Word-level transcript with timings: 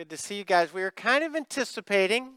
Good 0.00 0.08
to 0.08 0.16
see 0.16 0.36
you 0.36 0.44
guys. 0.44 0.72
We 0.72 0.80
were 0.80 0.90
kind 0.90 1.22
of 1.22 1.36
anticipating 1.36 2.36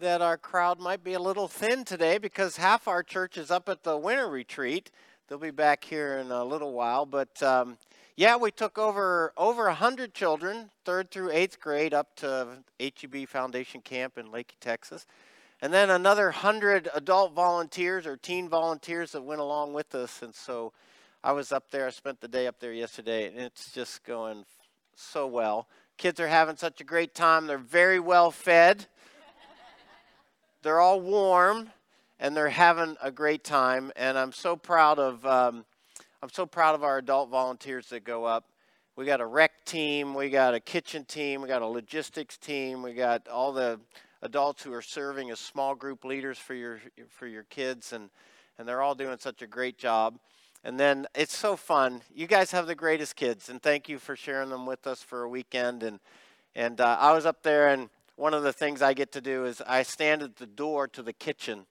that 0.00 0.20
our 0.20 0.36
crowd 0.36 0.80
might 0.80 1.04
be 1.04 1.12
a 1.12 1.20
little 1.20 1.46
thin 1.46 1.84
today 1.84 2.18
because 2.18 2.56
half 2.56 2.88
our 2.88 3.04
church 3.04 3.38
is 3.38 3.52
up 3.52 3.68
at 3.68 3.84
the 3.84 3.96
winter 3.96 4.28
retreat. 4.28 4.90
They'll 5.28 5.38
be 5.38 5.52
back 5.52 5.84
here 5.84 6.18
in 6.18 6.32
a 6.32 6.42
little 6.44 6.72
while, 6.72 7.06
but 7.06 7.40
um, 7.44 7.78
yeah, 8.16 8.34
we 8.34 8.50
took 8.50 8.76
over 8.76 9.32
over 9.36 9.70
hundred 9.70 10.14
children, 10.14 10.70
third 10.84 11.12
through 11.12 11.30
eighth 11.30 11.60
grade, 11.60 11.94
up 11.94 12.16
to 12.16 12.64
HEB 12.80 13.28
Foundation 13.28 13.80
Camp 13.80 14.18
in 14.18 14.32
Leakey, 14.32 14.58
Texas, 14.60 15.06
and 15.62 15.72
then 15.72 15.90
another 15.90 16.32
hundred 16.32 16.88
adult 16.92 17.34
volunteers 17.34 18.04
or 18.04 18.16
teen 18.16 18.48
volunteers 18.48 19.12
that 19.12 19.22
went 19.22 19.40
along 19.40 19.74
with 19.74 19.94
us. 19.94 20.22
And 20.22 20.34
so, 20.34 20.72
I 21.22 21.30
was 21.30 21.52
up 21.52 21.70
there. 21.70 21.86
I 21.86 21.90
spent 21.90 22.20
the 22.20 22.26
day 22.26 22.48
up 22.48 22.58
there 22.58 22.72
yesterday, 22.72 23.28
and 23.28 23.38
it's 23.38 23.70
just 23.70 24.02
going 24.02 24.44
so 24.96 25.28
well. 25.28 25.68
Kids 25.96 26.18
are 26.18 26.28
having 26.28 26.56
such 26.56 26.80
a 26.80 26.84
great 26.84 27.14
time. 27.14 27.46
They're 27.46 27.58
very 27.58 28.00
well 28.00 28.30
fed. 28.30 28.86
they're 30.62 30.80
all 30.80 31.00
warm, 31.00 31.70
and 32.18 32.36
they're 32.36 32.48
having 32.48 32.96
a 33.00 33.10
great 33.10 33.44
time. 33.44 33.92
And 33.94 34.18
I'm 34.18 34.32
so 34.32 34.56
proud 34.56 34.98
of 34.98 35.24
um, 35.24 35.64
I'm 36.22 36.30
so 36.30 36.46
proud 36.46 36.74
of 36.74 36.82
our 36.82 36.98
adult 36.98 37.28
volunteers 37.28 37.88
that 37.90 38.02
go 38.02 38.24
up. 38.24 38.46
We 38.96 39.04
got 39.04 39.20
a 39.20 39.26
rec 39.26 39.64
team, 39.64 40.14
we 40.14 40.30
got 40.30 40.54
a 40.54 40.60
kitchen 40.60 41.04
team, 41.04 41.42
we 41.42 41.48
got 41.48 41.62
a 41.62 41.66
logistics 41.66 42.38
team, 42.38 42.82
we 42.82 42.94
got 42.94 43.28
all 43.28 43.52
the 43.52 43.78
adults 44.22 44.62
who 44.62 44.72
are 44.72 44.82
serving 44.82 45.30
as 45.30 45.38
small 45.38 45.74
group 45.74 46.04
leaders 46.04 46.38
for 46.38 46.54
your 46.54 46.80
for 47.08 47.26
your 47.26 47.42
kids, 47.44 47.92
and 47.92 48.10
and 48.58 48.66
they're 48.66 48.82
all 48.82 48.94
doing 48.94 49.18
such 49.18 49.42
a 49.42 49.46
great 49.46 49.78
job. 49.78 50.18
And 50.64 50.80
then 50.80 51.06
it's 51.14 51.36
so 51.36 51.56
fun. 51.56 52.00
You 52.14 52.26
guys 52.26 52.50
have 52.52 52.66
the 52.66 52.74
greatest 52.74 53.16
kids, 53.16 53.50
and 53.50 53.62
thank 53.62 53.86
you 53.86 53.98
for 53.98 54.16
sharing 54.16 54.48
them 54.48 54.64
with 54.64 54.86
us 54.86 55.02
for 55.02 55.22
a 55.22 55.28
weekend. 55.28 55.82
And 55.82 56.00
and 56.56 56.80
uh, 56.80 56.96
I 56.98 57.12
was 57.12 57.26
up 57.26 57.42
there, 57.42 57.68
and 57.68 57.90
one 58.16 58.32
of 58.32 58.42
the 58.44 58.52
things 58.52 58.80
I 58.80 58.94
get 58.94 59.12
to 59.12 59.20
do 59.20 59.44
is 59.44 59.60
I 59.66 59.82
stand 59.82 60.22
at 60.22 60.36
the 60.36 60.46
door 60.46 60.86
to 60.88 61.02
the 61.02 61.12
kitchen 61.12 61.66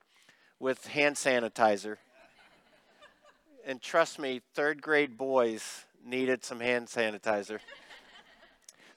with 0.60 0.88
hand 0.88 1.16
sanitizer. 1.16 1.98
and 3.66 3.82
trust 3.82 4.20
me, 4.20 4.42
third 4.54 4.82
grade 4.82 5.18
boys 5.18 5.86
needed 6.06 6.44
some 6.44 6.60
hand 6.60 6.88
sanitizer. 6.88 7.60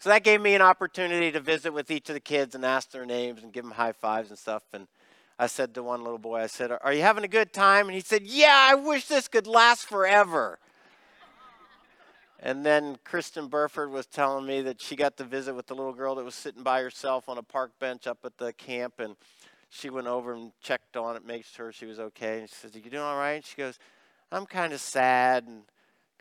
so 0.00 0.10
that 0.10 0.24
gave 0.24 0.40
me 0.40 0.54
an 0.54 0.62
opportunity 0.62 1.30
to 1.30 1.40
visit 1.40 1.72
with 1.72 1.90
each 1.90 2.08
of 2.10 2.14
the 2.14 2.20
kids 2.20 2.54
and 2.54 2.64
ask 2.64 2.90
their 2.90 3.06
names 3.06 3.42
and 3.42 3.52
give 3.52 3.64
them 3.64 3.72
high 3.72 3.92
fives 3.92 4.28
and 4.28 4.38
stuff. 4.38 4.64
And 4.72 4.88
I 5.38 5.46
said 5.46 5.74
to 5.74 5.82
one 5.82 6.02
little 6.02 6.18
boy, 6.18 6.40
I 6.40 6.46
said, 6.46 6.70
Are 6.70 6.92
you 6.92 7.02
having 7.02 7.24
a 7.24 7.28
good 7.28 7.52
time? 7.52 7.86
And 7.86 7.94
he 7.94 8.00
said, 8.00 8.22
Yeah, 8.22 8.68
I 8.70 8.74
wish 8.74 9.06
this 9.06 9.28
could 9.28 9.46
last 9.46 9.86
forever. 9.86 10.58
And 12.40 12.64
then 12.64 12.98
Kristen 13.04 13.48
Burford 13.48 13.90
was 13.90 14.06
telling 14.06 14.46
me 14.46 14.62
that 14.62 14.80
she 14.80 14.94
got 14.94 15.16
to 15.16 15.24
visit 15.24 15.54
with 15.54 15.66
the 15.66 15.74
little 15.74 15.92
girl 15.92 16.14
that 16.14 16.24
was 16.24 16.34
sitting 16.34 16.62
by 16.62 16.80
herself 16.80 17.28
on 17.28 17.38
a 17.38 17.42
park 17.42 17.72
bench 17.78 18.06
up 18.06 18.18
at 18.24 18.38
the 18.38 18.52
camp. 18.52 18.94
And 18.98 19.16
she 19.68 19.90
went 19.90 20.06
over 20.06 20.32
and 20.32 20.52
checked 20.62 20.96
on 20.96 21.16
it, 21.16 21.26
made 21.26 21.44
sure 21.44 21.72
she 21.72 21.86
was 21.86 21.98
okay. 21.98 22.40
And 22.40 22.48
she 22.48 22.54
says, 22.54 22.74
Are 22.74 22.78
you 22.78 22.90
doing 22.90 23.02
all 23.02 23.16
right? 23.16 23.32
And 23.32 23.44
she 23.44 23.56
goes, 23.56 23.78
I'm 24.32 24.46
kind 24.46 24.72
of 24.72 24.80
sad. 24.80 25.44
And 25.46 25.62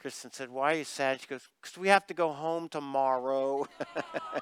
Kristen 0.05 0.31
said, 0.31 0.51
Why 0.51 0.73
are 0.73 0.77
you 0.77 0.83
sad? 0.83 1.19
She 1.19 1.25
goes, 1.25 1.49
Because 1.59 1.79
we 1.79 1.87
have 1.87 2.05
to 2.05 2.13
go 2.13 2.31
home 2.31 2.69
tomorrow. 2.69 3.65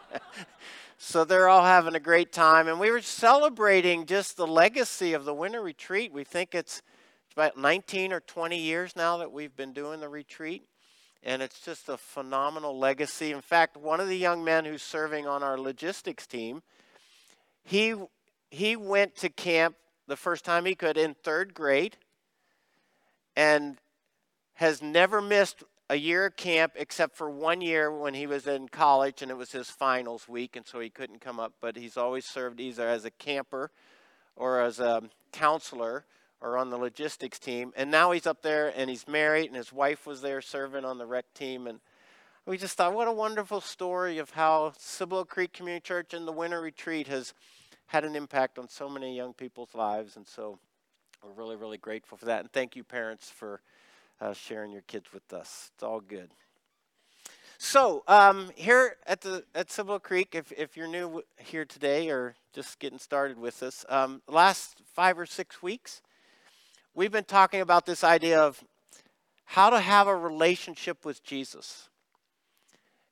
so 0.97 1.23
they're 1.23 1.47
all 1.47 1.63
having 1.63 1.95
a 1.95 2.01
great 2.01 2.33
time. 2.33 2.67
And 2.67 2.81
we 2.81 2.91
were 2.91 2.99
celebrating 2.99 4.05
just 4.05 4.35
the 4.35 4.45
legacy 4.45 5.13
of 5.13 5.23
the 5.23 5.33
winter 5.33 5.61
retreat. 5.61 6.11
We 6.11 6.25
think 6.25 6.53
it's 6.53 6.81
about 7.31 7.55
19 7.55 8.11
or 8.11 8.19
20 8.19 8.59
years 8.59 8.97
now 8.97 9.15
that 9.19 9.31
we've 9.31 9.55
been 9.55 9.71
doing 9.71 10.01
the 10.01 10.09
retreat. 10.09 10.63
And 11.23 11.41
it's 11.41 11.61
just 11.61 11.87
a 11.87 11.95
phenomenal 11.95 12.77
legacy. 12.77 13.31
In 13.31 13.39
fact, 13.39 13.77
one 13.77 14.01
of 14.01 14.09
the 14.09 14.17
young 14.17 14.43
men 14.43 14.65
who's 14.65 14.83
serving 14.83 15.27
on 15.27 15.43
our 15.43 15.57
logistics 15.57 16.27
team, 16.27 16.61
he, 17.63 17.95
he 18.51 18.75
went 18.75 19.15
to 19.15 19.29
camp 19.29 19.77
the 20.07 20.17
first 20.17 20.43
time 20.43 20.65
he 20.65 20.75
could 20.75 20.97
in 20.97 21.13
third 21.13 21.53
grade 21.53 21.95
and 23.37 23.77
has 24.55 24.81
never 24.81 25.21
missed 25.21 25.63
a 25.89 25.95
year 25.95 26.27
of 26.27 26.35
camp 26.35 26.73
except 26.75 27.15
for 27.15 27.29
one 27.29 27.61
year 27.61 27.91
when 27.91 28.13
he 28.13 28.25
was 28.25 28.47
in 28.47 28.67
college 28.69 29.21
and 29.21 29.29
it 29.29 29.37
was 29.37 29.51
his 29.51 29.69
finals 29.69 30.27
week 30.27 30.55
and 30.55 30.65
so 30.65 30.79
he 30.79 30.89
couldn't 30.89 31.19
come 31.19 31.39
up 31.39 31.53
but 31.59 31.75
he's 31.75 31.97
always 31.97 32.25
served 32.25 32.59
either 32.59 32.87
as 32.87 33.03
a 33.03 33.11
camper 33.11 33.69
or 34.35 34.61
as 34.61 34.79
a 34.79 35.03
counselor 35.31 36.05
or 36.43 36.57
on 36.57 36.69
the 36.69 36.77
logistics 36.77 37.39
team. 37.39 37.71
And 37.75 37.89
now 37.89 38.11
he's 38.11 38.27
up 38.27 38.41
there 38.41 38.73
and 38.75 38.89
he's 38.89 39.07
married 39.07 39.47
and 39.47 39.55
his 39.55 39.71
wife 39.71 40.05
was 40.05 40.21
there 40.21 40.41
serving 40.41 40.85
on 40.85 40.97
the 40.97 41.05
rec 41.05 41.33
team. 41.33 41.67
And 41.67 41.79
we 42.45 42.57
just 42.57 42.75
thought 42.77 42.93
what 42.93 43.07
a 43.07 43.13
wonderful 43.13 43.61
story 43.61 44.17
of 44.17 44.31
how 44.31 44.73
Cibolo 44.77 45.23
Creek 45.23 45.53
Community 45.53 45.81
Church 45.81 46.13
and 46.13 46.27
the 46.27 46.33
winter 46.33 46.59
retreat 46.59 47.07
has 47.07 47.33
had 47.87 48.03
an 48.03 48.15
impact 48.15 48.59
on 48.59 48.67
so 48.67 48.89
many 48.89 49.15
young 49.15 49.33
people's 49.33 49.73
lives. 49.73 50.17
And 50.17 50.27
so 50.27 50.59
we're 51.23 51.31
really 51.31 51.55
really 51.55 51.77
grateful 51.77 52.17
for 52.17 52.25
that. 52.25 52.41
And 52.41 52.51
thank 52.51 52.75
you 52.75 52.83
parents 52.83 53.29
for 53.29 53.61
uh, 54.23 54.33
sharing 54.33 54.71
your 54.71 54.83
kids 54.83 55.11
with 55.13 55.33
us. 55.33 55.71
It's 55.73 55.83
all 55.83 55.99
good. 55.99 56.29
So 57.57 58.03
um, 58.07 58.51
here 58.55 58.95
at 59.05 59.21
the 59.21 59.43
at 59.53 59.69
Cibolo 59.69 59.99
Creek, 59.99 60.33
if, 60.33 60.51
if 60.53 60.77
you're 60.77 60.87
new 60.87 61.23
here 61.37 61.65
today 61.65 62.09
or 62.09 62.35
just 62.53 62.79
getting 62.79 62.99
started 62.99 63.37
with 63.37 63.61
us, 63.63 63.85
um, 63.89 64.21
last 64.27 64.81
five 64.93 65.19
or 65.19 65.25
six 65.25 65.61
weeks, 65.61 66.01
we've 66.93 67.11
been 67.11 67.23
talking 67.25 67.61
about 67.61 67.85
this 67.85 68.03
idea 68.03 68.39
of 68.39 68.63
how 69.45 69.69
to 69.69 69.79
have 69.79 70.07
a 70.07 70.15
relationship 70.15 71.05
with 71.05 71.23
Jesus. 71.23 71.89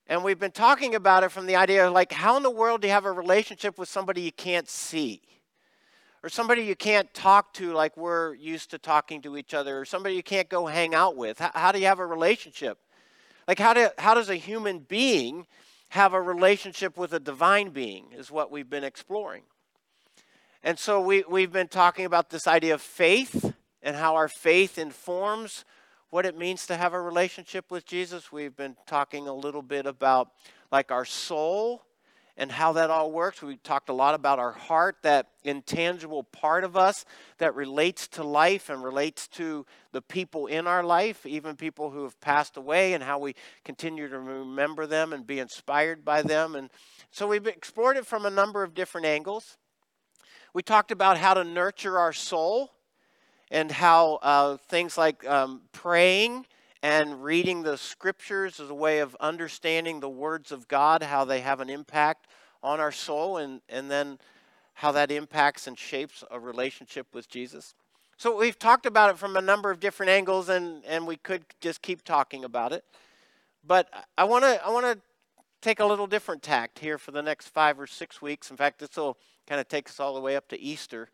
And 0.08 0.24
we've 0.24 0.40
been 0.40 0.52
talking 0.52 0.96
about 0.96 1.24
it 1.24 1.32
from 1.32 1.46
the 1.46 1.56
idea 1.56 1.88
of 1.88 1.94
like, 1.94 2.12
how 2.12 2.36
in 2.38 2.44
the 2.44 2.52
world 2.52 2.82
do 2.82 2.88
you 2.88 2.94
have 2.94 3.06
a 3.06 3.12
relationship 3.12 3.78
with 3.78 3.88
somebody 3.88 4.22
you 4.22 4.32
can't 4.32 4.70
see? 4.70 5.22
Or 6.24 6.30
somebody 6.30 6.64
you 6.64 6.76
can't 6.76 7.14
talk 7.14 7.54
to 7.54 7.74
like 7.74 7.98
we're 7.98 8.34
used 8.36 8.72
to 8.72 8.78
talking 8.78 9.22
to 9.24 9.38
each 9.38 9.54
other, 9.54 9.80
or 9.80 9.86
somebody 9.86 10.16
you 10.16 10.24
can't 10.24 10.50
go 10.50 10.68
hang 10.68 10.94
out 10.94 11.16
with? 11.16 11.40
How, 11.40 11.52
how 11.54 11.72
do 11.72 11.80
you 11.80 11.88
have 11.88 12.00
a 12.00 12.06
relationship? 12.06 12.78
Like, 13.48 13.59
how, 13.59 13.74
do, 13.74 13.90
how 13.98 14.14
does 14.14 14.30
a 14.30 14.36
human 14.36 14.80
being 14.80 15.48
have 15.92 16.14
a 16.14 16.22
relationship 16.22 16.96
with 16.96 17.12
a 17.12 17.20
divine 17.20 17.70
being, 17.72 18.06
is 18.14 18.31
what 18.31 18.50
we've 18.50 18.70
been 18.70 18.84
exploring. 18.84 19.44
And 20.64 20.80
so 20.80 21.02
we, 21.02 21.26
we've 21.30 21.52
been 21.52 21.68
talking 21.68 22.06
about 22.06 22.30
this 22.30 22.48
idea 22.48 22.76
of 22.76 22.81
faith 22.81 23.54
and 23.84 23.98
how 23.98 24.16
our 24.16 24.30
faith 24.30 24.78
informs 24.78 25.66
what 26.10 26.26
it 26.26 26.38
means 26.38 26.66
to 26.68 26.78
have 26.78 26.94
a 26.94 27.02
relationship 27.02 27.70
with 27.70 27.86
Jesus. 27.86 28.31
We've 28.31 28.56
been 28.56 28.78
talking 28.86 29.28
a 29.28 29.34
little 29.34 29.62
bit 29.62 29.86
about 29.86 30.30
like 30.72 30.92
our 30.92 31.04
soul 31.04 31.84
and 32.41 32.52
how 32.52 32.74
that 32.74 32.90
all 32.90 33.12
works. 33.12 33.44
We 33.44 33.57
talked 33.57 33.90
a 33.90 33.94
lot 33.94 34.16
about 34.16 34.40
our 34.40 34.52
heart, 34.52 34.97
that 35.03 35.28
intangible 35.44 36.24
part 36.24 36.63
of 36.63 36.75
us 36.75 37.06
that 37.38 37.53
relates 37.53 38.07
to 38.07 38.24
life 38.24 38.72
and 38.72 38.84
relates 38.84 39.28
to 39.28 39.63
the 39.91 40.02
people 40.02 40.47
in 40.47 40.66
our 40.66 40.84
life, 40.84 41.24
even 41.28 41.56
people 41.56 41.91
who 41.91 42.01
have 42.01 42.19
passed 42.19 42.57
away, 42.57 42.94
and 42.94 43.03
how 43.03 43.19
we 43.19 43.35
continue 43.63 44.09
to 44.09 44.19
remember 44.19 44.88
them 44.88 45.13
and 45.13 45.28
be 45.28 45.38
inspired 45.38 46.03
by 46.03 46.24
them. 46.24 46.56
And 46.56 46.72
so 47.12 47.28
we've 47.28 47.46
explored 47.46 47.96
it 47.96 48.07
from 48.07 48.25
a 48.25 48.31
number 48.31 48.63
of 48.63 48.74
different 48.74 49.06
angles. 49.06 49.57
We 50.51 50.63
talked 50.63 50.90
about 50.90 51.19
how 51.19 51.35
to 51.35 51.44
nurture 51.44 52.00
our 52.00 52.12
soul 52.12 52.72
and 53.51 53.72
how 53.72 54.16
uh, 54.24 54.57
things 54.68 54.97
like 54.97 55.28
um, 55.28 55.62
praying 55.74 56.47
and 56.84 57.24
reading 57.24 57.64
the 57.64 57.78
scriptures 57.78 58.59
as 58.59 58.69
a 58.69 58.74
way 58.74 59.00
of 59.00 59.16
understanding 59.19 60.00
the 60.00 60.09
words 60.09 60.52
of 60.52 60.68
God, 60.68 61.03
how 61.03 61.25
they 61.25 61.42
have 61.42 61.59
an 61.59 61.69
impact 61.69 62.28
on 62.64 62.80
our 62.80 62.92
soul, 62.92 63.38
and, 63.38 63.62
and 63.69 63.90
then 63.90 64.18
how 64.74 64.92
that 64.92 65.12
impacts 65.12 65.68
and 65.68 65.78
shapes 65.78 66.24
a 66.31 66.40
relationship 66.40 67.08
with 67.14 67.30
Jesus. 67.30 67.75
So 68.18 68.38
we've 68.38 68.58
talked 68.58 68.86
about 68.86 69.09
it 69.09 69.18
from 69.18 69.36
a 69.36 69.42
number 69.42 69.72
of 69.72 69.80
different 69.80 70.12
angles, 70.12 70.50
and, 70.50 70.84
and 70.86 71.08
we 71.08 71.16
could 71.18 71.44
just 71.59 71.81
keep 71.81 72.03
talking 72.03 72.44
about 72.44 72.72
it. 72.72 72.84
But 73.66 73.90
I 74.18 74.24
want 74.24 74.44
to 74.44 74.63
I 74.66 74.69
want 74.69 74.86
to 74.86 75.00
take 75.62 75.80
a 75.80 75.86
little 75.86 76.08
different 76.08 76.42
tact 76.42 76.80
here 76.80 76.98
for 76.98 77.12
the 77.12 77.22
next 77.22 77.50
five 77.50 77.80
or 77.80 77.86
six 77.86 78.22
weeks. 78.22 78.50
In 78.50 78.57
fact, 78.57 78.80
this 78.80 78.95
will 78.95 79.18
kind 79.48 79.62
of 79.62 79.68
take 79.68 79.88
us 79.89 80.00
all 80.00 80.16
the 80.16 80.22
way 80.22 80.36
up 80.36 80.48
to 80.50 80.60
Easter. 80.60 81.10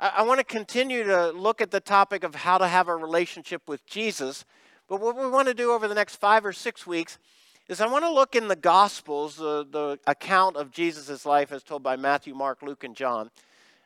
I, 0.00 0.12
I 0.18 0.22
want 0.22 0.40
to 0.40 0.44
continue 0.44 1.04
to 1.04 1.30
look 1.32 1.60
at 1.60 1.70
the 1.70 1.80
topic 1.80 2.24
of 2.24 2.34
how 2.34 2.56
to 2.58 2.66
have 2.66 2.88
a 2.88 2.96
relationship 2.96 3.68
with 3.68 3.84
Jesus 3.86 4.44
but 4.92 5.00
what 5.00 5.16
we 5.16 5.26
want 5.26 5.48
to 5.48 5.54
do 5.54 5.72
over 5.72 5.88
the 5.88 5.94
next 5.94 6.16
five 6.16 6.44
or 6.44 6.52
six 6.52 6.86
weeks 6.86 7.18
is 7.66 7.80
I 7.80 7.86
want 7.86 8.04
to 8.04 8.12
look 8.12 8.36
in 8.36 8.48
the 8.48 8.54
Gospels, 8.54 9.36
the, 9.36 9.66
the 9.70 9.98
account 10.06 10.56
of 10.56 10.70
Jesus' 10.70 11.24
life 11.24 11.50
as 11.50 11.62
told 11.62 11.82
by 11.82 11.96
Matthew, 11.96 12.34
Mark, 12.34 12.60
Luke, 12.60 12.84
and 12.84 12.94
John. 12.94 13.30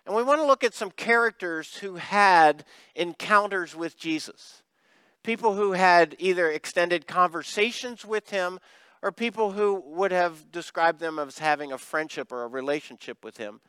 And 0.05 0.17
we 0.17 0.25
want 0.25 0.41
to 0.41 0.47
look 0.49 0.65
at 0.65 0.75
some 0.75 0.91
characters 0.91 1.77
who 1.77 1.95
had 1.95 2.65
encounters 2.97 3.77
with 3.77 3.97
Jesus. 3.97 4.65
People 5.23 5.55
who 5.55 5.75
had 5.75 6.17
either 6.19 6.51
extended 6.51 7.07
conversations 7.07 8.05
with 8.05 8.31
him 8.31 8.59
or 9.01 9.13
people 9.13 9.53
who 9.53 9.81
would 9.87 10.11
have 10.11 10.51
described 10.51 10.99
them 10.99 11.21
as 11.21 11.39
having 11.39 11.71
a 11.71 11.79
friendship 11.79 12.33
or 12.33 12.43
a 12.43 12.49
relationship 12.49 13.23
with 13.23 13.37
him. 13.37 13.61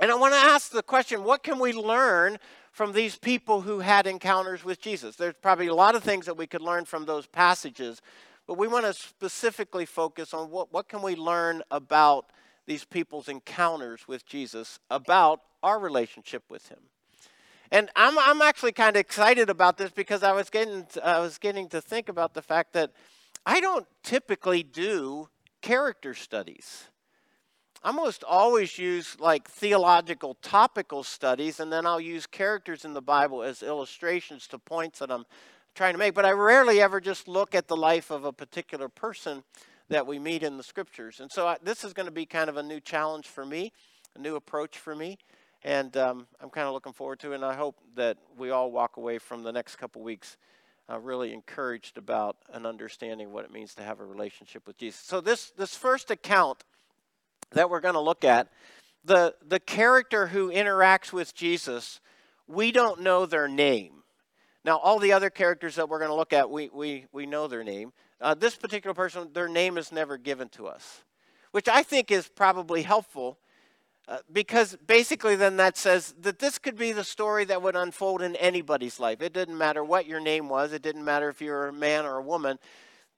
And 0.00 0.10
I 0.10 0.14
want 0.14 0.34
to 0.34 0.38
ask 0.38 0.70
the 0.70 0.82
question 0.82 1.24
what 1.24 1.42
can 1.42 1.58
we 1.58 1.72
learn 1.72 2.38
from 2.70 2.92
these 2.92 3.16
people 3.16 3.62
who 3.62 3.80
had 3.80 4.06
encounters 4.06 4.64
with 4.64 4.80
Jesus? 4.80 5.16
There's 5.16 5.34
probably 5.40 5.66
a 5.66 5.74
lot 5.74 5.94
of 5.94 6.02
things 6.02 6.26
that 6.26 6.36
we 6.36 6.46
could 6.46 6.62
learn 6.62 6.84
from 6.84 7.06
those 7.06 7.26
passages, 7.26 8.00
but 8.46 8.56
we 8.56 8.68
want 8.68 8.86
to 8.86 8.94
specifically 8.94 9.86
focus 9.86 10.32
on 10.32 10.50
what, 10.50 10.72
what 10.72 10.88
can 10.88 11.02
we 11.02 11.16
learn 11.16 11.62
about 11.70 12.26
these 12.66 12.84
people's 12.84 13.28
encounters 13.28 14.06
with 14.06 14.26
Jesus, 14.26 14.78
about 14.90 15.40
our 15.62 15.78
relationship 15.80 16.44
with 16.50 16.68
him. 16.68 16.78
And 17.72 17.90
I'm, 17.96 18.18
I'm 18.18 18.42
actually 18.42 18.72
kind 18.72 18.94
of 18.94 19.00
excited 19.00 19.50
about 19.50 19.78
this 19.78 19.90
because 19.90 20.22
I 20.22 20.32
was 20.32 20.48
getting 20.48 20.86
I 21.02 21.18
was 21.18 21.38
getting 21.38 21.68
to 21.70 21.80
think 21.80 22.08
about 22.08 22.34
the 22.34 22.42
fact 22.42 22.72
that 22.74 22.92
I 23.44 23.60
don't 23.60 23.86
typically 24.02 24.62
do 24.62 25.28
character 25.60 26.14
studies. 26.14 26.84
I 27.82 27.88
almost 27.88 28.24
always 28.24 28.76
use 28.76 29.18
like 29.20 29.48
theological 29.48 30.34
topical 30.42 31.04
studies, 31.04 31.60
and 31.60 31.72
then 31.72 31.86
I'll 31.86 32.00
use 32.00 32.26
characters 32.26 32.84
in 32.84 32.92
the 32.92 33.00
Bible 33.00 33.42
as 33.42 33.62
illustrations 33.62 34.48
to 34.48 34.58
points 34.58 34.98
that 34.98 35.12
I'm 35.12 35.24
trying 35.76 35.94
to 35.94 35.98
make. 35.98 36.14
But 36.14 36.24
I 36.24 36.32
rarely 36.32 36.80
ever 36.80 37.00
just 37.00 37.28
look 37.28 37.54
at 37.54 37.68
the 37.68 37.76
life 37.76 38.10
of 38.10 38.24
a 38.24 38.32
particular 38.32 38.88
person 38.88 39.44
that 39.90 40.06
we 40.06 40.18
meet 40.18 40.42
in 40.42 40.56
the 40.56 40.62
scriptures. 40.64 41.20
And 41.20 41.30
so 41.30 41.46
I, 41.46 41.56
this 41.62 41.84
is 41.84 41.92
going 41.92 42.06
to 42.06 42.12
be 42.12 42.26
kind 42.26 42.50
of 42.50 42.56
a 42.56 42.62
new 42.62 42.80
challenge 42.80 43.28
for 43.28 43.46
me, 43.46 43.72
a 44.16 44.18
new 44.18 44.34
approach 44.34 44.76
for 44.76 44.96
me. 44.96 45.16
And 45.62 45.96
um, 45.96 46.26
I'm 46.40 46.50
kind 46.50 46.66
of 46.66 46.74
looking 46.74 46.92
forward 46.92 47.20
to 47.20 47.32
it. 47.32 47.36
And 47.36 47.44
I 47.44 47.54
hope 47.54 47.76
that 47.94 48.18
we 48.36 48.50
all 48.50 48.72
walk 48.72 48.96
away 48.96 49.18
from 49.18 49.44
the 49.44 49.52
next 49.52 49.76
couple 49.76 50.02
weeks 50.02 50.36
uh, 50.90 50.98
really 50.98 51.32
encouraged 51.32 51.96
about 51.96 52.36
an 52.52 52.66
understanding 52.66 53.32
what 53.32 53.44
it 53.44 53.52
means 53.52 53.74
to 53.74 53.82
have 53.82 54.00
a 54.00 54.04
relationship 54.04 54.66
with 54.66 54.78
Jesus. 54.78 55.00
So 55.00 55.20
this 55.20 55.50
this 55.50 55.74
first 55.76 56.10
account 56.10 56.64
that 57.52 57.70
we're 57.70 57.80
going 57.80 57.94
to 57.94 58.00
look 58.00 58.24
at, 58.24 58.48
the 59.04 59.34
the 59.46 59.60
character 59.60 60.28
who 60.28 60.50
interacts 60.50 61.12
with 61.12 61.34
Jesus, 61.34 62.00
we 62.46 62.72
don't 62.72 63.00
know 63.00 63.26
their 63.26 63.48
name. 63.48 64.02
Now, 64.64 64.78
all 64.78 64.98
the 64.98 65.12
other 65.12 65.30
characters 65.30 65.76
that 65.76 65.88
we're 65.88 65.98
going 65.98 66.10
to 66.10 66.16
look 66.16 66.32
at, 66.32 66.50
we 66.50 66.68
we 66.68 67.06
we 67.12 67.26
know 67.26 67.46
their 67.48 67.64
name. 67.64 67.92
Uh, 68.20 68.34
this 68.34 68.56
particular 68.56 68.94
person, 68.94 69.30
their 69.32 69.48
name 69.48 69.78
is 69.78 69.92
never 69.92 70.18
given 70.18 70.48
to 70.50 70.66
us, 70.66 71.04
which 71.52 71.68
I 71.68 71.82
think 71.82 72.10
is 72.10 72.28
probably 72.28 72.82
helpful 72.82 73.38
uh, 74.08 74.16
because 74.32 74.74
basically, 74.86 75.36
then 75.36 75.58
that 75.58 75.76
says 75.76 76.14
that 76.22 76.38
this 76.38 76.58
could 76.58 76.76
be 76.76 76.92
the 76.92 77.04
story 77.04 77.44
that 77.44 77.60
would 77.60 77.76
unfold 77.76 78.22
in 78.22 78.36
anybody's 78.36 78.98
life. 78.98 79.20
It 79.20 79.34
didn't 79.34 79.58
matter 79.58 79.84
what 79.84 80.06
your 80.06 80.18
name 80.18 80.48
was, 80.48 80.72
it 80.72 80.80
didn't 80.80 81.04
matter 81.04 81.28
if 81.28 81.42
you 81.42 81.50
were 81.50 81.68
a 81.68 81.72
man 81.74 82.06
or 82.06 82.16
a 82.16 82.22
woman. 82.22 82.58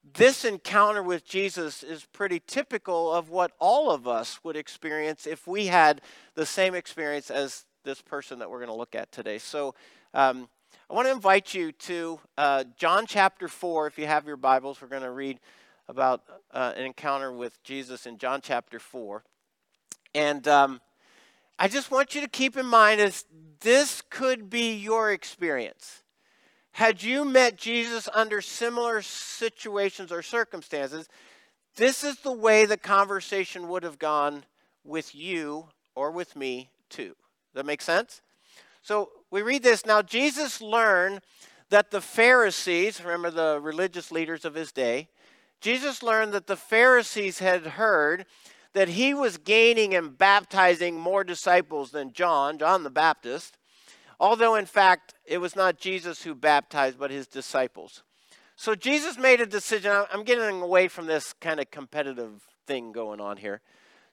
This 0.03 0.43
encounter 0.43 1.03
with 1.03 1.25
Jesus 1.25 1.83
is 1.83 2.05
pretty 2.05 2.41
typical 2.45 3.13
of 3.13 3.29
what 3.29 3.51
all 3.59 3.91
of 3.91 4.07
us 4.07 4.39
would 4.43 4.55
experience 4.55 5.27
if 5.27 5.45
we 5.45 5.67
had 5.67 6.01
the 6.33 6.45
same 6.45 6.73
experience 6.73 7.29
as 7.29 7.65
this 7.83 8.01
person 8.01 8.39
that 8.39 8.49
we're 8.49 8.57
going 8.57 8.69
to 8.69 8.75
look 8.75 8.95
at 8.95 9.11
today. 9.11 9.37
So, 9.37 9.75
um, 10.13 10.49
I 10.89 10.93
want 10.93 11.07
to 11.07 11.13
invite 11.13 11.53
you 11.53 11.71
to 11.71 12.19
uh, 12.37 12.63
John 12.77 13.05
chapter 13.05 13.47
4. 13.47 13.87
If 13.87 13.97
you 13.97 14.07
have 14.07 14.27
your 14.27 14.35
Bibles, 14.35 14.81
we're 14.81 14.89
going 14.89 15.03
to 15.03 15.11
read 15.11 15.39
about 15.87 16.21
uh, 16.53 16.73
an 16.75 16.83
encounter 16.83 17.31
with 17.31 17.63
Jesus 17.63 18.05
in 18.05 18.17
John 18.17 18.41
chapter 18.41 18.77
4. 18.77 19.23
And 20.13 20.45
um, 20.49 20.81
I 21.57 21.67
just 21.67 21.91
want 21.91 22.13
you 22.13 22.21
to 22.21 22.27
keep 22.27 22.57
in 22.57 22.65
mind 22.65 22.99
as 22.99 23.23
this 23.61 24.01
could 24.09 24.49
be 24.49 24.75
your 24.75 25.11
experience. 25.11 26.03
Had 26.73 27.03
you 27.03 27.25
met 27.25 27.57
Jesus 27.57 28.07
under 28.13 28.41
similar 28.41 29.01
situations 29.01 30.11
or 30.11 30.21
circumstances, 30.21 31.09
this 31.75 32.03
is 32.03 32.17
the 32.19 32.31
way 32.31 32.65
the 32.65 32.77
conversation 32.77 33.67
would 33.67 33.83
have 33.83 33.99
gone 33.99 34.45
with 34.83 35.13
you 35.13 35.67
or 35.95 36.11
with 36.11 36.35
me 36.35 36.69
too. 36.89 37.15
That 37.53 37.65
makes 37.65 37.85
sense? 37.85 38.21
So 38.81 39.09
we 39.29 39.41
read 39.41 39.63
this. 39.63 39.85
Now, 39.85 40.01
Jesus 40.01 40.61
learned 40.61 41.21
that 41.69 41.91
the 41.91 42.01
Pharisees, 42.01 43.01
remember 43.03 43.31
the 43.31 43.59
religious 43.61 44.11
leaders 44.11 44.45
of 44.45 44.55
his 44.55 44.71
day, 44.71 45.09
Jesus 45.61 46.01
learned 46.01 46.33
that 46.33 46.47
the 46.47 46.57
Pharisees 46.57 47.39
had 47.39 47.65
heard 47.65 48.25
that 48.73 48.89
he 48.89 49.13
was 49.13 49.37
gaining 49.37 49.93
and 49.93 50.17
baptizing 50.17 50.99
more 50.99 51.23
disciples 51.23 51.91
than 51.91 52.13
John, 52.13 52.57
John 52.57 52.83
the 52.83 52.89
Baptist, 52.89 53.57
although 54.21 54.53
in 54.55 54.67
fact 54.67 55.15
it 55.25 55.39
was 55.39 55.55
not 55.55 55.77
Jesus 55.77 56.21
who 56.21 56.35
baptized, 56.35 56.97
but 56.97 57.11
his 57.11 57.27
disciples. 57.27 58.03
So 58.55 58.75
Jesus 58.75 59.17
made 59.17 59.41
a 59.41 59.45
decision. 59.47 60.05
I'm 60.13 60.23
getting 60.23 60.61
away 60.61 60.87
from 60.87 61.07
this 61.07 61.33
kind 61.33 61.59
of 61.59 61.71
competitive 61.71 62.43
thing 62.67 62.91
going 62.91 63.19
on 63.19 63.37
here. 63.37 63.59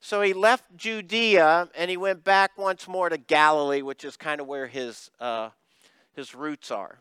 So 0.00 0.22
he 0.22 0.32
left 0.32 0.64
Judea 0.76 1.68
and 1.76 1.90
he 1.90 1.98
went 1.98 2.24
back 2.24 2.56
once 2.56 2.88
more 2.88 3.10
to 3.10 3.18
Galilee, 3.18 3.82
which 3.82 4.04
is 4.04 4.16
kind 4.16 4.40
of 4.40 4.46
where 4.46 4.66
his, 4.66 5.10
uh, 5.20 5.50
his 6.14 6.34
roots 6.34 6.70
are. 6.70 7.00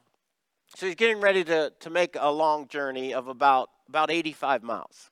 So 0.75 0.87
he's 0.87 0.95
getting 0.95 1.21
ready 1.21 1.45
to, 1.45 1.71
to 1.79 1.89
make 1.89 2.17
a 2.19 2.29
long 2.29 2.67
journey 2.67 3.13
of 3.13 3.29
about, 3.29 3.69
about 3.87 4.11
85 4.11 4.63
miles. 4.63 5.09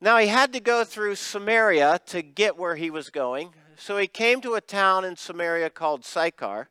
Now 0.00 0.18
he 0.18 0.28
had 0.28 0.52
to 0.52 0.60
go 0.60 0.84
through 0.84 1.16
Samaria 1.16 2.00
to 2.06 2.22
get 2.22 2.56
where 2.56 2.76
he 2.76 2.90
was 2.90 3.10
going. 3.10 3.54
So 3.76 3.96
he 3.98 4.06
came 4.06 4.40
to 4.42 4.54
a 4.54 4.60
town 4.60 5.04
in 5.04 5.16
Samaria 5.16 5.70
called 5.70 6.04
Sychar, 6.04 6.68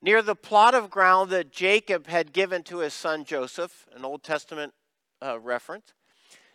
near 0.00 0.22
the 0.22 0.34
plot 0.34 0.74
of 0.74 0.90
ground 0.90 1.30
that 1.30 1.52
Jacob 1.52 2.06
had 2.06 2.32
given 2.32 2.62
to 2.64 2.78
his 2.78 2.94
son 2.94 3.24
Joseph, 3.24 3.86
an 3.94 4.04
Old 4.04 4.22
Testament 4.22 4.74
uh, 5.22 5.38
reference. 5.40 5.92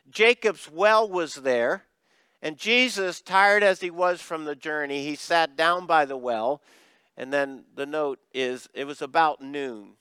Jacob's 0.09 0.69
well 0.71 1.09
was 1.09 1.35
there, 1.35 1.83
and 2.41 2.57
Jesus, 2.57 3.21
tired 3.21 3.63
as 3.63 3.81
he 3.81 3.89
was 3.89 4.21
from 4.21 4.45
the 4.45 4.55
journey, 4.55 5.03
he 5.03 5.15
sat 5.15 5.55
down 5.55 5.85
by 5.85 6.05
the 6.05 6.17
well. 6.17 6.61
And 7.17 7.33
then 7.33 7.65
the 7.75 7.85
note 7.85 8.19
is 8.31 8.69
it 8.73 8.85
was 8.85 9.01
about 9.01 9.41
noon. 9.41 9.93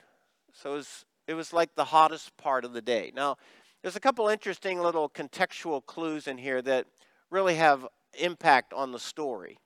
So 0.52 0.72
it 0.72 0.76
was, 0.76 1.04
it 1.26 1.34
was 1.34 1.52
like 1.52 1.74
the 1.74 1.84
hottest 1.84 2.36
part 2.36 2.64
of 2.64 2.74
the 2.74 2.82
day. 2.82 3.10
Now, 3.14 3.36
there's 3.80 3.96
a 3.96 4.00
couple 4.00 4.28
interesting 4.28 4.80
little 4.80 5.08
contextual 5.08 5.84
clues 5.84 6.26
in 6.26 6.36
here 6.36 6.60
that 6.62 6.86
really 7.30 7.54
have 7.54 7.86
impact 8.24 8.72
on 8.72 8.92
the 8.92 8.98
story. 8.98 9.58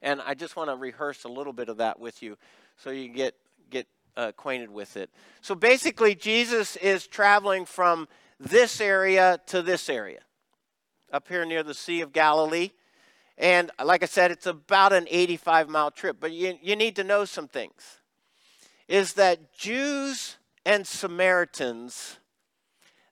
And 0.00 0.20
I 0.20 0.34
just 0.34 0.56
want 0.56 0.70
to 0.70 0.76
rehearse 0.76 1.24
a 1.24 1.28
little 1.28 1.52
bit 1.52 1.68
of 1.68 1.76
that 1.78 2.00
with 2.00 2.22
you 2.22 2.36
so 2.76 2.90
you 2.90 3.08
get 3.08 3.34
get 3.70 3.86
uh, 4.16 4.26
acquainted 4.28 4.70
with 4.70 4.96
it. 4.96 5.10
So 5.40 5.54
basically 5.54 6.14
Jesus 6.14 6.76
is 6.76 7.06
traveling 7.06 7.64
from 7.64 8.08
this 8.40 8.80
area 8.80 9.40
to 9.46 9.62
this 9.62 9.88
area 9.88 10.20
up 11.12 11.28
here 11.28 11.44
near 11.44 11.62
the 11.62 11.74
Sea 11.74 12.00
of 12.00 12.12
Galilee. 12.12 12.70
And 13.38 13.70
like 13.82 14.02
I 14.02 14.06
said, 14.06 14.30
it's 14.30 14.46
about 14.46 14.92
an 14.92 15.06
85 15.10 15.68
mile 15.68 15.90
trip. 15.90 16.16
But 16.18 16.32
you, 16.32 16.58
you 16.60 16.76
need 16.76 16.96
to 16.96 17.04
know 17.04 17.24
some 17.24 17.48
things. 17.48 17.98
Is 18.88 19.14
that 19.14 19.54
Jews 19.56 20.36
and 20.66 20.86
Samaritans 20.86 22.18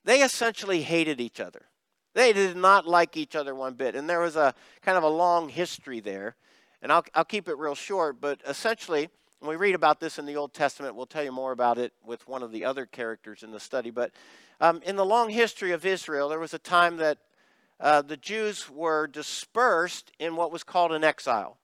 they 0.04 0.22
essentially 0.22 0.82
hated 0.82 1.20
each 1.20 1.40
other. 1.40 1.66
They 2.15 2.33
did 2.33 2.57
not 2.57 2.87
like 2.87 3.17
each 3.17 3.37
other 3.37 3.55
one 3.55 3.75
bit. 3.75 3.95
And 3.95 4.09
there 4.09 4.21
was 4.21 4.37
a 4.37 4.55
kind 4.83 4.99
of 4.99 5.05
a 5.05 5.09
long 5.09 5.49
history 5.49 6.00
there. 6.00 6.37
And 6.83 6.90
I'll, 6.90 7.05
I'll 7.14 7.25
keep 7.25 7.49
it 7.49 7.59
real 7.59 7.75
short, 7.75 8.21
but 8.21 8.40
essentially, 8.47 9.11
when 9.40 9.50
we 9.50 9.57
read 9.57 9.75
about 9.75 10.00
this 10.00 10.19
in 10.19 10.26
the 10.26 10.37
Old 10.37 10.52
Testament, 10.52 10.95
we'll 10.95 11.07
tell 11.07 11.25
you 11.25 11.33
more 11.33 11.52
about 11.52 11.79
it 11.79 11.93
with 12.05 12.26
one 12.29 12.43
of 12.43 12.52
the 12.52 12.64
other 12.64 12.87
characters 12.87 13.43
in 13.43 13.52
the 13.52 13.61
study. 13.61 13.90
But 13.90 14.12
um, 14.61 14.81
in 14.85 14.97
the 14.97 15.05
long 15.05 15.31
history 15.31 15.73
of 15.73 15.87
Israel, 15.87 16.29
there 16.29 16.38
was 16.38 16.55
a 16.55 16.59
time 16.59 16.99
that 16.99 17.19
uh, 17.81 18.02
the 18.02 18.17
Jews 18.17 18.69
were 18.69 19.07
dispersed 19.07 20.12
in 20.19 20.37
what 20.37 20.52
was 20.52 20.62
called 20.62 20.93
an 20.93 21.05
exile. 21.05 21.57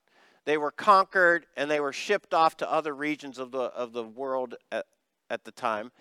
They 0.45 0.57
were 0.57 0.71
conquered 0.71 1.45
and 1.55 1.69
they 1.69 1.79
were 1.79 1.93
shipped 1.93 2.33
off 2.33 2.57
to 2.57 2.71
other 2.71 2.95
regions 2.95 3.37
of 3.37 3.51
the, 3.51 3.59
of 3.59 3.93
the 3.93 4.03
world 4.03 4.55
at, 4.71 4.85
at 5.29 5.43
the 5.43 5.51
time. 5.51 5.91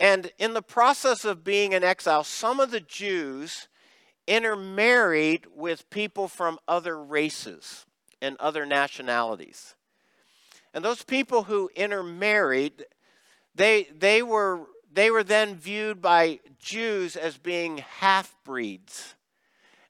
And 0.00 0.32
in 0.38 0.54
the 0.54 0.62
process 0.62 1.24
of 1.24 1.44
being 1.44 1.72
in 1.72 1.84
exile, 1.84 2.24
some 2.24 2.60
of 2.60 2.70
the 2.70 2.80
Jews 2.80 3.68
intermarried 4.26 5.46
with 5.54 5.90
people 5.90 6.28
from 6.28 6.58
other 6.68 7.02
races 7.02 7.86
and 8.20 8.36
other 8.38 8.64
nationalities. 8.64 9.74
And 10.74 10.84
those 10.84 11.02
people 11.02 11.44
who 11.44 11.70
intermarried, 11.74 12.86
they, 13.54 13.88
they, 13.96 14.22
were, 14.22 14.66
they 14.92 15.10
were 15.10 15.24
then 15.24 15.56
viewed 15.56 16.00
by 16.00 16.40
Jews 16.58 17.16
as 17.16 17.36
being 17.36 17.78
half 17.78 18.34
breeds. 18.44 19.14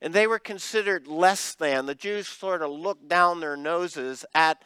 And 0.00 0.12
they 0.12 0.26
were 0.26 0.40
considered 0.40 1.06
less 1.06 1.54
than. 1.54 1.86
The 1.86 1.94
Jews 1.94 2.26
sort 2.26 2.62
of 2.62 2.72
looked 2.72 3.08
down 3.08 3.38
their 3.38 3.56
noses 3.56 4.24
at 4.34 4.64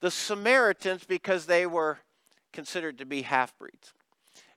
the 0.00 0.10
Samaritans 0.10 1.04
because 1.04 1.44
they 1.44 1.66
were 1.66 1.98
considered 2.52 2.96
to 2.98 3.06
be 3.06 3.22
half 3.22 3.56
breeds. 3.58 3.92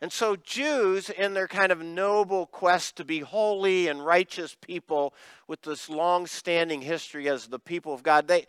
And 0.03 0.11
so, 0.11 0.35
Jews, 0.35 1.09
in 1.09 1.33
their 1.33 1.47
kind 1.47 1.71
of 1.71 1.81
noble 1.81 2.45
quest 2.47 2.97
to 2.97 3.05
be 3.05 3.21
holy 3.21 3.87
and 3.87 4.05
righteous 4.05 4.53
people 4.59 5.13
with 5.47 5.61
this 5.61 5.87
long 5.87 6.27
standing 6.27 6.81
history 6.81 7.29
as 7.29 7.47
the 7.47 7.57
people 7.57 7.93
of 7.93 8.03
God, 8.03 8.27
they, 8.27 8.45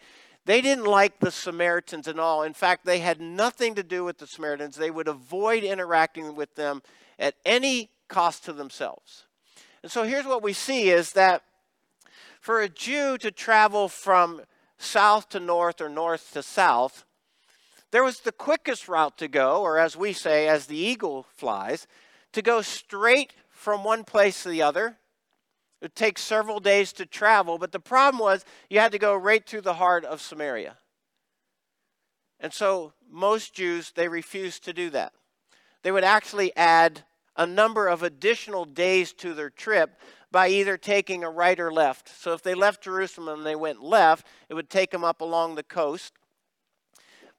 they 0.46 0.60
didn't 0.60 0.86
like 0.86 1.20
the 1.20 1.30
Samaritans 1.30 2.08
at 2.08 2.18
all. 2.18 2.42
In 2.42 2.54
fact, 2.54 2.84
they 2.84 2.98
had 2.98 3.20
nothing 3.20 3.76
to 3.76 3.84
do 3.84 4.02
with 4.02 4.18
the 4.18 4.26
Samaritans. 4.26 4.74
They 4.74 4.90
would 4.90 5.06
avoid 5.06 5.62
interacting 5.62 6.34
with 6.34 6.52
them 6.56 6.82
at 7.20 7.36
any 7.44 7.88
cost 8.08 8.44
to 8.46 8.52
themselves. 8.52 9.22
And 9.84 9.92
so, 9.92 10.02
here's 10.02 10.26
what 10.26 10.42
we 10.42 10.54
see 10.54 10.90
is 10.90 11.12
that 11.12 11.44
for 12.40 12.62
a 12.62 12.68
Jew 12.68 13.16
to 13.18 13.30
travel 13.30 13.88
from 13.88 14.40
south 14.78 15.28
to 15.28 15.38
north 15.38 15.80
or 15.80 15.88
north 15.88 16.32
to 16.32 16.42
south, 16.42 17.04
there 17.94 18.02
was 18.02 18.18
the 18.18 18.32
quickest 18.32 18.88
route 18.88 19.16
to 19.18 19.28
go, 19.28 19.62
or 19.62 19.78
as 19.78 19.96
we 19.96 20.12
say, 20.12 20.48
as 20.48 20.66
the 20.66 20.76
eagle 20.76 21.26
flies, 21.36 21.86
to 22.32 22.42
go 22.42 22.60
straight 22.60 23.34
from 23.48 23.84
one 23.84 24.02
place 24.02 24.42
to 24.42 24.48
the 24.48 24.62
other. 24.62 24.96
It 25.80 25.94
takes 25.94 26.20
several 26.20 26.58
days 26.58 26.92
to 26.94 27.06
travel, 27.06 27.56
but 27.56 27.70
the 27.70 27.78
problem 27.78 28.20
was 28.20 28.44
you 28.68 28.80
had 28.80 28.90
to 28.90 28.98
go 28.98 29.14
right 29.14 29.46
through 29.46 29.60
the 29.60 29.74
heart 29.74 30.04
of 30.04 30.20
Samaria. 30.20 30.76
And 32.40 32.52
so 32.52 32.94
most 33.08 33.54
Jews, 33.54 33.92
they 33.94 34.08
refused 34.08 34.64
to 34.64 34.72
do 34.72 34.90
that. 34.90 35.12
They 35.84 35.92
would 35.92 36.02
actually 36.02 36.50
add 36.56 37.04
a 37.36 37.46
number 37.46 37.86
of 37.86 38.02
additional 38.02 38.64
days 38.64 39.12
to 39.12 39.34
their 39.34 39.50
trip 39.50 40.00
by 40.32 40.48
either 40.48 40.76
taking 40.76 41.22
a 41.22 41.30
right 41.30 41.60
or 41.60 41.72
left. 41.72 42.08
So 42.08 42.32
if 42.32 42.42
they 42.42 42.54
left 42.54 42.82
Jerusalem 42.82 43.38
and 43.38 43.46
they 43.46 43.54
went 43.54 43.84
left, 43.84 44.26
it 44.48 44.54
would 44.54 44.68
take 44.68 44.90
them 44.90 45.04
up 45.04 45.20
along 45.20 45.54
the 45.54 45.62
coast. 45.62 46.12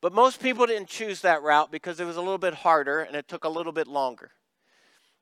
But 0.01 0.13
most 0.13 0.41
people 0.41 0.65
didn't 0.65 0.89
choose 0.89 1.21
that 1.21 1.41
route 1.41 1.71
because 1.71 1.99
it 1.99 2.05
was 2.05 2.17
a 2.17 2.21
little 2.21 2.37
bit 2.37 2.53
harder 2.53 3.01
and 3.01 3.15
it 3.15 3.27
took 3.27 3.43
a 3.43 3.49
little 3.49 3.71
bit 3.71 3.87
longer. 3.87 4.31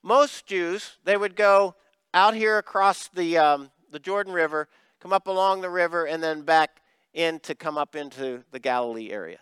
Most 0.02 0.46
Jews, 0.46 0.98
they 1.04 1.16
would 1.16 1.36
go 1.36 1.76
out 2.14 2.36
here 2.36 2.58
across 2.58 3.08
the, 3.08 3.38
um, 3.38 3.72
the 3.92 4.00
Jordan 4.00 4.34
River, 4.34 4.68
come 5.00 5.14
up 5.14 5.28
along 5.28 5.62
the 5.62 5.70
river, 5.70 6.06
and 6.06 6.22
then 6.22 6.42
back 6.42 6.82
in 7.14 7.40
to 7.42 7.56
come 7.56 7.78
up 7.78 7.96
into 7.96 8.44
the 8.52 8.60
Galilee 8.60 9.12
area. 9.12 9.40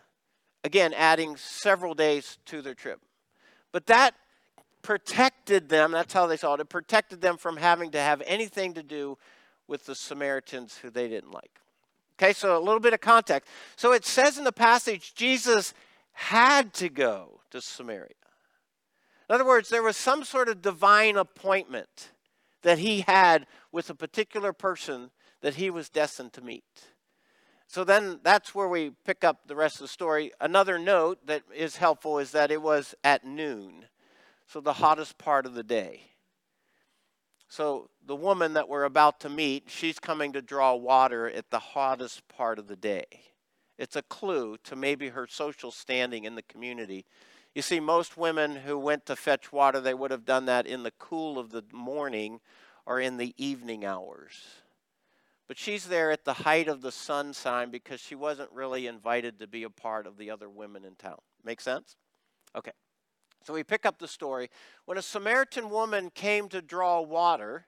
Again, 0.64 0.94
adding 0.94 1.38
several 1.38 1.94
days 1.94 2.38
to 2.46 2.62
their 2.62 2.76
trip. 2.76 3.02
But 3.72 3.88
that 3.88 4.14
protected 4.82 5.70
them, 5.70 5.92
that's 5.92 6.14
how 6.14 6.28
they 6.28 6.38
saw 6.38 6.54
it, 6.56 6.60
it 6.60 6.70
protected 6.70 7.22
them 7.22 7.38
from 7.38 7.58
having 7.58 7.92
to 7.92 8.00
have 8.00 8.22
anything 8.26 8.74
to 8.74 8.84
do 8.84 9.18
with 9.68 9.86
the 9.86 9.96
Samaritans 9.96 10.78
who 10.78 10.90
they 10.90 11.08
didn't 11.08 11.32
like. 11.32 11.61
Okay, 12.22 12.34
so 12.34 12.56
a 12.56 12.60
little 12.60 12.80
bit 12.80 12.94
of 12.94 13.02
context. 13.02 13.50
So 13.76 13.94
it 13.94 14.06
says 14.06 14.38
in 14.38 14.44
the 14.44 14.52
passage, 14.52 15.16
Jesus 15.16 15.74
had 16.12 16.72
to 16.76 16.88
go 16.88 17.40
to 17.50 17.60
Samaria. 17.60 18.10
In 19.28 19.34
other 19.34 19.46
words, 19.46 19.70
there 19.70 19.82
was 19.82 19.98
some 19.98 20.24
sort 20.24 20.48
of 20.48 20.62
divine 20.62 21.18
appointment 21.18 22.12
that 22.62 22.78
he 22.78 23.02
had 23.02 23.48
with 23.72 23.90
a 23.90 23.96
particular 23.96 24.54
person 24.54 25.10
that 25.42 25.56
he 25.56 25.72
was 25.72 25.90
destined 25.90 26.34
to 26.34 26.42
meet. 26.42 26.64
So 27.66 27.84
then 27.84 28.20
that's 28.22 28.54
where 28.54 28.68
we 28.68 28.92
pick 29.04 29.24
up 29.24 29.48
the 29.48 29.56
rest 29.56 29.78
of 29.78 29.82
the 29.82 29.88
story. 29.88 30.32
Another 30.40 30.78
note 30.78 31.26
that 31.26 31.42
is 31.56 31.78
helpful 31.78 32.20
is 32.20 32.32
that 32.34 32.52
it 32.52 32.62
was 32.62 32.94
at 33.04 33.26
noon, 33.26 33.86
so 34.46 34.62
the 34.62 34.74
hottest 34.74 35.18
part 35.18 35.48
of 35.48 35.56
the 35.56 35.64
day. 35.64 36.11
So 37.52 37.90
the 38.08 38.16
woman 38.16 38.54
that 38.54 38.70
we're 38.70 38.86
about 38.86 39.20
to 39.20 39.30
meet, 39.30 39.66
she's 39.68 40.00
coming 40.00 40.32
to 40.32 40.42
draw 40.42 40.74
water 40.74 41.30
at 41.30 41.52
the 41.52 41.60
hottest 41.60 42.26
part 42.30 42.58
of 42.58 42.68
the 42.68 42.78
day. 42.78 43.04
It's 43.78 43.98
a 43.98 44.04
clue 44.04 44.56
to 44.64 44.78
maybe 44.78 45.10
her 45.10 45.28
social 45.28 45.70
standing 45.70 46.24
in 46.24 46.36
the 46.36 46.44
community. 46.44 47.06
You 47.54 47.62
see, 47.62 47.82
most 47.82 48.16
women 48.16 48.56
who 48.56 48.78
went 48.80 49.06
to 49.08 49.18
fetch 49.18 49.52
water, 49.52 49.82
they 49.82 49.94
would 49.94 50.12
have 50.12 50.24
done 50.24 50.46
that 50.46 50.66
in 50.66 50.84
the 50.84 50.94
cool 50.98 51.38
of 51.38 51.50
the 51.50 51.66
morning 51.74 52.40
or 52.86 53.02
in 53.02 53.18
the 53.18 53.34
evening 53.36 53.84
hours. 53.84 54.46
But 55.50 55.58
she's 55.58 55.90
there 55.90 56.10
at 56.10 56.24
the 56.24 56.32
height 56.32 56.70
of 56.70 56.80
the 56.82 56.90
sun 56.90 57.34
sign 57.34 57.70
because 57.70 58.00
she 58.00 58.16
wasn't 58.16 58.54
really 58.54 58.88
invited 58.88 59.40
to 59.40 59.48
be 59.48 59.64
a 59.64 59.70
part 59.70 60.08
of 60.08 60.16
the 60.16 60.32
other 60.32 60.48
women 60.48 60.86
in 60.86 60.96
town. 60.96 61.20
Make 61.44 61.60
sense? 61.60 61.98
Okay. 62.56 62.72
So 63.44 63.54
we 63.54 63.64
pick 63.64 63.86
up 63.86 64.00
the 64.00 64.08
story. 64.08 64.50
When 64.86 64.98
a 64.98 65.02
Samaritan 65.02 65.70
woman 65.70 66.12
came 66.14 66.48
to 66.50 66.62
draw 66.62 67.02
water, 67.02 67.66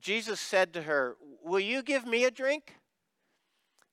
Jesus 0.00 0.40
said 0.40 0.72
to 0.74 0.82
her, 0.82 1.16
Will 1.42 1.60
you 1.60 1.82
give 1.82 2.06
me 2.06 2.24
a 2.24 2.30
drink? 2.30 2.74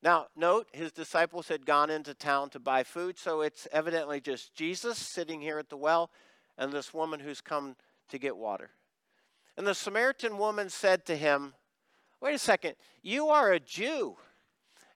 Now, 0.01 0.27
note, 0.35 0.67
his 0.73 0.91
disciples 0.91 1.47
had 1.47 1.65
gone 1.65 1.89
into 1.89 2.13
town 2.13 2.49
to 2.49 2.59
buy 2.59 2.83
food, 2.83 3.17
so 3.17 3.39
it's 3.39 3.67
evidently 3.71 4.19
just 4.19 4.53
Jesus 4.53 4.97
sitting 4.97 5.39
here 5.39 5.59
at 5.59 5.69
the 5.69 5.77
well 5.77 6.11
and 6.57 6.73
this 6.73 6.93
woman 6.93 7.21
who's 7.21 7.39
come 7.39 7.77
to 8.09 8.17
get 8.17 8.35
water. 8.35 8.71
And 9.55 9.65
the 9.65 9.73
Samaritan 9.73 10.37
woman 10.37 10.69
said 10.69 11.05
to 11.05 11.15
him, 11.15 11.53
wait 12.19 12.35
a 12.35 12.39
second, 12.39 12.75
you 13.01 13.27
are 13.27 13.51
a 13.51 13.59
Jew. 13.59 14.17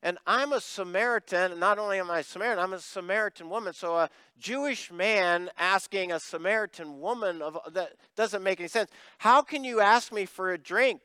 And 0.08 0.18
I'm 0.26 0.54
a 0.54 0.62
Samaritan. 0.62 1.60
Not 1.60 1.78
only 1.78 2.00
am 2.00 2.10
I 2.10 2.20
a 2.20 2.24
Samaritan, 2.24 2.64
I'm 2.64 2.72
a 2.72 2.80
Samaritan 2.80 3.50
woman. 3.50 3.74
So 3.74 3.98
a 3.98 4.10
Jewish 4.40 4.90
man 4.90 5.50
asking 5.58 6.14
a 6.14 6.20
Samaritan 6.22 7.02
woman 7.02 7.42
of 7.42 7.58
that 7.74 7.92
doesn't 8.16 8.42
make 8.42 8.62
any 8.62 8.70
sense. 8.70 8.90
How 9.18 9.42
can 9.42 9.66
you 9.66 9.82
ask 9.82 10.14
me 10.14 10.26
for 10.26 10.54
a 10.54 10.58
drink? 10.58 11.02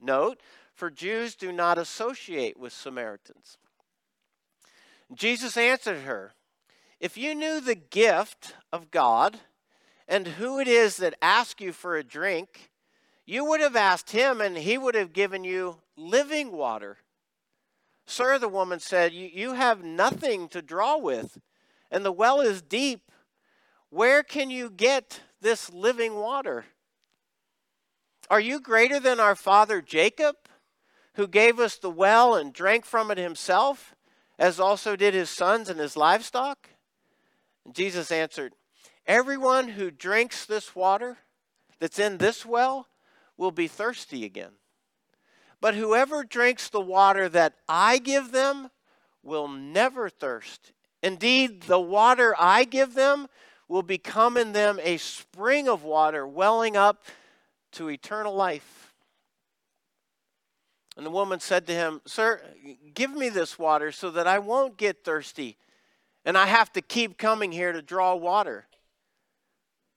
Note, 0.00 0.40
for 0.74 0.90
Jews 0.90 1.36
do 1.36 1.52
not 1.52 1.78
associate 1.78 2.58
with 2.58 2.72
Samaritans. 2.72 3.58
Jesus 5.14 5.56
answered 5.56 6.00
her, 6.00 6.32
If 6.98 7.16
you 7.16 7.36
knew 7.36 7.60
the 7.60 7.76
gift 7.76 8.56
of 8.72 8.90
God 8.90 9.38
and 10.08 10.26
who 10.26 10.58
it 10.58 10.66
is 10.66 10.96
that 10.96 11.14
asks 11.22 11.62
you 11.62 11.72
for 11.72 11.94
a 11.94 12.02
drink, 12.02 12.72
you 13.24 13.44
would 13.44 13.60
have 13.60 13.76
asked 13.76 14.10
him, 14.10 14.40
and 14.40 14.58
he 14.58 14.76
would 14.76 14.96
have 14.96 15.12
given 15.12 15.44
you 15.44 15.76
living 15.96 16.50
water. 16.50 16.96
Sir, 18.06 18.38
the 18.38 18.48
woman 18.48 18.80
said, 18.80 19.12
You 19.12 19.54
have 19.54 19.84
nothing 19.84 20.48
to 20.48 20.62
draw 20.62 20.96
with, 20.96 21.38
and 21.90 22.04
the 22.04 22.12
well 22.12 22.40
is 22.40 22.62
deep. 22.62 23.10
Where 23.90 24.22
can 24.22 24.50
you 24.50 24.70
get 24.70 25.20
this 25.40 25.72
living 25.72 26.14
water? 26.14 26.64
Are 28.30 28.40
you 28.40 28.60
greater 28.60 28.98
than 28.98 29.20
our 29.20 29.34
father 29.34 29.82
Jacob, 29.82 30.36
who 31.14 31.28
gave 31.28 31.60
us 31.60 31.76
the 31.76 31.90
well 31.90 32.34
and 32.34 32.52
drank 32.52 32.84
from 32.84 33.10
it 33.10 33.18
himself, 33.18 33.94
as 34.38 34.58
also 34.58 34.96
did 34.96 35.12
his 35.12 35.28
sons 35.28 35.68
and 35.68 35.78
his 35.78 35.96
livestock? 35.96 36.70
And 37.64 37.74
Jesus 37.74 38.10
answered, 38.10 38.54
Everyone 39.06 39.68
who 39.68 39.90
drinks 39.90 40.46
this 40.46 40.74
water 40.74 41.18
that's 41.78 41.98
in 41.98 42.18
this 42.18 42.46
well 42.46 42.86
will 43.36 43.50
be 43.50 43.68
thirsty 43.68 44.24
again. 44.24 44.52
But 45.62 45.76
whoever 45.76 46.24
drinks 46.24 46.68
the 46.68 46.80
water 46.80 47.28
that 47.28 47.54
I 47.68 47.98
give 47.98 48.32
them 48.32 48.68
will 49.22 49.46
never 49.46 50.10
thirst. 50.10 50.72
Indeed, 51.04 51.62
the 51.62 51.78
water 51.78 52.34
I 52.36 52.64
give 52.64 52.94
them 52.94 53.28
will 53.68 53.84
become 53.84 54.36
in 54.36 54.50
them 54.50 54.80
a 54.82 54.96
spring 54.96 55.68
of 55.68 55.84
water 55.84 56.26
welling 56.26 56.76
up 56.76 57.04
to 57.74 57.88
eternal 57.88 58.34
life. 58.34 58.92
And 60.96 61.06
the 61.06 61.10
woman 61.10 61.38
said 61.38 61.68
to 61.68 61.72
him, 61.72 62.00
Sir, 62.06 62.42
give 62.92 63.12
me 63.12 63.28
this 63.28 63.56
water 63.56 63.92
so 63.92 64.10
that 64.10 64.26
I 64.26 64.40
won't 64.40 64.76
get 64.76 65.04
thirsty 65.04 65.58
and 66.24 66.36
I 66.36 66.46
have 66.46 66.72
to 66.72 66.82
keep 66.82 67.16
coming 67.16 67.52
here 67.52 67.70
to 67.70 67.82
draw 67.82 68.16
water. 68.16 68.66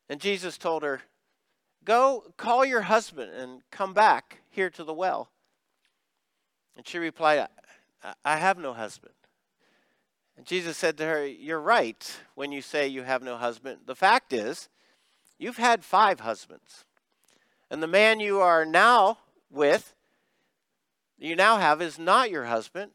And 0.10 0.22
Jesus 0.22 0.60
told 0.60 0.84
her, 0.84 1.02
Go 1.84 2.32
call 2.38 2.64
your 2.66 2.82
husband 2.82 3.32
and 3.34 3.64
come 3.72 3.96
back 3.96 4.42
here 4.52 4.70
to 4.70 4.84
the 4.84 4.94
well. 4.94 5.32
And 6.76 6.88
she 6.88 6.98
replied, 6.98 7.48
I 8.24 8.38
have 8.38 8.58
no 8.58 8.74
husband. 8.74 9.14
And 10.38 10.46
Jesus 10.46 10.78
said 10.78 10.98
to 10.98 11.06
her, 11.06 11.26
You're 11.26 11.62
right 11.62 12.18
when 12.36 12.52
you 12.52 12.62
say 12.62 12.88
you 12.88 13.04
have 13.04 13.24
no 13.24 13.38
husband. 13.38 13.80
The 13.86 13.96
fact 13.96 14.34
is, 14.34 14.70
you've 15.38 15.58
had 15.58 15.84
five 15.84 16.20
husbands. 16.20 16.86
And 17.70 17.82
the 17.82 17.88
man 17.88 18.20
you 18.20 18.40
are 18.40 18.66
now 18.66 19.20
with, 19.50 19.94
you 21.18 21.36
now 21.36 21.58
have, 21.58 21.82
is 21.82 21.98
not 21.98 22.30
your 22.30 22.46
husband. 22.46 22.92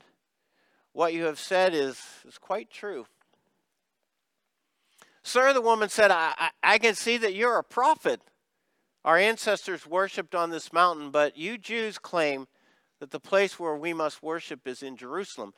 What 0.92 1.14
you 1.14 1.25
have 1.25 1.38
said 1.38 1.75
is, 1.75 2.00
is 2.26 2.38
quite 2.38 2.70
true. 2.70 3.06
Sir, 5.22 5.52
the 5.52 5.60
woman 5.60 5.88
said, 5.88 6.10
I, 6.10 6.32
I, 6.37 6.50
I 6.62 6.78
can 6.78 6.94
see 6.94 7.16
that 7.18 7.34
you're 7.34 7.58
a 7.58 7.64
prophet. 7.64 8.20
Our 9.04 9.16
ancestors 9.16 9.87
worshiped 9.87 10.34
on 10.34 10.50
this 10.50 10.72
mountain, 10.72 11.10
but 11.10 11.37
you 11.37 11.56
Jews 11.56 11.99
claim 11.99 12.46
that 13.00 13.11
the 13.11 13.19
place 13.21 13.59
where 13.59 13.76
we 13.76 13.92
must 13.92 14.23
worship 14.23 14.69
is 14.69 14.83
in 14.83 14.97
Jerusalem. 14.97 15.52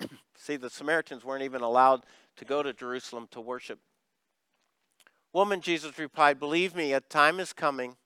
See, 0.36 0.56
the 0.56 0.68
Samaritans 0.68 1.24
weren't 1.24 1.44
even 1.44 1.62
allowed 1.62 2.02
to 2.36 2.44
go 2.44 2.62
to 2.62 2.72
Jerusalem 2.72 3.28
to 3.30 3.40
worship. 3.40 3.78
Woman, 5.32 5.60
Jesus 5.60 5.98
replied, 5.98 6.40
Believe 6.40 6.74
me, 6.74 6.92
a 6.92 7.00
time 7.00 7.38
is 7.38 7.52
coming 7.52 7.96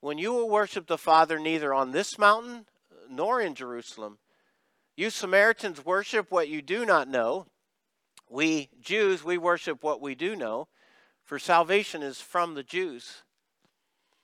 when 0.00 0.18
you 0.18 0.32
will 0.32 0.50
worship 0.50 0.88
the 0.88 0.98
Father 0.98 1.38
neither 1.38 1.72
on 1.72 1.92
this 1.92 2.18
mountain 2.18 2.66
uh, 2.90 2.96
nor 3.08 3.40
in 3.40 3.54
Jerusalem. 3.54 4.18
You 4.96 5.10
Samaritans 5.10 5.84
worship 5.84 6.30
what 6.30 6.48
you 6.48 6.60
do 6.60 6.84
not 6.84 7.08
know. 7.08 7.46
We 8.28 8.70
Jews, 8.80 9.22
we 9.22 9.38
worship 9.38 9.82
what 9.82 10.00
we 10.00 10.14
do 10.14 10.34
know, 10.34 10.68
for 11.22 11.38
salvation 11.38 12.02
is 12.02 12.20
from 12.20 12.54
the 12.54 12.62
Jews. 12.62 13.22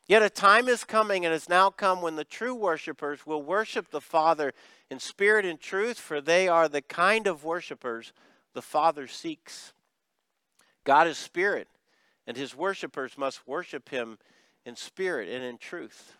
Yet 0.09 0.23
a 0.23 0.31
time 0.31 0.69
is 0.69 0.85
coming 0.85 1.27
and 1.27 1.33
has 1.33 1.51
now 1.51 1.69
come 1.69 2.01
when 2.01 2.17
the 2.17 2.25
true 2.25 2.55
worshipers 2.55 3.27
will 3.27 3.43
worship 3.43 3.91
the 3.91 4.01
Father 4.01 4.55
in 4.91 4.99
spirit 4.99 5.45
and 5.45 5.61
truth, 5.61 5.99
for 5.99 6.23
they 6.23 6.49
are 6.49 6.67
the 6.67 6.81
kind 6.81 7.27
of 7.27 7.45
worshipers 7.45 8.15
the 8.55 8.63
Father 8.63 9.07
seeks. 9.07 9.75
God 10.85 11.07
is 11.07 11.19
spirit, 11.19 11.69
and 12.27 12.39
his 12.39 12.57
worshipers 12.57 13.19
must 13.19 13.47
worship 13.47 13.91
him 13.91 14.19
in 14.65 14.77
spirit 14.77 15.29
and 15.29 15.45
in 15.45 15.59
truth. 15.59 16.17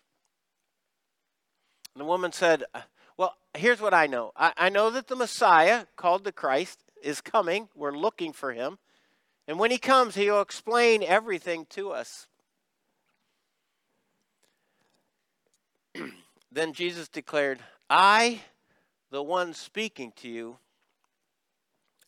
And 1.95 2.01
the 2.01 2.05
woman 2.05 2.31
said, 2.31 2.63
uh, 2.75 2.81
Well, 3.17 3.35
here's 3.57 3.81
what 3.81 3.95
I 3.95 4.05
know 4.05 4.33
I, 4.35 4.53
I 4.55 4.69
know 4.69 4.91
that 4.91 5.07
the 5.07 5.15
Messiah, 5.15 5.87
called 5.95 6.25
the 6.25 6.31
Christ, 6.31 6.83
is 7.01 7.21
coming. 7.21 7.69
We're 7.75 7.97
looking 7.97 8.33
for 8.33 8.53
him. 8.53 8.77
And 9.47 9.57
when 9.57 9.71
he 9.71 9.79
comes, 9.79 10.13
he'll 10.13 10.41
explain 10.41 11.01
everything 11.01 11.65
to 11.71 11.89
us. 11.89 12.27
Then 16.51 16.73
Jesus 16.73 17.07
declared, 17.07 17.59
I, 17.89 18.41
the 19.11 19.21
one 19.21 19.53
speaking 19.53 20.11
to 20.17 20.27
you, 20.27 20.57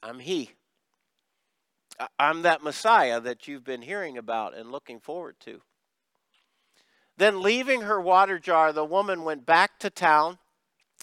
I'm 0.02 0.20
He. 0.20 0.52
I'm 2.18 2.42
that 2.42 2.64
Messiah 2.64 3.20
that 3.22 3.48
you've 3.48 3.64
been 3.64 3.82
hearing 3.82 4.18
about 4.18 4.56
and 4.56 4.72
looking 4.72 5.00
forward 5.00 5.36
to. 5.42 5.62
Then, 7.18 7.42
leaving 7.42 7.82
her 7.82 8.02
water 8.02 8.40
jar, 8.40 8.74
the 8.74 8.86
woman 8.86 9.24
went 9.24 9.46
back 9.46 9.78
to 9.80 9.92
town 9.92 10.40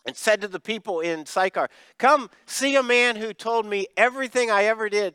and 0.05 0.17
said 0.17 0.41
to 0.41 0.49
the 0.49 0.59
people 0.59 1.01
in 1.01 1.27
Sychar, 1.27 1.69
Come 1.99 2.31
see 2.47 2.75
a 2.75 2.83
man 2.83 3.17
who 3.17 3.33
told 3.33 3.67
me 3.67 3.87
everything 3.97 4.51
I 4.51 4.65
ever 4.65 4.89
did. 4.89 5.15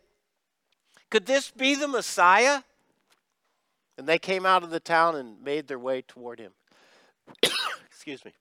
Could 1.10 1.26
this 1.26 1.52
be 1.52 1.76
the 1.76 1.88
Messiah? 1.88 2.62
And 3.98 4.08
they 4.08 4.18
came 4.18 4.46
out 4.46 4.64
of 4.64 4.70
the 4.70 4.80
town 4.80 5.16
and 5.16 5.44
made 5.44 5.68
their 5.68 5.80
way 5.80 6.02
toward 6.02 6.40
him. 6.40 6.54
Excuse 8.06 8.26
me. 8.26 8.34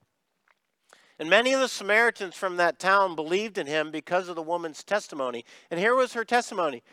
And 1.17 1.29
many 1.29 1.53
of 1.53 1.61
the 1.61 1.69
Samaritans 1.69 2.35
from 2.35 2.57
that 2.57 2.79
town 2.79 3.15
believed 3.15 3.57
in 3.57 3.65
him 3.65 3.91
because 3.91 4.27
of 4.27 4.35
the 4.35 4.41
woman's 4.41 4.83
testimony. 4.83 5.45
And 5.71 5.79
here 5.79 5.95
was 5.95 6.11
her 6.11 6.25
testimony 6.25 6.83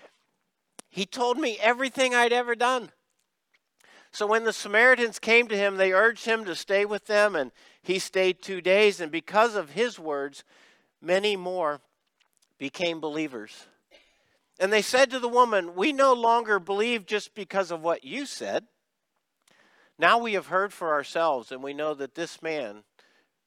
He 0.89 1.05
told 1.05 1.37
me 1.37 1.59
everything 1.61 2.15
I'd 2.15 2.33
ever 2.33 2.55
done. 2.55 2.93
So 4.13 4.25
when 4.25 4.45
the 4.45 4.53
Samaritans 4.53 5.19
came 5.19 5.49
to 5.49 5.57
him, 5.57 5.79
they 5.79 5.93
urged 5.93 6.27
him 6.27 6.45
to 6.45 6.55
stay 6.55 6.85
with 6.85 7.07
them, 7.07 7.35
and 7.35 7.51
he 7.83 7.99
stayed 7.99 8.41
two 8.41 8.61
days. 8.61 9.01
And 9.01 9.11
because 9.11 9.57
of 9.57 9.71
his 9.71 9.99
words, 9.99 10.45
many 11.03 11.35
more 11.35 11.81
became 12.57 13.01
believers. 13.01 13.67
And 14.61 14.73
they 14.73 14.83
said 14.83 15.11
to 15.11 15.19
the 15.19 15.27
woman, 15.27 15.75
We 15.75 15.93
no 15.93 16.13
longer 16.13 16.61
believe 16.61 17.05
just 17.05 17.35
because 17.35 17.73
of 17.73 17.83
what 17.83 18.05
you 18.05 18.27
said. 18.27 18.69
Now 20.01 20.17
we 20.17 20.33
have 20.33 20.47
heard 20.47 20.73
for 20.73 20.95
ourselves, 20.95 21.53
and 21.53 21.63
we 21.63 21.75
know 21.75 21.93
that 21.93 22.15
this 22.15 22.41
man 22.41 22.85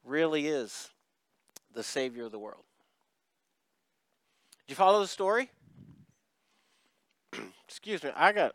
really 0.05 0.45
is 0.45 0.91
the 1.73 1.81
Savior 1.81 2.25
of 2.25 2.31
the 2.31 2.37
world. 2.37 2.61
Did 4.67 4.73
you 4.73 4.75
follow 4.75 4.99
the 4.99 5.07
story? 5.07 5.49
Excuse 7.67 8.03
me, 8.03 8.11
I 8.15 8.33
got 8.33 8.53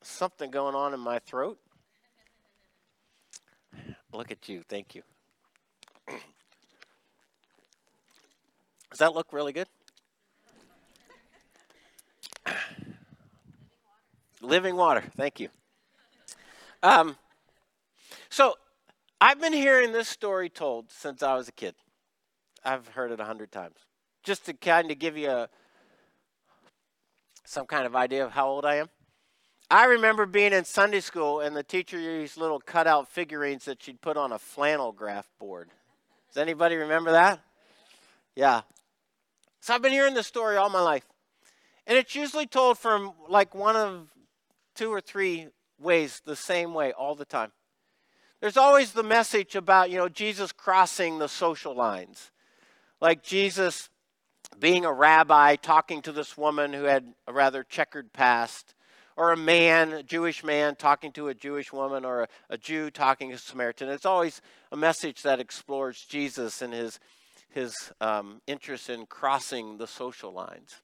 something 0.00 0.52
going 0.52 0.76
on 0.76 0.94
in 0.94 1.00
my 1.00 1.18
throat. 1.18 1.58
Look 4.12 4.30
at 4.30 4.48
you. 4.48 4.62
Thank 4.68 4.94
you. 4.94 5.02
Does 8.90 9.00
that 9.00 9.12
look 9.12 9.32
really 9.32 9.52
good? 9.52 9.66
Living 14.40 14.76
water. 14.76 15.02
Thank 15.16 15.40
you. 15.40 15.48
Um, 16.80 17.16
so, 18.34 18.56
I've 19.20 19.40
been 19.40 19.52
hearing 19.52 19.92
this 19.92 20.08
story 20.08 20.48
told 20.48 20.90
since 20.90 21.22
I 21.22 21.36
was 21.36 21.46
a 21.46 21.52
kid. 21.52 21.76
I've 22.64 22.88
heard 22.88 23.12
it 23.12 23.20
a 23.20 23.24
hundred 23.24 23.52
times. 23.52 23.76
Just 24.24 24.44
to 24.46 24.54
kind 24.54 24.90
of 24.90 24.98
give 24.98 25.16
you 25.16 25.30
a, 25.30 25.48
some 27.44 27.64
kind 27.64 27.86
of 27.86 27.94
idea 27.94 28.24
of 28.24 28.32
how 28.32 28.48
old 28.48 28.64
I 28.64 28.74
am. 28.74 28.88
I 29.70 29.84
remember 29.84 30.26
being 30.26 30.52
in 30.52 30.64
Sunday 30.64 30.98
school 30.98 31.38
and 31.38 31.54
the 31.54 31.62
teacher 31.62 31.96
used 31.96 32.36
little 32.36 32.58
cutout 32.58 33.08
figurines 33.08 33.66
that 33.66 33.84
she'd 33.84 34.00
put 34.00 34.16
on 34.16 34.32
a 34.32 34.38
flannel 34.40 34.90
graph 34.90 35.28
board. 35.38 35.68
Does 36.26 36.42
anybody 36.42 36.74
remember 36.74 37.12
that? 37.12 37.38
Yeah. 38.34 38.62
So 39.60 39.74
I've 39.74 39.82
been 39.82 39.92
hearing 39.92 40.14
this 40.14 40.26
story 40.26 40.56
all 40.56 40.70
my 40.70 40.80
life. 40.80 41.06
And 41.86 41.96
it's 41.96 42.16
usually 42.16 42.48
told 42.48 42.78
from 42.78 43.12
like 43.28 43.54
one 43.54 43.76
of 43.76 44.08
two 44.74 44.92
or 44.92 45.00
three 45.00 45.50
ways, 45.78 46.20
the 46.24 46.34
same 46.34 46.74
way 46.74 46.90
all 46.90 47.14
the 47.14 47.24
time. 47.24 47.52
There's 48.40 48.56
always 48.56 48.92
the 48.92 49.02
message 49.02 49.54
about, 49.54 49.90
you 49.90 49.96
know, 49.96 50.08
Jesus 50.08 50.52
crossing 50.52 51.18
the 51.18 51.28
social 51.28 51.74
lines. 51.74 52.30
Like 53.00 53.22
Jesus 53.22 53.88
being 54.58 54.84
a 54.84 54.92
rabbi 54.92 55.56
talking 55.56 56.02
to 56.02 56.12
this 56.12 56.36
woman 56.36 56.72
who 56.72 56.84
had 56.84 57.14
a 57.26 57.32
rather 57.32 57.62
checkered 57.62 58.12
past 58.12 58.74
or 59.16 59.32
a 59.32 59.36
man, 59.36 59.92
a 59.92 60.02
Jewish 60.02 60.42
man, 60.42 60.74
talking 60.74 61.12
to 61.12 61.28
a 61.28 61.34
Jewish 61.34 61.72
woman, 61.72 62.04
or 62.04 62.22
a, 62.22 62.28
a 62.50 62.58
Jew 62.58 62.90
talking 62.90 63.30
to 63.30 63.36
a 63.36 63.38
Samaritan. 63.38 63.88
It's 63.88 64.06
always 64.06 64.40
a 64.72 64.76
message 64.76 65.22
that 65.22 65.38
explores 65.40 66.04
Jesus 66.04 66.62
and 66.62 66.72
his, 66.72 66.98
his 67.48 67.92
um, 68.00 68.40
interest 68.46 68.90
in 68.90 69.06
crossing 69.06 69.78
the 69.78 69.86
social 69.86 70.32
lines. 70.32 70.80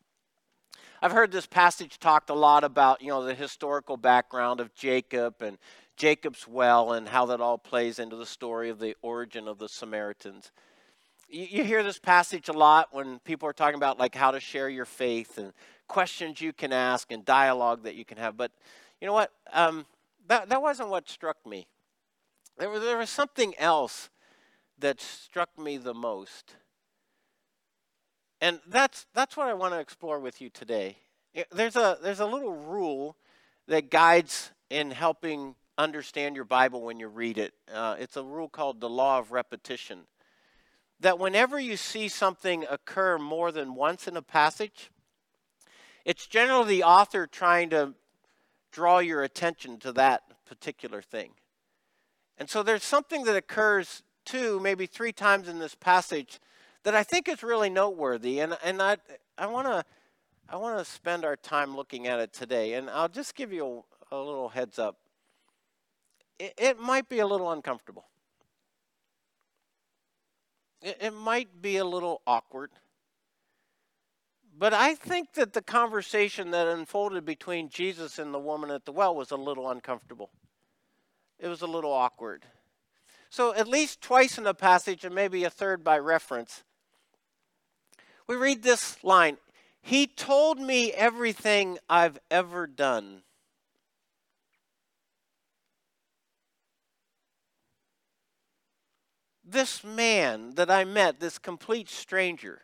I've 1.03 1.12
heard 1.12 1.33
this 1.33 1.46
passage 1.46 1.98
talked 1.98 2.31
a 2.31 2.35
lot 2.35 2.62
about, 2.62 3.03
you 3.03 3.09
know, 3.09 3.24
the 3.24 3.35
historical 3.35 3.96
background 3.96 4.61
of 4.61 4.74
Jacob 4.74 5.37
and 5.40 5.59
Jacob's 6.00 6.48
well 6.48 6.94
and 6.94 7.06
how 7.06 7.26
that 7.26 7.42
all 7.42 7.58
plays 7.58 7.98
into 7.98 8.16
the 8.16 8.24
story 8.24 8.70
of 8.70 8.78
the 8.78 8.96
origin 9.02 9.46
of 9.46 9.58
the 9.58 9.68
Samaritans. 9.68 10.50
You, 11.28 11.46
you 11.50 11.64
hear 11.64 11.82
this 11.82 11.98
passage 11.98 12.48
a 12.48 12.54
lot 12.54 12.88
when 12.92 13.18
people 13.18 13.46
are 13.46 13.52
talking 13.52 13.74
about 13.74 13.98
like 13.98 14.14
how 14.14 14.30
to 14.30 14.40
share 14.40 14.70
your 14.70 14.86
faith 14.86 15.36
and 15.36 15.52
questions 15.88 16.40
you 16.40 16.54
can 16.54 16.72
ask 16.72 17.12
and 17.12 17.22
dialogue 17.22 17.82
that 17.82 17.96
you 17.96 18.06
can 18.06 18.16
have. 18.16 18.38
But 18.38 18.50
you 18.98 19.08
know 19.08 19.12
what? 19.12 19.30
Um, 19.52 19.84
that, 20.26 20.48
that 20.48 20.62
wasn't 20.62 20.88
what 20.88 21.06
struck 21.06 21.36
me. 21.46 21.66
There 22.56 22.70
was, 22.70 22.80
there 22.80 22.96
was 22.96 23.10
something 23.10 23.52
else 23.58 24.08
that 24.78 25.02
struck 25.02 25.50
me 25.58 25.76
the 25.76 25.92
most. 25.92 26.56
And 28.40 28.58
that's, 28.66 29.04
that's 29.12 29.36
what 29.36 29.48
I 29.48 29.52
want 29.52 29.74
to 29.74 29.80
explore 29.80 30.18
with 30.18 30.40
you 30.40 30.48
today. 30.48 30.96
There's 31.52 31.76
a, 31.76 31.98
there's 32.02 32.20
a 32.20 32.26
little 32.26 32.54
rule 32.54 33.16
that 33.68 33.90
guides 33.90 34.52
in 34.70 34.92
helping 34.92 35.56
understand 35.83 36.37
your 36.37 36.45
Bible 36.45 36.83
when 36.83 37.01
you 37.01 37.09
read 37.09 37.38
it. 37.38 37.55
Uh, 37.73 37.97
it's 37.99 38.16
a 38.16 38.23
rule 38.23 38.49
called 38.49 38.81
the 38.81 38.88
law 38.88 39.19
of 39.19 39.33
repetition. 39.33 40.01
That 41.01 41.19
whenever 41.19 41.59
you 41.59 41.77
see 41.77 42.09
something 42.09 42.64
occur 42.71 43.19
more 43.19 43.51
than 43.53 43.75
once 43.75 44.07
in 44.07 44.16
a 44.16 44.23
passage, 44.23 44.90
it's 46.05 46.27
generally 46.27 46.77
the 46.77 46.85
author 46.85 47.27
trying 47.27 47.71
to 47.71 47.95
draw 48.71 48.99
your 48.99 49.23
attention 49.23 49.79
to 49.79 49.93
that 49.93 50.23
particular 50.47 51.03
thing. 51.03 51.31
And 52.38 52.49
so 52.49 52.62
there's 52.62 52.85
something 52.85 53.25
that 53.25 53.37
occurs 53.37 54.03
two, 54.25 54.61
maybe 54.61 54.87
three 54.87 55.12
times 55.12 55.49
in 55.49 55.59
this 55.59 55.75
passage 55.75 56.40
that 56.85 56.95
I 56.95 57.03
think 57.03 57.29
is 57.29 57.43
really 57.43 57.71
noteworthy. 57.71 58.40
And, 58.40 58.57
and 58.64 58.81
I, 58.81 58.97
I 59.37 59.47
want 59.47 59.66
to 59.66 59.85
I 60.53 60.57
wanna 60.57 60.85
spend 60.85 61.25
our 61.25 61.37
time 61.37 61.77
looking 61.77 62.09
at 62.09 62.19
it 62.19 62.33
today. 62.33 62.75
And 62.75 62.90
I'll 62.90 63.09
just 63.09 63.37
give 63.37 63.53
you 63.53 63.85
a, 64.11 64.16
a 64.16 64.19
little 64.19 64.49
heads 64.49 64.81
up. 64.81 64.97
It, 66.40 66.55
it, 66.57 66.81
might 66.81 67.07
be 67.07 67.18
a 67.18 67.26
little 67.26 67.53
uncomfortable, 67.53 68.07
it, 70.81 70.96
it 71.00 71.14
might 71.14 71.61
be 71.61 71.76
a 71.76 71.85
little 71.85 72.22
awkward. 72.26 72.70
But 74.57 74.74
I 74.74 74.94
think 74.94 75.35
that 75.35 75.53
the 75.55 75.62
conversation 75.62 76.50
that 76.50 76.66
unfolded 76.66 77.24
between 77.24 77.68
Jesus 77.70 78.18
and 78.18 78.35
the 78.35 78.38
woman 78.38 78.70
at 78.70 78.85
the 78.85 78.92
well 78.92 79.14
was 79.14 79.31
a 79.31 79.37
little 79.37 79.70
uncomfortable. 79.70 80.31
It 81.38 81.48
was 81.48 81.62
a 81.62 81.66
little 81.66 81.92
awkward. 81.92 82.44
So, 83.31 83.55
at 83.55 83.68
least 83.68 84.00
twice 84.00 84.37
in 84.37 84.44
the 84.44 84.55
passage, 84.55 85.05
and 85.05 85.14
maybe 85.14 85.44
a 85.44 85.50
third 85.50 85.85
by 85.85 85.98
reference, 85.98 86.64
we 88.26 88.37
read 88.37 88.62
this 88.62 89.03
line 89.05 89.37
He 89.83 90.07
told 90.07 90.59
me 90.59 90.92
everything 90.92 91.79
I've 91.88 92.18
ever 92.31 92.66
done. 92.66 93.22
This 99.50 99.82
man 99.82 100.54
that 100.54 100.70
I 100.70 100.84
met, 100.84 101.18
this 101.18 101.38
complete 101.38 101.88
stranger, 101.88 102.62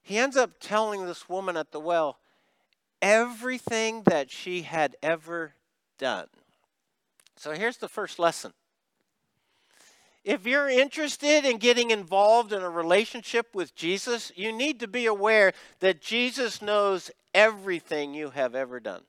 he 0.00 0.16
ends 0.16 0.36
up 0.36 0.52
telling 0.58 1.04
this 1.04 1.28
woman 1.28 1.56
at 1.56 1.70
the 1.70 1.80
well 1.80 2.18
everything 3.02 4.04
that 4.04 4.30
she 4.30 4.62
had 4.62 4.96
ever 5.02 5.54
done. 5.98 6.28
So 7.36 7.52
here's 7.52 7.76
the 7.76 7.88
first 7.88 8.18
lesson. 8.18 8.52
If 10.24 10.46
you're 10.46 10.68
interested 10.68 11.44
in 11.44 11.58
getting 11.58 11.90
involved 11.90 12.52
in 12.52 12.62
a 12.62 12.70
relationship 12.70 13.54
with 13.54 13.74
Jesus, 13.74 14.30
you 14.36 14.52
need 14.52 14.78
to 14.80 14.88
be 14.88 15.06
aware 15.06 15.52
that 15.80 16.00
Jesus 16.00 16.62
knows 16.62 17.10
everything 17.34 18.14
you 18.14 18.30
have 18.30 18.54
ever 18.54 18.78
done. 18.78 19.02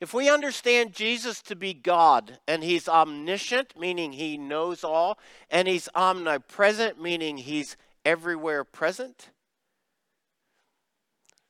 If 0.00 0.14
we 0.14 0.30
understand 0.30 0.94
Jesus 0.94 1.42
to 1.42 1.54
be 1.54 1.74
God 1.74 2.38
and 2.48 2.64
he's 2.64 2.88
omniscient, 2.88 3.78
meaning 3.78 4.12
he 4.12 4.38
knows 4.38 4.82
all, 4.82 5.18
and 5.50 5.68
he's 5.68 5.90
omnipresent, 5.94 7.00
meaning 7.00 7.36
he's 7.36 7.76
everywhere 8.04 8.64
present, 8.64 9.28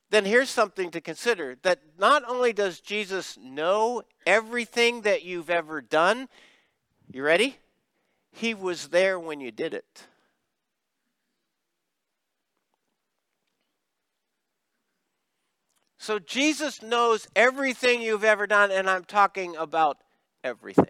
then 0.09 0.25
here's 0.25 0.49
something 0.49 0.91
to 0.91 0.99
consider 0.99 1.55
that 1.63 1.79
not 1.97 2.23
only 2.27 2.51
does 2.51 2.81
Jesus 2.81 3.37
know 3.41 4.03
everything 4.25 5.01
that 5.03 5.23
you've 5.23 5.49
ever 5.49 5.79
done, 5.79 6.27
you 7.09 7.23
ready? 7.23 7.57
He 8.33 8.53
was 8.53 8.89
there 8.89 9.17
when 9.17 9.39
you 9.39 9.51
did 9.51 9.73
it. 9.73 10.07
So 16.01 16.17
Jesus 16.17 16.81
knows 16.81 17.27
everything 17.35 18.01
you've 18.01 18.23
ever 18.23 18.47
done, 18.47 18.71
and 18.71 18.89
I'm 18.89 19.03
talking 19.03 19.55
about 19.55 19.99
everything. 20.43 20.87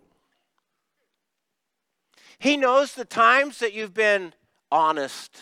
He 2.40 2.56
knows 2.56 2.96
the 2.96 3.04
times 3.04 3.60
that 3.60 3.74
you've 3.74 3.94
been 3.94 4.32
honest. 4.72 5.36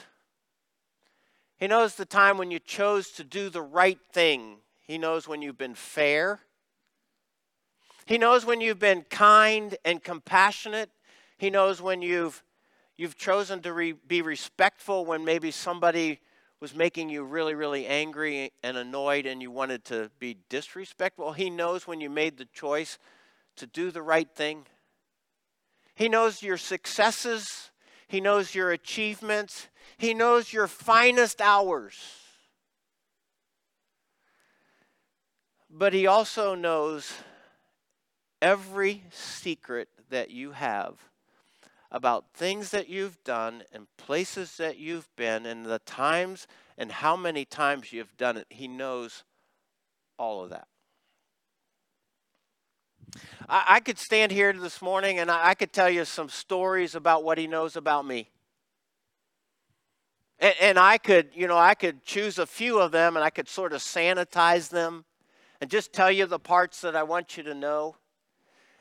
He 1.57 1.67
knows 1.67 1.93
the 1.93 2.05
time 2.05 2.39
when 2.39 2.49
you 2.49 2.57
chose 2.57 3.11
to 3.11 3.23
do 3.23 3.51
the 3.51 3.61
right 3.61 3.99
thing. 4.11 4.55
He 4.87 4.97
knows 4.97 5.27
when 5.27 5.43
you've 5.43 5.59
been 5.59 5.75
fair. 5.75 6.39
He 8.07 8.17
knows 8.17 8.47
when 8.47 8.61
you've 8.61 8.79
been 8.79 9.03
kind 9.03 9.77
and 9.85 10.03
compassionate. 10.03 10.89
He 11.37 11.51
knows 11.51 11.79
when 11.79 12.01
you've 12.01 12.43
you've 12.97 13.17
chosen 13.17 13.61
to 13.61 13.71
re, 13.71 13.91
be 13.91 14.23
respectful 14.23 15.05
when 15.05 15.23
maybe 15.23 15.51
somebody 15.51 16.21
was 16.59 16.75
making 16.75 17.09
you 17.09 17.23
really 17.23 17.55
really 17.55 17.85
angry 17.85 18.51
and 18.63 18.77
annoyed 18.77 19.25
and 19.25 19.41
you 19.41 19.51
wanted 19.51 19.85
to 19.85 20.11
be 20.19 20.37
disrespectful. 20.49 21.33
He 21.33 21.49
knows 21.49 21.87
when 21.87 22.01
you 22.01 22.09
made 22.09 22.37
the 22.37 22.45
choice 22.45 22.97
to 23.55 23.67
do 23.67 23.91
the 23.91 24.01
right 24.01 24.29
thing. 24.33 24.65
He 25.95 26.09
knows 26.09 26.41
your 26.41 26.57
successes. 26.57 27.71
He 28.07 28.21
knows 28.21 28.55
your 28.55 28.71
achievements. 28.71 29.67
He 29.97 30.13
knows 30.13 30.53
your 30.53 30.67
finest 30.67 31.41
hours. 31.41 31.95
But 35.69 35.93
He 35.93 36.07
also 36.07 36.55
knows 36.55 37.13
every 38.41 39.03
secret 39.11 39.89
that 40.09 40.31
you 40.31 40.51
have 40.51 40.97
about 41.91 42.25
things 42.33 42.71
that 42.71 42.87
you've 42.87 43.23
done 43.23 43.63
and 43.73 43.87
places 43.97 44.57
that 44.57 44.77
you've 44.77 45.07
been 45.15 45.45
and 45.45 45.65
the 45.65 45.79
times 45.79 46.47
and 46.77 46.91
how 46.91 47.15
many 47.15 47.45
times 47.45 47.91
you've 47.91 48.15
done 48.17 48.37
it. 48.37 48.45
He 48.49 48.67
knows 48.67 49.23
all 50.17 50.43
of 50.43 50.51
that. 50.51 50.67
I, 53.47 53.63
I 53.67 53.79
could 53.79 53.97
stand 53.97 54.31
here 54.31 54.53
this 54.53 54.81
morning 54.81 55.19
and 55.19 55.31
I, 55.31 55.49
I, 55.49 55.53
could 55.55 55.73
tell 55.73 55.89
you 55.89 56.05
some 56.05 56.29
stories 56.29 56.93
about 56.93 57.23
what 57.23 57.37
he 57.37 57.47
knows 57.47 57.75
about 57.75 58.05
me. 58.05 58.29
And, 60.37 60.53
and 60.61 60.79
I 60.79 60.99
could, 60.99 61.29
you 61.33 61.47
know, 61.47 61.57
I 61.57 61.73
could 61.73 62.03
choose 62.03 62.37
a 62.37 62.45
few 62.45 62.79
of 62.79 62.91
them 62.91 63.15
and 63.15 63.23
I 63.23 63.31
could 63.31 63.49
sort 63.49 63.73
of 63.73 63.81
sanitize 63.81 64.69
them 64.69 65.05
and 65.59 65.69
just 65.69 65.91
tell 65.91 66.11
you 66.11 66.25
the 66.25 66.39
parts 66.39 66.81
that 66.81 66.95
I 66.95 67.03
want 67.03 67.35
you 67.35 67.43
to 67.43 67.53
know. 67.53 67.95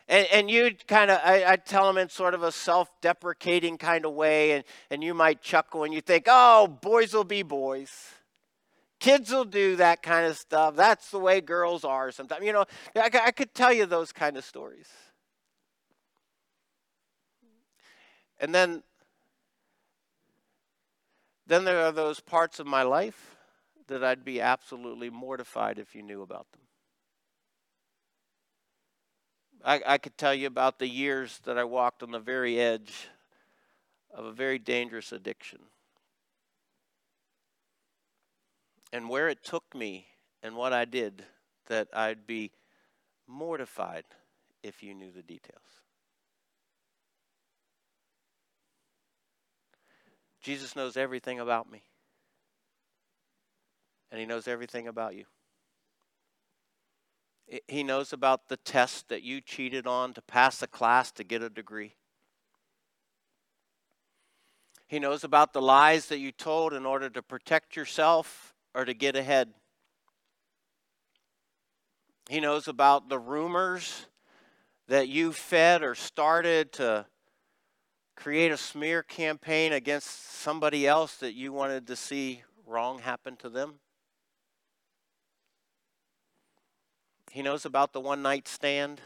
And, 0.09 0.27
and 0.33 0.51
you'd 0.51 0.87
kind 0.87 1.11
of, 1.11 1.21
I, 1.23 1.51
would 1.51 1.67
tell 1.67 1.87
them 1.87 1.99
in 1.99 2.09
sort 2.09 2.33
of 2.33 2.43
a 2.43 2.51
self 2.51 2.89
deprecating 3.03 3.77
kind 3.77 4.07
of 4.07 4.15
way, 4.15 4.53
and, 4.53 4.65
and 4.91 5.05
you 5.05 5.13
might 5.13 5.43
chuckle 5.43 5.85
and 5.85 5.93
you 5.93 6.01
think, 6.01 6.25
oh, 6.27 6.67
boys 6.67 7.13
will 7.13 7.25
be 7.25 7.43
boys. 7.43 7.91
Kids 9.01 9.31
will 9.31 9.45
do 9.45 9.77
that 9.77 10.03
kind 10.03 10.27
of 10.27 10.37
stuff. 10.37 10.75
That's 10.75 11.11
the 11.11 11.19
way 11.19 11.41
girls 11.41 11.85
are 11.85 12.11
sometimes. 12.11 12.45
You 12.45 12.53
know, 12.53 12.65
I, 12.97 13.11
I 13.27 13.31
could 13.31 13.55
tell 13.55 13.73
you 13.73 13.87
those 13.87 14.11
kind 14.11 14.37
of 14.37 14.45
stories. 14.45 14.89
And 18.41 18.55
then, 18.55 18.83
then 21.47 21.65
there 21.65 21.85
are 21.85 21.93
those 21.93 22.21
parts 22.21 22.59
of 22.61 22.67
my 22.67 22.83
life 22.83 23.37
that 23.89 24.03
I'd 24.03 24.25
be 24.25 24.41
absolutely 24.41 25.11
mortified 25.11 25.79
if 25.79 25.95
you 25.95 26.03
knew 26.03 26.23
about 26.23 26.51
them. 26.53 26.68
I, 29.65 29.83
I 29.87 29.99
could 29.99 30.17
tell 30.17 30.35
you 30.35 30.47
about 30.47 30.79
the 30.79 30.89
years 30.89 31.41
that 31.45 31.59
I 31.59 31.65
walked 31.65 32.03
on 32.03 32.11
the 32.11 32.19
very 32.19 32.61
edge 32.61 33.09
of 34.13 34.25
a 34.25 34.33
very 34.33 34.59
dangerous 34.59 35.13
addiction. 35.13 35.61
And 38.93 39.09
where 39.09 39.29
it 39.29 39.45
took 39.45 39.75
me 39.75 40.07
and 40.43 40.57
what 40.57 40.73
I 40.73 40.85
did, 40.85 41.25
that 41.67 41.89
I'd 41.93 42.27
be 42.27 42.53
mortified 43.27 44.05
if 44.63 44.83
you 44.83 44.95
knew 44.95 45.11
the 45.11 45.23
details. 45.23 45.61
Jesus 50.41 50.75
knows 50.75 50.97
everything 50.97 51.41
about 51.41 51.71
me. 51.71 51.83
And 54.11 54.19
he 54.19 54.27
knows 54.27 54.49
everything 54.49 54.89
about 54.89 55.15
you. 55.15 55.25
He 57.67 57.83
knows 57.83 58.13
about 58.13 58.49
the 58.49 58.59
test 58.59 59.09
that 59.09 59.23
you 59.23 59.41
cheated 59.41 59.87
on 59.87 60.13
to 60.15 60.23
pass 60.23 60.63
a 60.63 60.67
class 60.67 61.11
to 61.13 61.25
get 61.25 61.43
a 61.43 61.49
degree. 61.49 61.95
He 64.87 64.99
knows 64.99 65.25
about 65.25 65.53
the 65.53 65.63
lies 65.63 66.07
that 66.07 66.19
you 66.19 66.33
told 66.33 66.73
in 66.73 66.87
order 66.87 67.11
to 67.11 67.23
protect 67.23 67.77
yourself 67.77 68.55
or 68.75 68.85
to 68.85 68.95
get 68.95 69.17
ahead. 69.17 69.53
He 72.29 72.41
knows 72.41 72.69
about 72.69 73.09
the 73.09 73.19
rumors 73.19 74.07
that 74.89 75.09
you 75.09 75.33
fed 75.33 75.83
or 75.83 75.95
started 75.95 76.73
to 76.75 77.07
create 78.17 78.51
a 78.51 78.57
smear 78.57 79.03
campaign 79.03 79.73
against 79.73 80.33
somebody 80.33 80.87
else 80.87 81.17
that 81.17 81.35
you 81.35 81.53
wanted 81.53 81.87
to 81.87 81.97
see 81.97 82.43
wrong 82.67 82.99
happen 82.99 83.37
to 83.37 83.49
them. 83.49 83.81
He 87.31 87.43
knows 87.43 87.65
about 87.65 87.93
the 87.93 88.01
one 88.01 88.23
night 88.23 88.49
stand. 88.49 89.01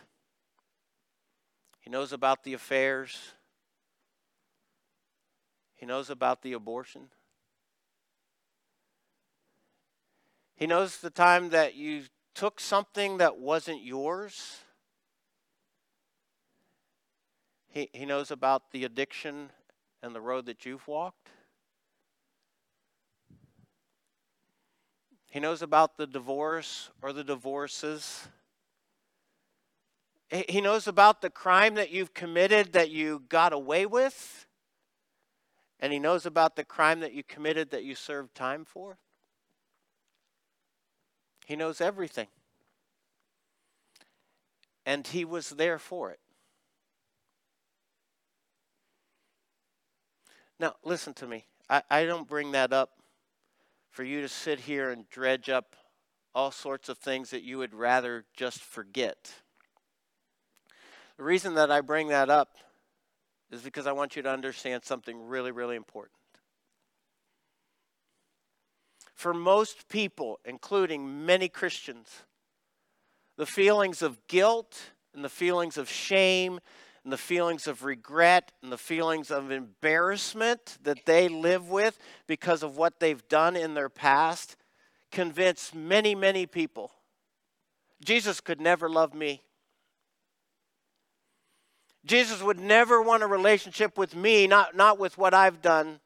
He 1.81 1.91
knows 1.91 2.13
about 2.13 2.45
the 2.45 2.55
affairs. 2.55 3.35
He 5.75 5.87
knows 5.87 6.11
about 6.11 6.43
the 6.43 6.53
abortion. 6.53 7.09
He 10.55 10.67
knows 10.67 10.99
the 10.99 11.11
time 11.11 11.51
that 11.51 11.75
you 11.75 12.05
took 12.35 12.61
something 12.61 13.19
that 13.19 13.39
wasn't 13.39 13.83
yours. 13.83 14.61
He, 17.69 17.89
he 17.93 18.07
knows 18.07 18.31
about 18.31 18.71
the 18.71 18.85
addiction 18.85 19.51
and 20.03 20.15
the 20.15 20.21
road 20.21 20.47
that 20.47 20.65
you've 20.65 20.87
walked. 20.87 21.31
He 25.33 25.41
knows 25.41 25.63
about 25.63 25.97
the 25.97 26.07
divorce 26.07 26.91
or 27.01 27.15
the 27.15 27.25
divorces. 27.25 28.29
He 30.29 30.61
knows 30.61 30.87
about 30.87 31.23
the 31.23 31.31
crime 31.31 31.77
that 31.77 31.91
you've 31.91 32.13
committed 32.13 32.75
that 32.75 32.91
you 32.91 33.23
got 33.31 33.55
away 33.55 33.87
with. 33.87 34.47
And 35.81 35.91
he 35.91 35.99
knows 35.99 36.27
about 36.27 36.55
the 36.55 36.65
crime 36.65 37.01
that 37.01 37.15
you 37.15 37.23
committed 37.23 37.71
that 37.71 37.83
you 37.83 37.95
served 37.95 38.35
time 38.35 38.67
for. 38.67 38.99
He 41.47 41.57
knows 41.57 41.81
everything. 41.81 42.29
And 44.85 45.07
he 45.07 45.25
was 45.25 45.49
there 45.49 45.79
for 45.79 46.11
it. 46.11 46.21
Now, 50.61 50.75
listen 50.85 51.15
to 51.15 51.27
me. 51.27 51.47
I, 51.71 51.83
I 51.91 52.05
don't 52.05 52.29
bring 52.29 52.53
that 52.53 52.75
up 52.75 52.91
for 53.93 54.03
you 54.05 54.23
to 54.23 54.29
sit 54.29 54.61
here 54.61 54.91
and 54.91 55.09
dredge 55.11 55.51
up 55.51 55.77
all 56.35 56.51
sorts 56.51 56.89
of 56.89 56.97
things 56.97 57.31
that 57.31 57.43
you 57.43 57.59
would 57.59 57.75
rather 57.75 58.25
just 58.35 58.61
forget. 58.61 59.33
The 61.19 61.23
reason 61.23 61.55
that 61.55 61.71
I 61.71 61.83
bring 61.83 62.09
that 62.09 62.31
up 62.31 62.57
is 63.51 63.61
because 63.61 63.87
I 63.87 63.93
want 63.93 64.17
you 64.17 64.23
to 64.23 64.31
understand 64.31 64.83
something 64.83 65.29
really, 65.29 65.53
really 65.53 65.77
important. 65.77 66.17
For 69.15 69.35
most 69.35 69.89
people, 69.91 70.41
including 70.47 71.27
many 71.27 71.51
Christians, 71.51 72.09
the 73.37 73.45
feelings 73.45 74.01
of 74.01 74.27
guilt 74.27 74.93
and 75.15 75.23
the 75.23 75.29
feelings 75.29 75.77
of 75.77 75.91
shame 75.91 76.61
and 77.05 77.13
the 77.13 77.19
feelings 77.19 77.67
of 77.67 77.85
regret 77.85 78.53
and 78.63 78.71
the 78.71 78.79
feelings 78.79 79.31
of 79.31 79.51
embarrassment 79.51 80.79
that 80.83 81.05
they 81.05 81.29
live 81.29 81.69
with 81.69 81.99
because 82.27 82.63
of 82.63 82.77
what 82.77 83.01
they've 83.01 83.27
done 83.29 83.57
in 83.57 83.75
their 83.75 83.89
past 83.89 84.57
convince 85.11 85.75
many, 85.75 86.15
many 86.15 86.47
people 86.47 86.93
Jesus 88.03 88.41
could 88.41 88.61
never 88.61 88.89
love 88.89 89.15
me. 89.15 89.43
Jesus 92.05 92.43
would 92.43 92.59
never 92.59 93.01
want 93.01 93.23
a 93.23 93.27
relationship 93.27 93.97
with 93.97 94.17
me, 94.17 94.47
not, 94.47 94.75
not 94.75 94.99
with 94.99 95.17
what 95.17 95.35
I've 95.35 95.63
done. 95.63 96.01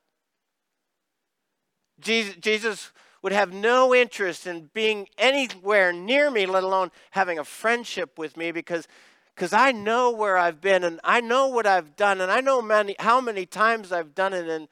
Jesus, 1.98 2.36
Jesus 2.36 2.92
would 3.22 3.32
have 3.32 3.52
no 3.52 3.94
interest 3.94 4.46
in 4.46 4.68
being 4.74 5.08
anywhere 5.16 5.92
near 5.92 6.30
me, 6.30 6.44
let 6.44 6.62
alone 6.62 6.90
having 7.12 7.38
a 7.38 7.44
friendship 7.44 8.18
with 8.18 8.36
me, 8.36 8.52
because 8.52 8.86
because 9.36 9.52
I 9.52 9.70
know 9.70 10.12
where 10.12 10.38
I've 10.38 10.62
been 10.62 10.82
and 10.82 10.98
I 11.04 11.20
know 11.20 11.48
what 11.48 11.66
I've 11.66 11.94
done 11.94 12.22
and 12.22 12.32
I 12.32 12.40
know 12.40 12.62
many, 12.62 12.96
how 12.98 13.20
many 13.20 13.44
times 13.44 13.92
I've 13.92 14.14
done 14.14 14.32
it. 14.32 14.48
And, 14.48 14.66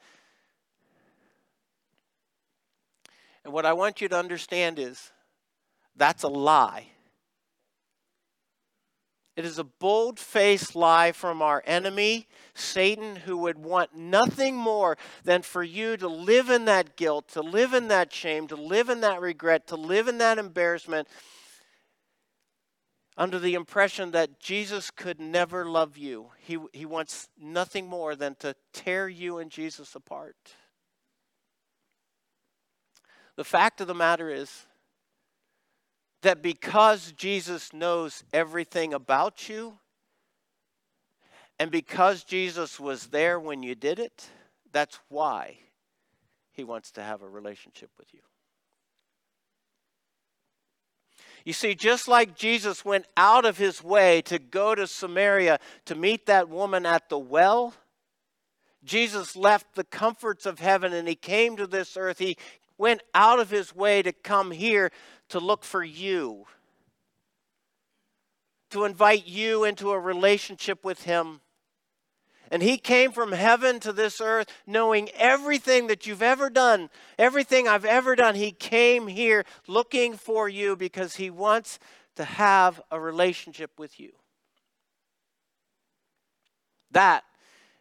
and 3.43 3.53
what 3.53 3.67
I 3.67 3.73
want 3.73 4.01
you 4.01 4.07
to 4.09 4.17
understand 4.17 4.79
is 4.79 5.11
that's 5.95 6.23
a 6.23 6.27
lie. 6.27 6.87
It 9.35 9.45
is 9.45 9.59
a 9.59 9.65
bold 9.65 10.17
faced 10.17 10.75
lie 10.75 11.11
from 11.11 11.43
our 11.43 11.61
enemy, 11.67 12.27
Satan, 12.55 13.17
who 13.17 13.37
would 13.39 13.59
want 13.59 13.95
nothing 13.95 14.55
more 14.55 14.97
than 15.25 15.43
for 15.43 15.61
you 15.61 15.95
to 15.97 16.07
live 16.07 16.49
in 16.49 16.65
that 16.65 16.95
guilt, 16.95 17.27
to 17.33 17.41
live 17.41 17.73
in 17.73 17.89
that 17.89 18.11
shame, 18.11 18.47
to 18.47 18.55
live 18.55 18.89
in 18.89 19.01
that 19.01 19.21
regret, 19.21 19.67
to 19.67 19.75
live 19.75 20.07
in 20.07 20.17
that 20.19 20.39
embarrassment 20.39 21.07
under 23.17 23.39
the 23.39 23.53
impression 23.53 24.11
that 24.11 24.39
Jesus 24.39 24.91
could 24.91 25.19
never 25.19 25.65
love 25.65 25.97
you. 25.97 26.31
He, 26.37 26.57
he 26.73 26.85
wants 26.85 27.29
nothing 27.39 27.87
more 27.87 28.15
than 28.15 28.35
to 28.35 28.55
tear 28.73 29.07
you 29.07 29.37
and 29.37 29.49
Jesus 29.49 29.95
apart. 29.95 30.35
The 33.37 33.43
fact 33.43 33.81
of 33.81 33.87
the 33.87 33.93
matter 33.93 34.29
is 34.29 34.65
that 36.21 36.41
because 36.41 37.11
Jesus 37.11 37.73
knows 37.73 38.23
everything 38.33 38.93
about 38.93 39.47
you, 39.47 39.77
and 41.57 41.71
because 41.71 42.23
Jesus 42.23 42.79
was 42.79 43.07
there 43.07 43.39
when 43.39 43.63
you 43.63 43.75
did 43.75 43.99
it, 43.99 44.27
that's 44.73 44.99
why 45.07 45.57
he 46.51 46.65
wants 46.65 46.91
to 46.91 47.03
have 47.03 47.21
a 47.21 47.29
relationship 47.29 47.89
with 47.97 48.13
you. 48.13 48.19
You 51.45 51.53
see, 51.53 51.75
just 51.75 52.07
like 52.07 52.35
Jesus 52.35 52.83
went 52.83 53.05
out 53.15 53.45
of 53.45 53.59
his 53.59 53.83
way 53.83 54.23
to 54.23 54.39
go 54.39 54.73
to 54.73 54.87
Samaria 54.87 55.59
to 55.85 55.93
meet 55.93 56.25
that 56.25 56.49
woman 56.49 56.87
at 56.87 57.07
the 57.07 57.19
well, 57.19 57.75
Jesus 58.83 59.35
left 59.35 59.75
the 59.75 59.83
comforts 59.83 60.47
of 60.47 60.57
heaven 60.57 60.91
and 60.91 61.07
he 61.07 61.15
came 61.15 61.55
to 61.57 61.67
this 61.67 61.95
earth. 61.95 62.17
He 62.17 62.37
went 62.79 63.03
out 63.13 63.39
of 63.39 63.51
his 63.51 63.75
way 63.75 64.01
to 64.01 64.11
come 64.11 64.49
here 64.49 64.91
to 65.29 65.39
look 65.39 65.63
for 65.63 65.83
you, 65.83 66.45
to 68.71 68.83
invite 68.83 69.27
you 69.27 69.63
into 69.63 69.91
a 69.91 69.99
relationship 69.99 70.83
with 70.83 71.03
him. 71.03 71.41
And 72.51 72.61
he 72.61 72.77
came 72.77 73.11
from 73.11 73.31
heaven 73.31 73.79
to 73.81 73.91
this 73.91 74.21
earth 74.21 74.47
knowing 74.67 75.09
everything 75.15 75.87
that 75.87 76.05
you've 76.05 76.21
ever 76.21 76.49
done, 76.49 76.89
everything 77.17 77.67
I've 77.67 77.85
ever 77.85 78.15
done. 78.15 78.35
He 78.35 78.51
came 78.51 79.07
here 79.07 79.45
looking 79.67 80.15
for 80.15 80.47
you 80.47 80.75
because 80.75 81.15
he 81.15 81.29
wants 81.29 81.79
to 82.15 82.23
have 82.23 82.81
a 82.91 82.99
relationship 82.99 83.71
with 83.77 83.99
you. 83.99 84.11
That 86.91 87.23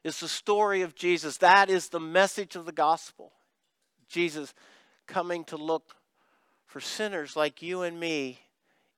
is 0.03 0.21
the 0.21 0.29
story 0.29 0.83
of 0.83 0.95
Jesus. 0.95 1.37
That 1.39 1.71
is 1.71 1.89
the 1.89 2.01
message 2.01 2.57
of 2.57 2.67
the 2.67 2.73
gospel. 2.73 3.33
Jesus 4.09 4.55
coming 5.07 5.45
to 5.45 5.57
look 5.57 5.95
for 6.67 6.81
sinners 6.81 7.37
like 7.37 7.63
you 7.63 7.83
and 7.83 8.01
me, 8.01 8.41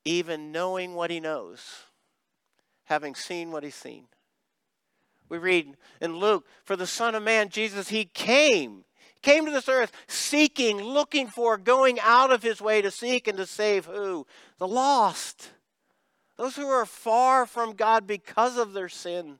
even 0.04 0.52
knowing 0.52 0.94
what 0.94 1.10
he 1.10 1.20
knows, 1.20 1.82
having 2.84 3.14
seen 3.14 3.50
what 3.50 3.62
he's 3.62 3.74
seen. 3.74 4.06
We 5.28 5.38
read 5.38 5.76
in 6.00 6.16
Luke, 6.16 6.46
for 6.64 6.76
the 6.76 6.86
Son 6.86 7.14
of 7.14 7.22
Man, 7.22 7.48
Jesus, 7.48 7.88
he 7.88 8.04
came, 8.04 8.84
came 9.22 9.44
to 9.44 9.50
this 9.50 9.68
earth 9.68 9.92
seeking, 10.06 10.80
looking 10.80 11.26
for, 11.26 11.56
going 11.56 11.98
out 12.00 12.30
of 12.30 12.42
his 12.42 12.60
way 12.60 12.80
to 12.82 12.90
seek 12.90 13.26
and 13.26 13.36
to 13.38 13.46
save 13.46 13.86
who? 13.86 14.26
The 14.58 14.68
lost. 14.68 15.50
Those 16.36 16.56
who 16.56 16.68
are 16.68 16.86
far 16.86 17.46
from 17.46 17.74
God 17.74 18.06
because 18.06 18.58
of 18.58 18.72
their 18.72 18.88
sin. 18.88 19.38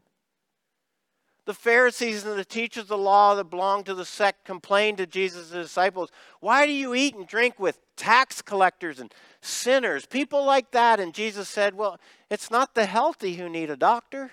The 1.45 1.55
Pharisees 1.55 2.25
and 2.25 2.37
the 2.37 2.45
teachers 2.45 2.85
of 2.85 2.89
the 2.89 2.99
law 2.99 3.37
that 3.37 3.51
belonged 3.51 3.87
to 3.87 3.95
the 3.95 4.05
sect 4.05 4.45
complained 4.45 4.99
to 4.99 5.07
Jesus' 5.07 5.51
disciples, 5.51 6.11
Why 6.41 6.67
do 6.67 6.73
you 6.73 6.93
eat 6.93 7.15
and 7.15 7.27
drink 7.27 7.61
with 7.61 7.79
tax 7.95 8.43
collectors 8.43 8.99
and 8.99 9.15
sinners, 9.41 10.07
people 10.07 10.45
like 10.45 10.73
that? 10.73 10.99
And 10.99 11.15
Jesus 11.15 11.49
said, 11.49 11.75
Well, 11.75 12.01
it's 12.31 12.51
not 12.51 12.75
the 12.75 12.87
healthy 12.87 13.35
who 13.35 13.49
need 13.49 13.71
a 13.71 13.77
doctor, 13.77 14.33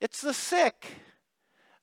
it's 0.00 0.20
the 0.20 0.34
sick. 0.34 0.86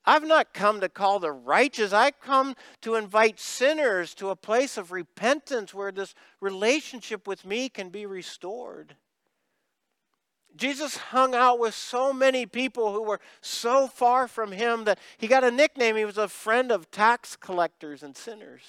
I've 0.06 0.26
not 0.26 0.52
come 0.52 0.80
to 0.80 0.88
call 0.88 1.18
the 1.18 1.32
righteous. 1.32 1.92
I've 1.92 2.20
come 2.20 2.54
to 2.82 2.94
invite 2.94 3.40
sinners 3.40 4.14
to 4.14 4.28
a 4.28 4.36
place 4.36 4.76
of 4.76 4.92
repentance 4.92 5.72
where 5.72 5.92
this 5.92 6.14
relationship 6.40 7.26
with 7.26 7.46
me 7.46 7.68
can 7.68 7.88
be 7.88 8.04
restored. 8.04 8.96
Jesus 10.56 10.96
hung 10.96 11.34
out 11.34 11.58
with 11.58 11.74
so 11.74 12.12
many 12.12 12.46
people 12.46 12.92
who 12.92 13.02
were 13.02 13.20
so 13.40 13.88
far 13.88 14.28
from 14.28 14.52
him 14.52 14.84
that 14.84 14.98
he 15.18 15.26
got 15.26 15.42
a 15.42 15.50
nickname. 15.50 15.96
He 15.96 16.04
was 16.04 16.18
a 16.18 16.28
friend 16.28 16.70
of 16.70 16.90
tax 16.90 17.34
collectors 17.34 18.02
and 18.02 18.16
sinners. 18.16 18.62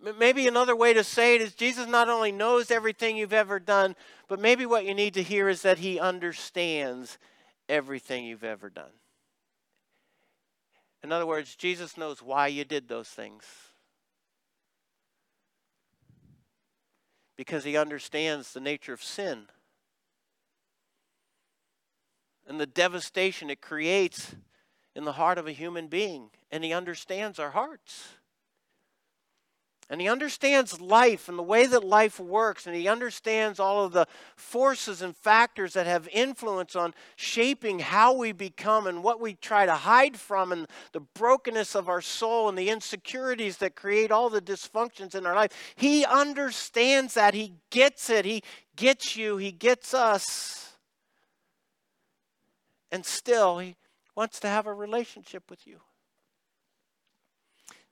Maybe 0.00 0.46
another 0.46 0.76
way 0.76 0.94
to 0.94 1.02
say 1.02 1.34
it 1.34 1.40
is 1.40 1.54
Jesus 1.54 1.88
not 1.88 2.08
only 2.08 2.30
knows 2.30 2.70
everything 2.70 3.16
you've 3.16 3.32
ever 3.32 3.58
done, 3.58 3.96
but 4.28 4.40
maybe 4.40 4.64
what 4.64 4.84
you 4.84 4.94
need 4.94 5.14
to 5.14 5.22
hear 5.22 5.48
is 5.48 5.62
that 5.62 5.78
he 5.78 5.98
understands 5.98 7.18
everything 7.68 8.24
you've 8.24 8.44
ever 8.44 8.70
done. 8.70 8.92
In 11.02 11.10
other 11.10 11.26
words, 11.26 11.56
Jesus 11.56 11.96
knows 11.96 12.22
why 12.22 12.46
you 12.46 12.64
did 12.64 12.88
those 12.88 13.08
things. 13.08 13.44
Because 17.36 17.64
he 17.64 17.76
understands 17.76 18.52
the 18.52 18.60
nature 18.60 18.92
of 18.92 19.02
sin 19.02 19.46
and 22.48 22.58
the 22.58 22.66
devastation 22.66 23.50
it 23.50 23.60
creates 23.60 24.34
in 24.96 25.04
the 25.04 25.12
heart 25.12 25.38
of 25.38 25.46
a 25.46 25.52
human 25.52 25.86
being. 25.86 26.30
And 26.50 26.64
he 26.64 26.72
understands 26.72 27.38
our 27.38 27.50
hearts. 27.50 28.14
And 29.90 30.02
he 30.02 30.08
understands 30.08 30.82
life 30.82 31.30
and 31.30 31.38
the 31.38 31.42
way 31.42 31.66
that 31.66 31.82
life 31.82 32.20
works, 32.20 32.66
and 32.66 32.76
he 32.76 32.86
understands 32.86 33.58
all 33.58 33.86
of 33.86 33.92
the 33.92 34.06
forces 34.36 35.00
and 35.00 35.16
factors 35.16 35.72
that 35.72 35.86
have 35.86 36.06
influence 36.12 36.76
on 36.76 36.92
shaping 37.16 37.78
how 37.78 38.12
we 38.12 38.32
become 38.32 38.86
and 38.86 39.02
what 39.02 39.18
we 39.18 39.32
try 39.32 39.64
to 39.64 39.72
hide 39.72 40.18
from, 40.18 40.52
and 40.52 40.66
the 40.92 41.00
brokenness 41.00 41.74
of 41.74 41.88
our 41.88 42.02
soul 42.02 42.50
and 42.50 42.58
the 42.58 42.68
insecurities 42.68 43.56
that 43.58 43.76
create 43.76 44.10
all 44.10 44.28
the 44.28 44.42
dysfunctions 44.42 45.14
in 45.14 45.24
our 45.24 45.34
life. 45.34 45.52
He 45.74 46.04
understands 46.04 47.14
that. 47.14 47.32
He 47.32 47.54
gets 47.70 48.10
it. 48.10 48.26
He 48.26 48.42
gets 48.76 49.16
you. 49.16 49.38
He 49.38 49.52
gets 49.52 49.94
us. 49.94 50.76
And 52.92 53.06
still, 53.06 53.58
he 53.58 53.76
wants 54.14 54.38
to 54.40 54.48
have 54.48 54.66
a 54.66 54.74
relationship 54.74 55.44
with 55.48 55.66
you. 55.66 55.80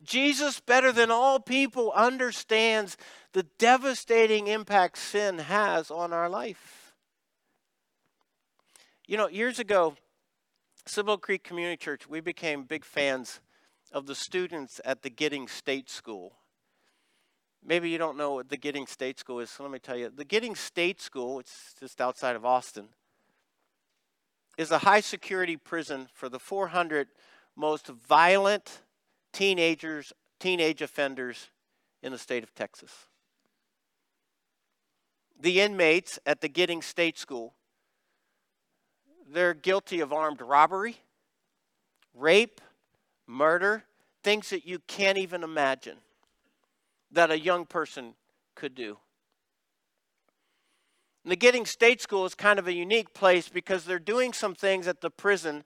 Jesus, 0.02 0.60
better 0.60 0.92
than 0.92 1.10
all 1.10 1.40
people, 1.40 1.92
understands 1.92 2.96
the 3.32 3.44
devastating 3.58 4.46
impact 4.46 4.98
sin 4.98 5.38
has 5.38 5.90
on 5.90 6.12
our 6.12 6.28
life. 6.28 6.94
You 9.06 9.16
know, 9.16 9.28
years 9.28 9.58
ago, 9.58 9.94
Cibolo 10.86 11.16
Creek 11.16 11.42
Community 11.42 11.76
Church, 11.76 12.08
we 12.08 12.20
became 12.20 12.64
big 12.64 12.84
fans 12.84 13.40
of 13.92 14.06
the 14.06 14.14
students 14.14 14.80
at 14.84 15.02
the 15.02 15.10
Giddings 15.10 15.52
State 15.52 15.88
School. 15.88 16.36
Maybe 17.64 17.90
you 17.90 17.98
don't 17.98 18.16
know 18.16 18.34
what 18.34 18.48
the 18.48 18.56
Giddings 18.56 18.90
State 18.90 19.18
School 19.18 19.40
is, 19.40 19.50
so 19.50 19.64
let 19.64 19.72
me 19.72 19.78
tell 19.78 19.96
you. 19.96 20.10
The 20.14 20.24
Giddings 20.24 20.60
State 20.60 21.00
School, 21.00 21.40
it's 21.40 21.74
just 21.80 22.00
outside 22.00 22.36
of 22.36 22.44
Austin, 22.44 22.88
is 24.56 24.70
a 24.70 24.78
high 24.78 25.00
security 25.00 25.56
prison 25.56 26.08
for 26.12 26.28
the 26.28 26.38
400 26.38 27.08
most 27.56 27.88
violent 27.88 28.82
teenagers, 29.36 30.14
teenage 30.40 30.80
offenders 30.80 31.50
in 32.02 32.10
the 32.10 32.16
state 32.16 32.42
of 32.42 32.54
Texas. 32.54 32.90
The 35.38 35.60
inmates 35.60 36.18
at 36.24 36.40
the 36.40 36.48
Giddings 36.48 36.86
State 36.86 37.18
School, 37.18 37.52
they're 39.30 39.52
guilty 39.52 40.00
of 40.00 40.10
armed 40.10 40.40
robbery, 40.40 40.96
rape, 42.14 42.62
murder, 43.26 43.84
things 44.22 44.48
that 44.48 44.66
you 44.66 44.78
can't 44.86 45.18
even 45.18 45.44
imagine 45.44 45.98
that 47.12 47.30
a 47.30 47.38
young 47.38 47.66
person 47.66 48.14
could 48.54 48.74
do. 48.74 48.96
And 51.24 51.30
the 51.30 51.36
Giddings 51.36 51.68
State 51.68 52.00
School 52.00 52.24
is 52.24 52.34
kind 52.34 52.58
of 52.58 52.66
a 52.66 52.72
unique 52.72 53.12
place 53.12 53.50
because 53.50 53.84
they're 53.84 53.98
doing 53.98 54.32
some 54.32 54.54
things 54.54 54.88
at 54.88 55.02
the 55.02 55.10
prison 55.10 55.62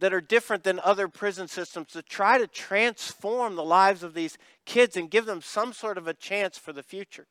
that 0.00 0.12
are 0.12 0.20
different 0.20 0.62
than 0.62 0.80
other 0.80 1.08
prison 1.08 1.48
systems 1.48 1.88
to 1.88 2.02
try 2.02 2.38
to 2.38 2.46
transform 2.46 3.56
the 3.56 3.64
lives 3.64 4.02
of 4.02 4.14
these 4.14 4.36
kids 4.64 4.96
and 4.96 5.10
give 5.10 5.26
them 5.26 5.40
some 5.40 5.72
sort 5.72 5.96
of 5.96 6.06
a 6.06 6.14
chance 6.14 6.58
for 6.58 6.72
the 6.72 6.82
future. 6.82 7.26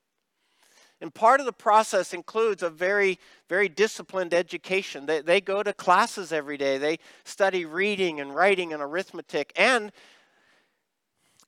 And 1.02 1.14
part 1.14 1.40
of 1.40 1.46
the 1.46 1.54
process 1.54 2.14
includes 2.14 2.64
a 2.64 2.70
very, 2.70 3.20
very 3.50 3.68
disciplined 3.68 4.34
education. 4.34 5.06
They, 5.06 5.22
they 5.22 5.42
go 5.42 5.62
to 5.62 5.74
classes 5.74 6.32
every 6.32 6.58
day, 6.58 6.78
they 6.78 7.00
study 7.24 7.66
reading 7.66 8.20
and 8.20 8.34
writing 8.34 8.74
and 8.74 8.82
arithmetic. 8.82 9.52
And 9.56 9.92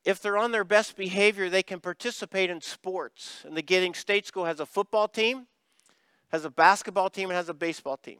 if 0.04 0.22
they're 0.22 0.38
on 0.38 0.52
their 0.52 0.64
best 0.64 0.96
behavior, 0.96 1.50
they 1.50 1.64
can 1.64 1.80
participate 1.80 2.50
in 2.50 2.62
sports. 2.62 3.44
And 3.46 3.56
the 3.56 3.62
Giddings 3.62 3.98
State 3.98 4.26
School 4.26 4.46
has 4.46 4.60
a 4.60 4.66
football 4.66 5.08
team, 5.08 5.48
has 6.32 6.46
a 6.46 6.50
basketball 6.50 7.10
team, 7.10 7.30
and 7.30 7.36
has 7.36 7.50
a 7.50 7.54
baseball 7.54 7.98
team. 7.98 8.20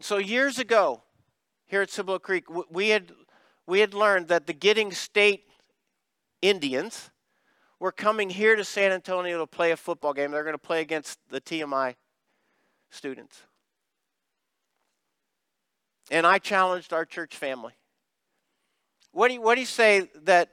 So 0.00 0.18
years 0.18 0.58
ago, 0.58 1.02
here 1.66 1.82
at 1.82 1.90
Cibolo 1.90 2.18
Creek, 2.18 2.44
we 2.70 2.90
had 2.90 3.12
we 3.66 3.80
had 3.80 3.94
learned 3.94 4.28
that 4.28 4.46
the 4.46 4.52
Giddings 4.52 4.98
State 4.98 5.44
Indians 6.42 7.10
were 7.80 7.92
coming 7.92 8.30
here 8.30 8.56
to 8.56 8.64
San 8.64 8.92
Antonio 8.92 9.38
to 9.38 9.46
play 9.46 9.70
a 9.70 9.76
football 9.76 10.12
game. 10.12 10.30
They're 10.30 10.44
going 10.44 10.54
to 10.54 10.58
play 10.58 10.82
against 10.82 11.18
the 11.30 11.40
TMI 11.40 11.94
students. 12.90 13.42
And 16.10 16.26
I 16.26 16.38
challenged 16.38 16.92
our 16.92 17.06
church 17.06 17.36
family. 17.36 17.72
What 19.12 19.28
do 19.28 19.34
you, 19.34 19.40
what 19.40 19.54
do 19.54 19.60
you 19.62 19.66
say 19.66 20.10
that 20.24 20.50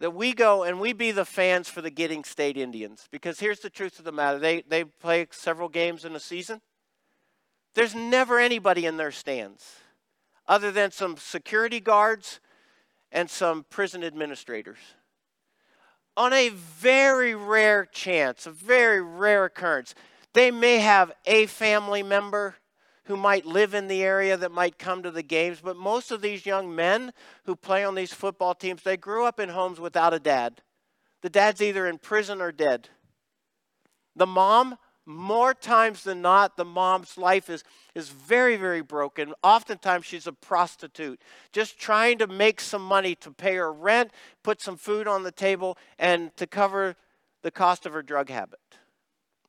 that 0.00 0.10
we 0.10 0.32
go 0.32 0.64
and 0.64 0.80
we 0.80 0.92
be 0.92 1.12
the 1.12 1.24
fans 1.24 1.68
for 1.68 1.80
the 1.80 1.90
Giddings 1.90 2.28
State 2.28 2.56
Indians. 2.56 3.08
Because 3.10 3.40
here's 3.40 3.60
the 3.60 3.70
truth 3.70 3.98
of 3.98 4.04
the 4.04 4.12
matter 4.12 4.38
they, 4.38 4.62
they 4.62 4.84
play 4.84 5.26
several 5.30 5.68
games 5.68 6.04
in 6.04 6.14
a 6.14 6.20
season. 6.20 6.60
There's 7.74 7.94
never 7.94 8.38
anybody 8.38 8.86
in 8.86 8.96
their 8.96 9.12
stands 9.12 9.80
other 10.46 10.70
than 10.70 10.90
some 10.90 11.16
security 11.16 11.80
guards 11.80 12.40
and 13.10 13.30
some 13.30 13.64
prison 13.70 14.04
administrators. 14.04 14.78
On 16.16 16.32
a 16.32 16.50
very 16.50 17.34
rare 17.34 17.84
chance, 17.84 18.46
a 18.46 18.50
very 18.50 19.02
rare 19.02 19.46
occurrence, 19.46 19.94
they 20.32 20.50
may 20.50 20.78
have 20.78 21.12
a 21.26 21.46
family 21.46 22.02
member 22.02 22.56
who 23.04 23.16
might 23.16 23.44
live 23.44 23.74
in 23.74 23.88
the 23.88 24.02
area 24.02 24.36
that 24.36 24.52
might 24.52 24.78
come 24.78 25.02
to 25.02 25.10
the 25.10 25.22
games, 25.22 25.60
but 25.62 25.76
most 25.76 26.10
of 26.10 26.22
these 26.22 26.46
young 26.46 26.74
men 26.74 27.12
who 27.44 27.54
play 27.54 27.84
on 27.84 27.94
these 27.94 28.14
football 28.14 28.54
teams, 28.54 28.82
they 28.82 28.96
grew 28.96 29.26
up 29.26 29.38
in 29.38 29.50
homes 29.50 29.78
without 29.78 30.14
a 30.14 30.18
dad. 30.18 30.62
The 31.22 31.28
dad's 31.30 31.60
either 31.60 31.86
in 31.86 31.98
prison 31.98 32.40
or 32.40 32.52
dead. 32.52 32.88
The 34.16 34.26
mom, 34.26 34.76
more 35.06 35.52
times 35.52 36.04
than 36.04 36.22
not, 36.22 36.56
the 36.56 36.64
mom's 36.64 37.18
life 37.18 37.50
is, 37.50 37.62
is 37.94 38.08
very, 38.08 38.56
very 38.56 38.80
broken. 38.80 39.34
Oftentimes, 39.42 40.06
she's 40.06 40.26
a 40.26 40.32
prostitute, 40.32 41.20
just 41.52 41.78
trying 41.78 42.18
to 42.18 42.26
make 42.26 42.60
some 42.60 42.82
money 42.82 43.14
to 43.16 43.30
pay 43.30 43.56
her 43.56 43.72
rent, 43.72 44.10
put 44.42 44.60
some 44.60 44.76
food 44.76 45.06
on 45.06 45.22
the 45.22 45.32
table, 45.32 45.76
and 45.98 46.34
to 46.36 46.46
cover 46.46 46.96
the 47.42 47.50
cost 47.50 47.84
of 47.84 47.92
her 47.92 48.02
drug 48.02 48.30
habit. 48.30 48.60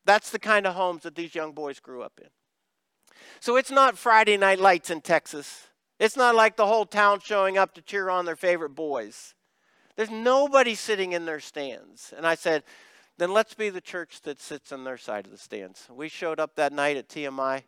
That's 0.03 0.29
the 0.29 0.39
kind 0.39 0.67
of 0.67 0.75
homes 0.75 1.03
that 1.03 1.15
these 1.15 1.33
young 1.33 1.53
boys 1.53 1.79
grew 1.79 2.03
up 2.03 2.19
in. 2.21 2.29
So 3.39 3.55
it's 3.55 3.71
not 3.71 3.97
Friday 3.97 4.37
night 4.37 4.59
lights 4.59 4.89
in 4.89 5.01
Texas. 5.01 5.67
It's 5.99 6.17
not 6.17 6.35
like 6.35 6.57
the 6.57 6.67
whole 6.67 6.85
town 6.85 7.21
showing 7.23 7.57
up 7.57 7.73
to 7.75 7.81
cheer 7.81 8.09
on 8.09 8.25
their 8.25 8.35
favorite 8.35 8.75
boys. 8.75 9.33
There's 9.95 10.11
nobody 10.11 10.75
sitting 10.75 11.13
in 11.13 11.25
their 11.25 11.39
stands. 11.39 12.13
And 12.15 12.27
I 12.27 12.35
said, 12.35 12.63
then 13.17 13.32
let's 13.32 13.54
be 13.54 13.69
the 13.69 13.82
church 13.82 14.21
that 14.21 14.41
sits 14.41 14.71
on 14.71 14.84
their 14.84 14.97
side 14.97 15.25
of 15.25 15.32
the 15.32 15.38
stands. 15.38 15.88
We 15.89 16.10
showed 16.10 16.39
up 16.39 16.56
that 16.56 16.73
night 16.73 16.97
at 16.97 17.10
TMI 17.10 17.63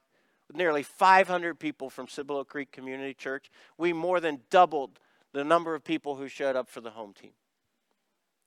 with 0.48 0.58
nearly 0.58 0.84
500 0.84 1.60
people 1.60 1.90
from 1.90 2.08
Cibolo 2.08 2.44
Creek 2.44 2.72
Community 2.72 3.14
Church. 3.14 3.50
We 3.78 3.94
more 3.94 4.20
than 4.20 4.42
doubled 4.50 5.00
the 5.34 5.44
number 5.44 5.76
of 5.76 5.84
people 5.84 6.16
who 6.16 6.28
showed 6.28 6.56
up 6.56 6.70
for 6.70 6.82
the 6.82 6.92
home 6.92 7.14
team. 7.14 7.32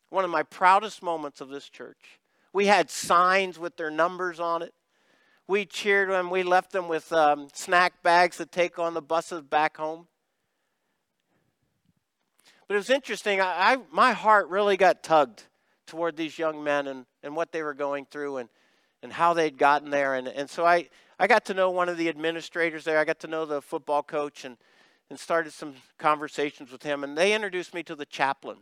One 0.09 0.25
of 0.25 0.31
my 0.31 0.43
proudest 0.43 1.03
moments 1.03 1.41
of 1.41 1.49
this 1.49 1.69
church. 1.69 2.19
We 2.53 2.67
had 2.67 2.91
signs 2.91 3.59
with 3.59 3.77
their 3.77 3.91
numbers 3.91 4.41
on 4.41 4.63
it 4.63 4.75
we 5.51 5.67
cheered 5.67 6.09
them. 6.09 6.31
We 6.31 6.45
left 6.45 6.71
them 6.71 6.87
with 6.87 7.13
um, 7.13 7.49
snack 7.53 8.05
bags 8.05 8.37
to 8.37 8.47
take 8.47 8.79
on 8.79 8.95
the 8.95 9.03
buses 9.03 9.43
back 9.43 9.77
home. 9.77 10.07
But 12.69 12.75
it 12.75 12.79
was 12.79 12.89
interesting. 12.89 13.41
I, 13.41 13.73
I, 13.73 13.77
my 13.91 14.13
heart 14.13 14.49
really 14.49 14.77
got 14.77 15.03
tugged 15.03 15.43
toward 15.91 16.17
these 16.17 16.39
young 16.39 16.63
men 16.63 16.87
and, 16.87 17.05
and 17.25 17.35
what 17.35 17.51
they 17.51 17.63
were 17.63 17.75
going 17.75 18.07
through 18.07 18.37
and, 18.37 18.49
and 19.03 19.13
how 19.13 19.35
they'd 19.35 19.59
gotten 19.59 19.91
there. 19.91 20.15
And, 20.15 20.29
and 20.29 20.49
so 20.49 20.65
I, 20.65 20.89
I 21.19 21.27
got 21.27 21.45
to 21.47 21.55
know 21.55 21.71
one 21.71 21.89
of 21.89 21.99
the 21.99 22.09
administrators 22.09 22.85
there. 22.85 22.97
I 22.97 23.05
got 23.05 23.19
to 23.21 23.27
know 23.27 23.45
the 23.45 23.61
football 23.61 24.05
coach 24.05 24.45
and, 24.45 24.57
and 25.11 25.19
started 25.19 25.53
some 25.53 25.75
conversations 25.99 26.71
with 26.71 26.85
him. 26.85 27.03
And 27.03 27.19
they 27.19 27.35
introduced 27.35 27.75
me 27.75 27.83
to 27.83 27.97
the 27.97 28.07
chaplain. 28.07 28.59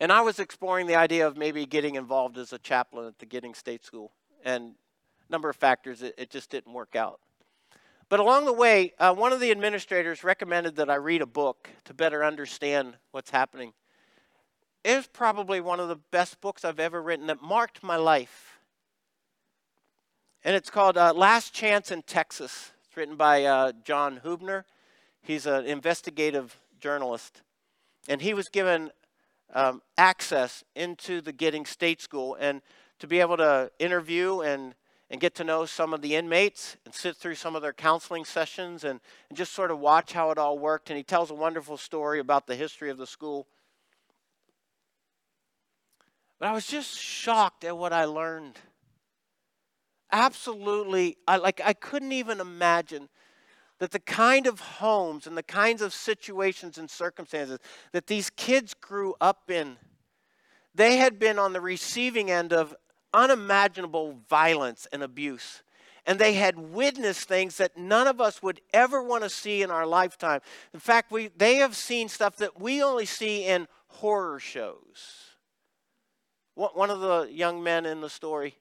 And 0.00 0.12
I 0.12 0.20
was 0.20 0.38
exploring 0.38 0.86
the 0.86 0.96
idea 0.96 1.26
of 1.26 1.38
maybe 1.38 1.64
getting 1.64 1.94
involved 1.94 2.36
as 2.36 2.52
a 2.52 2.58
chaplain 2.58 3.06
at 3.06 3.18
the 3.18 3.26
Giddings 3.26 3.56
State 3.56 3.82
School. 3.82 4.12
And 4.44 4.74
a 5.28 5.32
number 5.32 5.48
of 5.48 5.56
factors, 5.56 6.02
it, 6.02 6.14
it 6.18 6.30
just 6.30 6.50
didn't 6.50 6.74
work 6.74 6.94
out. 6.94 7.20
But 8.10 8.20
along 8.20 8.44
the 8.44 8.52
way, 8.52 8.92
uh, 8.98 9.14
one 9.14 9.32
of 9.32 9.40
the 9.40 9.50
administrators 9.50 10.22
recommended 10.22 10.76
that 10.76 10.90
I 10.90 10.96
read 10.96 11.22
a 11.22 11.26
book 11.26 11.70
to 11.84 11.94
better 11.94 12.22
understand 12.22 12.96
what's 13.12 13.30
happening. 13.30 13.72
Was 14.84 15.06
probably 15.06 15.60
one 15.60 15.80
of 15.80 15.88
the 15.88 16.00
best 16.10 16.40
books 16.40 16.64
I've 16.64 16.80
ever 16.80 17.00
written 17.00 17.26
that 17.28 17.40
marked 17.40 17.82
my 17.82 17.96
life. 17.96 18.58
And 20.44 20.56
it's 20.56 20.70
called 20.70 20.98
uh, 20.98 21.12
Last 21.14 21.54
Chance 21.54 21.90
in 21.92 22.02
Texas. 22.02 22.72
It's 22.86 22.96
written 22.96 23.16
by 23.16 23.44
uh, 23.44 23.72
John 23.84 24.20
Hubner. 24.24 24.64
He's 25.22 25.46
an 25.46 25.66
investigative 25.66 26.58
journalist. 26.80 27.42
And 28.08 28.20
he 28.20 28.34
was 28.34 28.48
given 28.48 28.90
um, 29.54 29.82
access 29.96 30.64
into 30.74 31.20
the 31.20 31.32
Giddings 31.32 31.70
State 31.70 32.00
School 32.00 32.36
and 32.40 32.60
to 32.98 33.06
be 33.06 33.20
able 33.20 33.36
to 33.36 33.70
interview 33.78 34.40
and 34.40 34.74
and 35.12 35.20
get 35.20 35.34
to 35.34 35.44
know 35.44 35.66
some 35.66 35.92
of 35.92 36.00
the 36.00 36.16
inmates 36.16 36.78
and 36.86 36.94
sit 36.94 37.14
through 37.14 37.34
some 37.34 37.54
of 37.54 37.60
their 37.60 37.74
counseling 37.74 38.24
sessions 38.24 38.82
and, 38.82 38.98
and 39.28 39.36
just 39.36 39.52
sort 39.52 39.70
of 39.70 39.78
watch 39.78 40.14
how 40.14 40.30
it 40.30 40.38
all 40.38 40.58
worked. 40.58 40.88
And 40.88 40.96
he 40.96 41.02
tells 41.02 41.30
a 41.30 41.34
wonderful 41.34 41.76
story 41.76 42.18
about 42.18 42.46
the 42.46 42.56
history 42.56 42.88
of 42.88 42.96
the 42.96 43.06
school. 43.06 43.46
But 46.42 46.48
I 46.48 46.54
was 46.54 46.66
just 46.66 46.98
shocked 46.98 47.62
at 47.62 47.78
what 47.78 47.92
I 47.92 48.04
learned. 48.04 48.58
Absolutely, 50.10 51.16
I, 51.28 51.36
like 51.36 51.60
I 51.64 51.72
couldn't 51.72 52.10
even 52.10 52.40
imagine 52.40 53.08
that 53.78 53.92
the 53.92 54.00
kind 54.00 54.48
of 54.48 54.58
homes 54.58 55.28
and 55.28 55.38
the 55.38 55.44
kinds 55.44 55.82
of 55.82 55.94
situations 55.94 56.78
and 56.78 56.90
circumstances 56.90 57.60
that 57.92 58.08
these 58.08 58.28
kids 58.28 58.74
grew 58.74 59.14
up 59.20 59.52
in, 59.52 59.76
they 60.74 60.96
had 60.96 61.20
been 61.20 61.38
on 61.38 61.52
the 61.52 61.60
receiving 61.60 62.28
end 62.28 62.52
of 62.52 62.74
unimaginable 63.14 64.18
violence 64.28 64.88
and 64.92 65.04
abuse. 65.04 65.62
And 66.06 66.18
they 66.18 66.32
had 66.32 66.58
witnessed 66.58 67.28
things 67.28 67.56
that 67.58 67.76
none 67.76 68.08
of 68.08 68.20
us 68.20 68.42
would 68.42 68.60
ever 68.74 69.00
want 69.00 69.22
to 69.22 69.30
see 69.30 69.62
in 69.62 69.70
our 69.70 69.86
lifetime. 69.86 70.40
In 70.74 70.80
fact, 70.80 71.12
we, 71.12 71.28
they 71.36 71.58
have 71.58 71.76
seen 71.76 72.08
stuff 72.08 72.34
that 72.38 72.60
we 72.60 72.82
only 72.82 73.06
see 73.06 73.44
in 73.44 73.68
horror 73.86 74.40
shows. 74.40 75.31
One 76.54 76.90
of 76.90 77.00
the 77.00 77.28
young 77.30 77.62
men 77.62 77.86
in 77.86 78.00
the 78.00 78.10
story, 78.10 78.56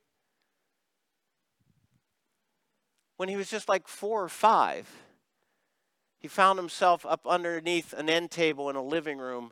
when 3.17 3.29
he 3.29 3.35
was 3.35 3.49
just 3.49 3.67
like 3.67 3.87
four 3.87 4.23
or 4.23 4.29
five, 4.29 4.89
he 6.17 6.27
found 6.27 6.57
himself 6.57 7.05
up 7.05 7.27
underneath 7.27 7.93
an 7.93 8.09
end 8.09 8.31
table 8.31 8.69
in 8.69 8.75
a 8.75 8.83
living 8.83 9.17
room 9.17 9.51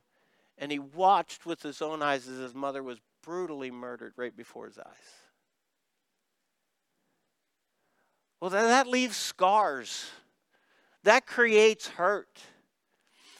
and 0.60 0.72
he 0.72 0.80
watched 0.80 1.46
with 1.46 1.64
his 1.64 1.82
own 1.82 2.04
eyes 2.04 2.28
as 2.28 2.38
his 2.38 2.54
mother 2.54 2.84
was 2.84 3.00
brutally 3.24 3.72
murdered 3.72 4.14
right 4.18 4.36
before 4.36 4.68
his 4.68 4.78
eyes. 4.78 4.86
Well, 8.40 8.52
that 8.52 8.88
leaves 8.88 9.18
scars. 9.18 10.10
That 11.04 11.26
creates 11.26 11.88
hurt. 11.88 12.40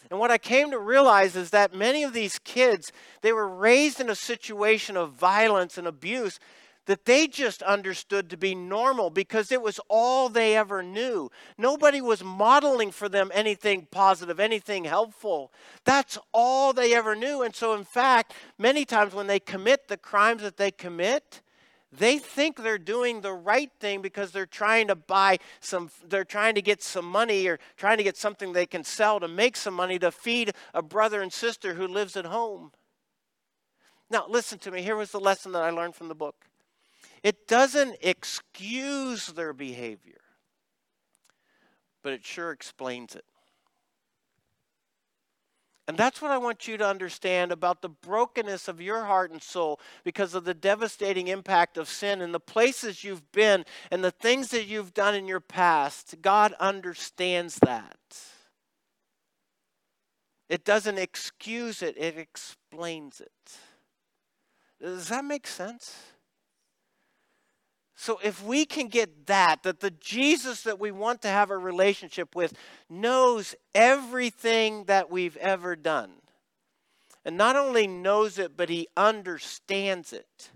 And 0.10 0.20
what 0.20 0.32
I 0.32 0.38
came 0.38 0.72
to 0.72 0.80
realize 0.80 1.36
is 1.36 1.52
that 1.52 1.74
many 1.74 2.04
of 2.04 2.14
these 2.14 2.40
kids, 2.40 2.92
they 3.22 3.32
were 3.32 3.48
raised 3.48 4.00
in 4.00 4.10
a 4.10 4.16
situation 4.16 4.98
of 4.98 5.14
violence 5.14 5.78
and 5.78 5.86
abuse 5.86 6.40
that 6.90 7.06
they 7.06 7.28
just 7.28 7.62
understood 7.62 8.32
to 8.32 8.38
be 8.38 8.56
normal 8.56 9.12
because 9.12 9.52
it 9.52 9.62
was 9.62 9.80
all 9.90 10.28
they 10.28 10.56
ever 10.56 10.82
knew. 10.82 11.30
Nobody 11.56 12.02
was 12.02 12.24
modeling 12.24 12.90
for 12.90 13.08
them 13.08 13.30
anything 13.32 13.88
positive, 13.92 14.40
anything 14.40 14.86
helpful. 14.86 15.52
That's 15.86 16.18
all 16.34 16.74
they 16.74 16.96
ever 16.96 17.16
knew. 17.16 17.44
And 17.44 17.56
so, 17.56 17.76
in 17.76 17.84
fact, 17.84 18.34
many 18.58 18.86
times 18.86 19.14
when 19.14 19.28
they 19.28 19.40
commit 19.40 19.88
the 19.88 19.98
crimes 19.98 20.42
that 20.42 20.58
they 20.58 20.72
commit, 20.72 21.44
they 21.92 22.20
think 22.20 22.58
they're 22.58 22.78
doing 22.78 23.22
the 23.22 23.34
right 23.34 23.72
thing 23.80 24.02
because 24.02 24.32
they're 24.32 24.46
trying 24.46 24.88
to 24.88 24.96
buy 24.96 25.40
some 25.60 25.90
they're 26.08 26.24
trying 26.24 26.56
to 26.56 26.62
get 26.62 26.84
some 26.84 27.06
money 27.06 27.48
or 27.48 27.60
trying 27.78 27.98
to 27.98 28.04
get 28.04 28.16
something 28.16 28.54
they 28.54 28.68
can 28.68 28.84
sell 28.84 29.20
to 29.20 29.28
make 29.28 29.58
some 29.58 29.74
money 29.74 29.98
to 30.00 30.12
feed 30.12 30.54
a 30.74 30.84
brother 30.84 31.22
and 31.22 31.34
sister 31.34 31.74
who 31.74 31.88
lives 31.88 32.16
at 32.16 32.26
home. 32.26 32.72
Now 34.10 34.26
listen 34.28 34.60
to 34.60 34.72
me. 34.72 34.82
Here 34.82 34.96
was 34.96 35.12
the 35.12 35.20
lesson 35.20 35.52
that 35.54 35.64
i 35.64 35.70
learned 35.72 35.96
from 35.96 36.10
the 36.10 36.16
book. 36.16 36.46
It 37.24 37.48
doesn't 37.48 37.98
excuse 38.02 39.28
their 39.28 39.52
behavior, 39.52 40.22
but 42.04 42.14
it 42.14 42.24
sure 42.24 42.52
explains 42.52 43.16
it. 43.16 43.26
And 45.90 45.98
that's 45.98 46.22
what 46.22 46.30
I 46.30 46.38
want 46.38 46.68
you 46.68 46.78
to 46.78 46.86
understand 46.86 47.52
about 47.52 47.82
the 47.82 47.90
brokenness 47.90 48.68
of 48.68 48.80
your 48.80 49.06
heart 49.06 49.32
and 49.32 49.42
soul 49.42 49.80
because 50.04 50.36
of 50.36 50.44
the 50.44 50.54
devastating 50.54 51.30
impact 51.30 51.80
of 51.80 51.90
sin 51.90 52.22
and 52.22 52.32
the 52.32 52.40
places 52.40 53.04
you've 53.04 53.32
been 53.32 53.66
and 53.90 54.04
the 54.04 54.12
things 54.12 54.50
that 54.50 54.68
you've 54.68 54.94
done 54.94 55.16
in 55.16 55.28
your 55.28 55.40
past. 55.40 56.18
God 56.22 56.54
understands 56.60 57.56
that. 57.66 57.98
It 60.48 60.64
doesn't 60.64 61.00
excuse 61.00 61.82
it, 61.82 61.98
it 61.98 62.20
explains 62.20 63.20
it. 63.20 63.58
Does 64.80 65.08
that 65.08 65.26
make 65.26 65.48
sense? 65.48 65.96
So 68.02 68.18
if 68.24 68.42
we 68.42 68.66
can 68.66 68.88
get 68.88 69.28
that, 69.28 69.64
that 69.64 69.82
the 69.82 69.92
Jesus 69.92 70.62
that 70.62 70.80
we 70.80 70.90
want 70.90 71.22
to 71.24 71.28
have 71.28 71.52
a 71.52 71.58
relationship 71.58 72.34
with 72.34 72.54
knows 72.90 73.56
everything 73.76 74.86
that 74.86 75.12
we've 75.12 75.36
ever 75.36 75.76
done, 75.76 76.14
and 77.26 77.36
not 77.36 77.58
only 77.58 77.88
knows 77.88 78.40
it, 78.40 78.56
but 78.56 78.70
he 78.70 78.88
understands 78.96 80.14
it, 80.14 80.50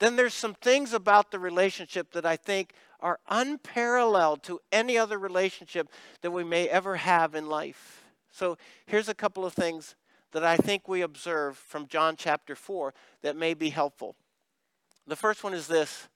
then 0.00 0.16
there's 0.16 0.34
some 0.34 0.54
things 0.54 0.92
about 0.92 1.30
the 1.30 1.38
relationship 1.38 2.10
that 2.14 2.26
I 2.26 2.34
think 2.34 2.72
are 2.98 3.20
unparalleled 3.28 4.42
to 4.42 4.58
any 4.72 4.98
other 4.98 5.18
relationship 5.18 5.88
that 6.22 6.32
we 6.32 6.42
may 6.42 6.68
ever 6.68 6.96
have 6.96 7.36
in 7.36 7.48
life. 7.48 8.04
So 8.32 8.58
here's 8.86 9.08
a 9.08 9.14
couple 9.14 9.44
of 9.44 9.52
things 9.52 9.94
that 10.32 10.44
I 10.44 10.56
think 10.56 10.88
we 10.88 11.02
observe 11.02 11.56
from 11.56 11.86
John 11.86 12.16
chapter 12.16 12.56
4 12.56 12.92
that 13.22 13.36
may 13.36 13.54
be 13.54 13.70
helpful. 13.70 14.16
The 15.06 15.14
first 15.14 15.44
one 15.44 15.54
is 15.54 15.68
this 15.68 16.08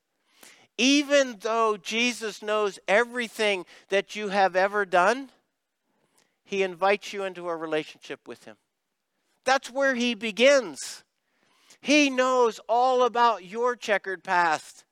even 0.79 1.37
though 1.41 1.77
Jesus 1.77 2.43
knows 2.43 2.79
everything 2.87 3.64
that 3.89 4.16
you 4.16 4.29
have 4.29 4.57
ever 4.57 4.85
done, 4.85 5.31
he 6.45 6.62
invites 6.62 7.12
you 7.12 7.24
into 7.24 7.49
a 7.49 7.57
relationship 7.57 8.29
with 8.29 8.45
him. 8.45 8.57
That's 9.45 9.70
where 9.70 9.95
he 9.95 10.14
begins. 10.14 11.03
He 11.81 12.11
knows 12.11 12.61
all 12.68 13.03
about 13.05 13.45
your 13.45 13.77
checkered 13.77 14.22
past 14.22 14.85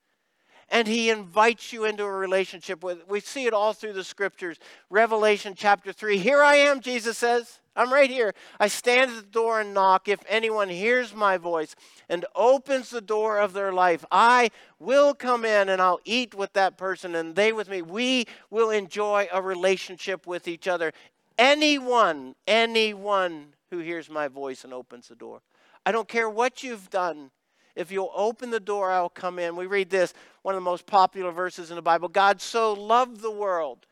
and 0.70 0.88
he 0.88 1.10
invites 1.10 1.72
you 1.72 1.84
into 1.84 2.04
a 2.04 2.10
relationship 2.10 2.82
with 2.82 3.06
we 3.08 3.20
see 3.20 3.46
it 3.46 3.52
all 3.52 3.72
through 3.72 3.92
the 3.92 4.04
scriptures 4.04 4.58
revelation 4.90 5.54
chapter 5.56 5.92
3 5.92 6.18
here 6.18 6.42
i 6.42 6.56
am 6.56 6.80
jesus 6.80 7.18
says 7.18 7.60
i'm 7.76 7.92
right 7.92 8.10
here. 8.10 8.34
I 8.60 8.68
stand 8.68 9.10
at 9.10 9.16
the 9.16 9.30
door 9.30 9.60
and 9.60 9.74
knock. 9.74 10.08
If 10.08 10.20
anyone 10.28 10.68
hears 10.68 11.14
my 11.14 11.36
voice 11.36 11.74
and 12.08 12.24
opens 12.34 12.90
the 12.90 13.00
door 13.00 13.38
of 13.38 13.52
their 13.52 13.72
life 13.72 14.04
i 14.10 14.50
will 14.78 15.14
come 15.14 15.44
in 15.44 15.68
and 15.68 15.80
i'll 15.80 16.00
eat 16.04 16.34
with 16.34 16.52
that 16.54 16.76
person 16.76 17.14
and 17.14 17.34
they 17.34 17.52
with 17.52 17.68
me. 17.68 17.82
We 17.82 18.26
will 18.50 18.70
enjoy 18.70 19.28
a 19.32 19.40
relationship 19.42 20.26
with 20.26 20.48
each 20.48 20.68
other. 20.68 20.92
Anyone 21.38 22.34
anyone 22.46 23.54
who 23.70 23.78
hears 23.78 24.08
my 24.08 24.28
voice 24.28 24.64
and 24.64 24.72
opens 24.72 25.08
the 25.08 25.16
door. 25.16 25.42
I 25.84 25.92
don't 25.92 26.08
care 26.08 26.30
what 26.30 26.62
you've 26.62 26.90
done. 26.90 27.30
If 27.76 27.90
you'll 27.90 28.12
open 28.14 28.50
the 28.50 28.60
door, 28.60 28.90
I'll 28.90 29.08
come 29.08 29.38
in. 29.38 29.56
We 29.56 29.66
read 29.66 29.90
this, 29.90 30.14
one 30.42 30.54
of 30.54 30.60
the 30.60 30.64
most 30.64 30.86
popular 30.86 31.32
verses 31.32 31.70
in 31.70 31.76
the 31.76 31.82
Bible. 31.82 32.08
God 32.08 32.40
so 32.40 32.72
loved 32.72 33.20
the 33.20 33.30
world 33.30 33.86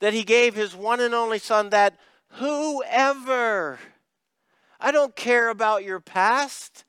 that 0.00 0.12
he 0.12 0.24
gave 0.24 0.54
his 0.54 0.74
one 0.74 1.00
and 1.00 1.14
only 1.14 1.38
Son 1.38 1.70
that 1.70 1.98
whoever, 2.32 3.78
I 4.80 4.92
don't 4.92 5.16
care 5.16 5.48
about 5.48 5.84
your 5.84 6.00
past, 6.00 6.84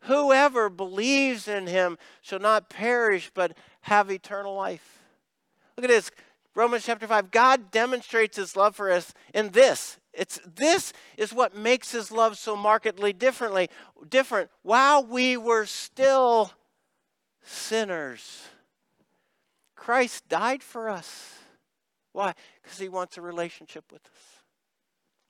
whoever 0.00 0.68
believes 0.68 1.48
in 1.48 1.66
him 1.66 1.98
shall 2.20 2.40
not 2.40 2.68
perish 2.68 3.30
but 3.34 3.56
have 3.82 4.10
eternal 4.10 4.54
life. 4.54 5.02
Look 5.76 5.84
at 5.84 5.90
this. 5.90 6.10
Romans 6.54 6.84
chapter 6.84 7.06
5. 7.06 7.30
God 7.30 7.70
demonstrates 7.70 8.36
his 8.36 8.56
love 8.56 8.76
for 8.76 8.90
us 8.90 9.14
in 9.32 9.50
this 9.50 9.98
it's 10.12 10.38
this 10.44 10.92
is 11.16 11.32
what 11.32 11.56
makes 11.56 11.90
his 11.92 12.12
love 12.12 12.36
so 12.36 12.54
markedly 12.54 13.12
differently 13.12 13.70
different. 14.08 14.50
While 14.62 15.04
we 15.04 15.36
were 15.36 15.64
still 15.64 16.52
sinners, 17.42 18.42
Christ 19.74 20.28
died 20.28 20.62
for 20.62 20.88
us. 20.88 21.38
Why? 22.12 22.34
Because 22.62 22.78
he 22.78 22.90
wants 22.90 23.16
a 23.16 23.22
relationship 23.22 23.84
with 23.90 24.04
us. 24.04 24.31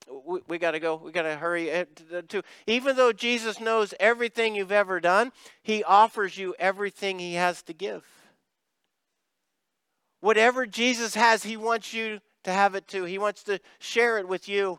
We, 0.08 0.40
we 0.48 0.58
got 0.58 0.72
to 0.72 0.80
go. 0.80 0.96
We 0.96 1.12
got 1.12 1.22
to 1.22 1.36
hurry. 1.36 1.86
To, 2.28 2.42
even 2.66 2.96
though 2.96 3.12
Jesus 3.12 3.60
knows 3.60 3.94
everything 4.00 4.54
you've 4.54 4.72
ever 4.72 5.00
done, 5.00 5.32
he 5.62 5.84
offers 5.84 6.36
you 6.36 6.54
everything 6.58 7.18
he 7.18 7.34
has 7.34 7.62
to 7.62 7.72
give. 7.72 8.04
Whatever 10.20 10.66
Jesus 10.66 11.14
has, 11.14 11.42
he 11.42 11.56
wants 11.56 11.92
you 11.92 12.20
to 12.44 12.52
have 12.52 12.74
it 12.74 12.86
too. 12.86 13.04
He 13.04 13.18
wants 13.18 13.42
to 13.44 13.60
share 13.78 14.18
it 14.18 14.28
with 14.28 14.48
you. 14.48 14.78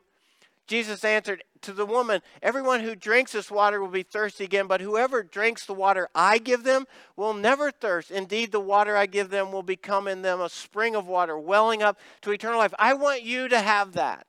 Jesus 0.67 1.03
answered 1.03 1.43
to 1.61 1.73
the 1.73 1.85
woman, 1.85 2.21
Everyone 2.41 2.79
who 2.79 2.95
drinks 2.95 3.33
this 3.33 3.51
water 3.51 3.81
will 3.81 3.89
be 3.89 4.03
thirsty 4.03 4.45
again, 4.45 4.67
but 4.67 4.79
whoever 4.79 5.21
drinks 5.21 5.65
the 5.65 5.73
water 5.73 6.07
I 6.15 6.37
give 6.37 6.63
them 6.63 6.85
will 7.17 7.33
never 7.33 7.71
thirst. 7.71 8.11
Indeed, 8.11 8.51
the 8.51 8.61
water 8.61 8.95
I 8.95 9.05
give 9.05 9.29
them 9.29 9.51
will 9.51 9.63
become 9.63 10.07
in 10.07 10.21
them 10.21 10.39
a 10.39 10.49
spring 10.49 10.95
of 10.95 11.07
water, 11.07 11.37
welling 11.37 11.83
up 11.83 11.99
to 12.21 12.31
eternal 12.31 12.59
life. 12.59 12.73
I 12.79 12.93
want 12.93 13.23
you 13.23 13.49
to 13.49 13.59
have 13.59 13.93
that. 13.93 14.25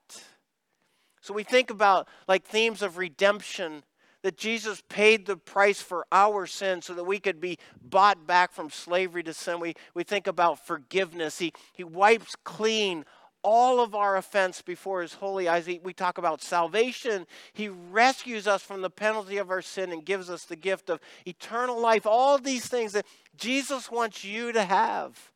So 1.25 1.33
we 1.33 1.43
think 1.43 1.70
about 1.70 2.07
like 2.29 2.45
themes 2.45 2.83
of 2.83 2.99
redemption 2.99 3.83
that 4.20 4.37
Jesus 4.37 4.83
paid 4.91 5.25
the 5.25 5.39
price 5.39 5.81
for 5.81 6.05
our 6.12 6.45
sin 6.45 6.83
so 6.83 6.93
that 6.93 7.05
we 7.05 7.18
could 7.18 7.41
be 7.41 7.59
bought 7.83 8.27
back 8.27 8.53
from 8.53 8.68
slavery 8.68 9.22
to 9.22 9.33
sin. 9.33 9.59
We, 9.59 9.72
we 9.95 10.05
think 10.05 10.27
about 10.27 10.66
forgiveness. 10.66 11.39
He, 11.39 11.55
he 11.72 11.83
wipes 11.83 12.37
clean 12.45 13.07
all 13.43 13.81
of 13.81 13.95
our 13.95 14.18
offense 14.18 14.61
before 14.61 15.01
his 15.01 15.14
holy 15.14 15.49
eyes. 15.49 15.66
We 15.66 15.95
talk 15.95 16.18
about 16.18 16.43
salvation. 16.43 17.27
He 17.55 17.68
rescues 17.70 18.47
us 18.47 18.62
from 18.62 18.83
the 18.83 18.91
penalty 18.91 19.39
of 19.39 19.49
our 19.49 19.62
sin 19.62 19.93
and 19.93 20.05
gives 20.05 20.29
us 20.29 20.45
the 20.45 20.57
gift 20.57 20.91
of 20.91 21.01
eternal 21.25 21.81
life. 21.81 22.05
All 22.05 22.37
these 22.37 22.66
things 22.66 22.93
that 22.93 23.07
Jesus 23.35 23.91
wants 23.91 24.25
you 24.25 24.53
to 24.53 24.64
have, 24.64 25.33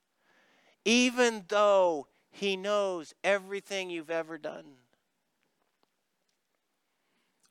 even 0.85 1.47
though 1.49 2.09
he 2.31 2.59
knows 2.59 3.15
everything 3.25 3.89
you've 3.89 4.11
ever 4.11 4.37
done. 4.37 4.65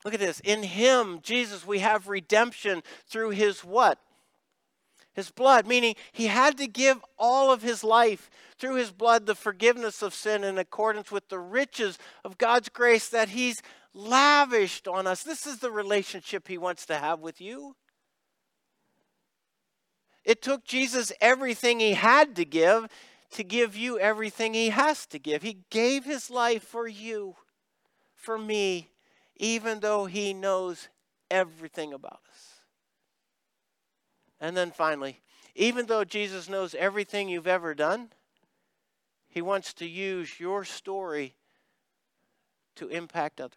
Look 0.08 0.14
at 0.14 0.20
this. 0.20 0.40
In 0.40 0.62
him, 0.62 1.18
Jesus, 1.22 1.66
we 1.66 1.80
have 1.80 2.08
redemption 2.08 2.82
through 3.06 3.32
his 3.32 3.62
what? 3.62 3.98
his 5.12 5.30
blood, 5.30 5.66
meaning 5.66 5.96
he 6.12 6.28
had 6.28 6.56
to 6.56 6.66
give 6.66 7.04
all 7.18 7.52
of 7.52 7.60
his 7.60 7.84
life 7.84 8.30
through 8.56 8.76
his 8.76 8.90
blood 8.90 9.26
the 9.26 9.34
forgiveness 9.34 10.00
of 10.00 10.14
sin 10.14 10.44
in 10.44 10.56
accordance 10.56 11.10
with 11.10 11.28
the 11.28 11.38
riches 11.38 11.98
of 12.24 12.38
God's 12.38 12.70
grace 12.70 13.10
that 13.10 13.28
he's 13.28 13.60
lavished 13.92 14.88
on 14.88 15.06
us. 15.06 15.24
This 15.24 15.44
is 15.44 15.58
the 15.58 15.70
relationship 15.70 16.48
he 16.48 16.56
wants 16.56 16.86
to 16.86 16.94
have 16.94 17.20
with 17.20 17.38
you. 17.38 17.76
It 20.24 20.40
took 20.40 20.64
Jesus 20.64 21.12
everything 21.20 21.80
he 21.80 21.92
had 21.92 22.34
to 22.36 22.46
give 22.46 22.86
to 23.32 23.44
give 23.44 23.76
you 23.76 23.98
everything 23.98 24.54
he 24.54 24.70
has 24.70 25.04
to 25.06 25.18
give. 25.18 25.42
He 25.42 25.58
gave 25.68 26.04
his 26.04 26.30
life 26.30 26.62
for 26.62 26.88
you, 26.88 27.34
for 28.14 28.38
me, 28.38 28.88
even 29.38 29.80
though 29.80 30.06
he 30.06 30.32
knows 30.34 30.88
everything 31.30 31.92
about 31.92 32.20
us. 32.30 32.54
And 34.40 34.56
then 34.56 34.70
finally, 34.70 35.20
even 35.54 35.86
though 35.86 36.04
Jesus 36.04 36.48
knows 36.48 36.74
everything 36.74 37.28
you've 37.28 37.46
ever 37.46 37.74
done, 37.74 38.10
he 39.28 39.42
wants 39.42 39.74
to 39.74 39.86
use 39.86 40.40
your 40.40 40.64
story 40.64 41.34
to 42.76 42.88
impact 42.88 43.40
others. 43.40 43.56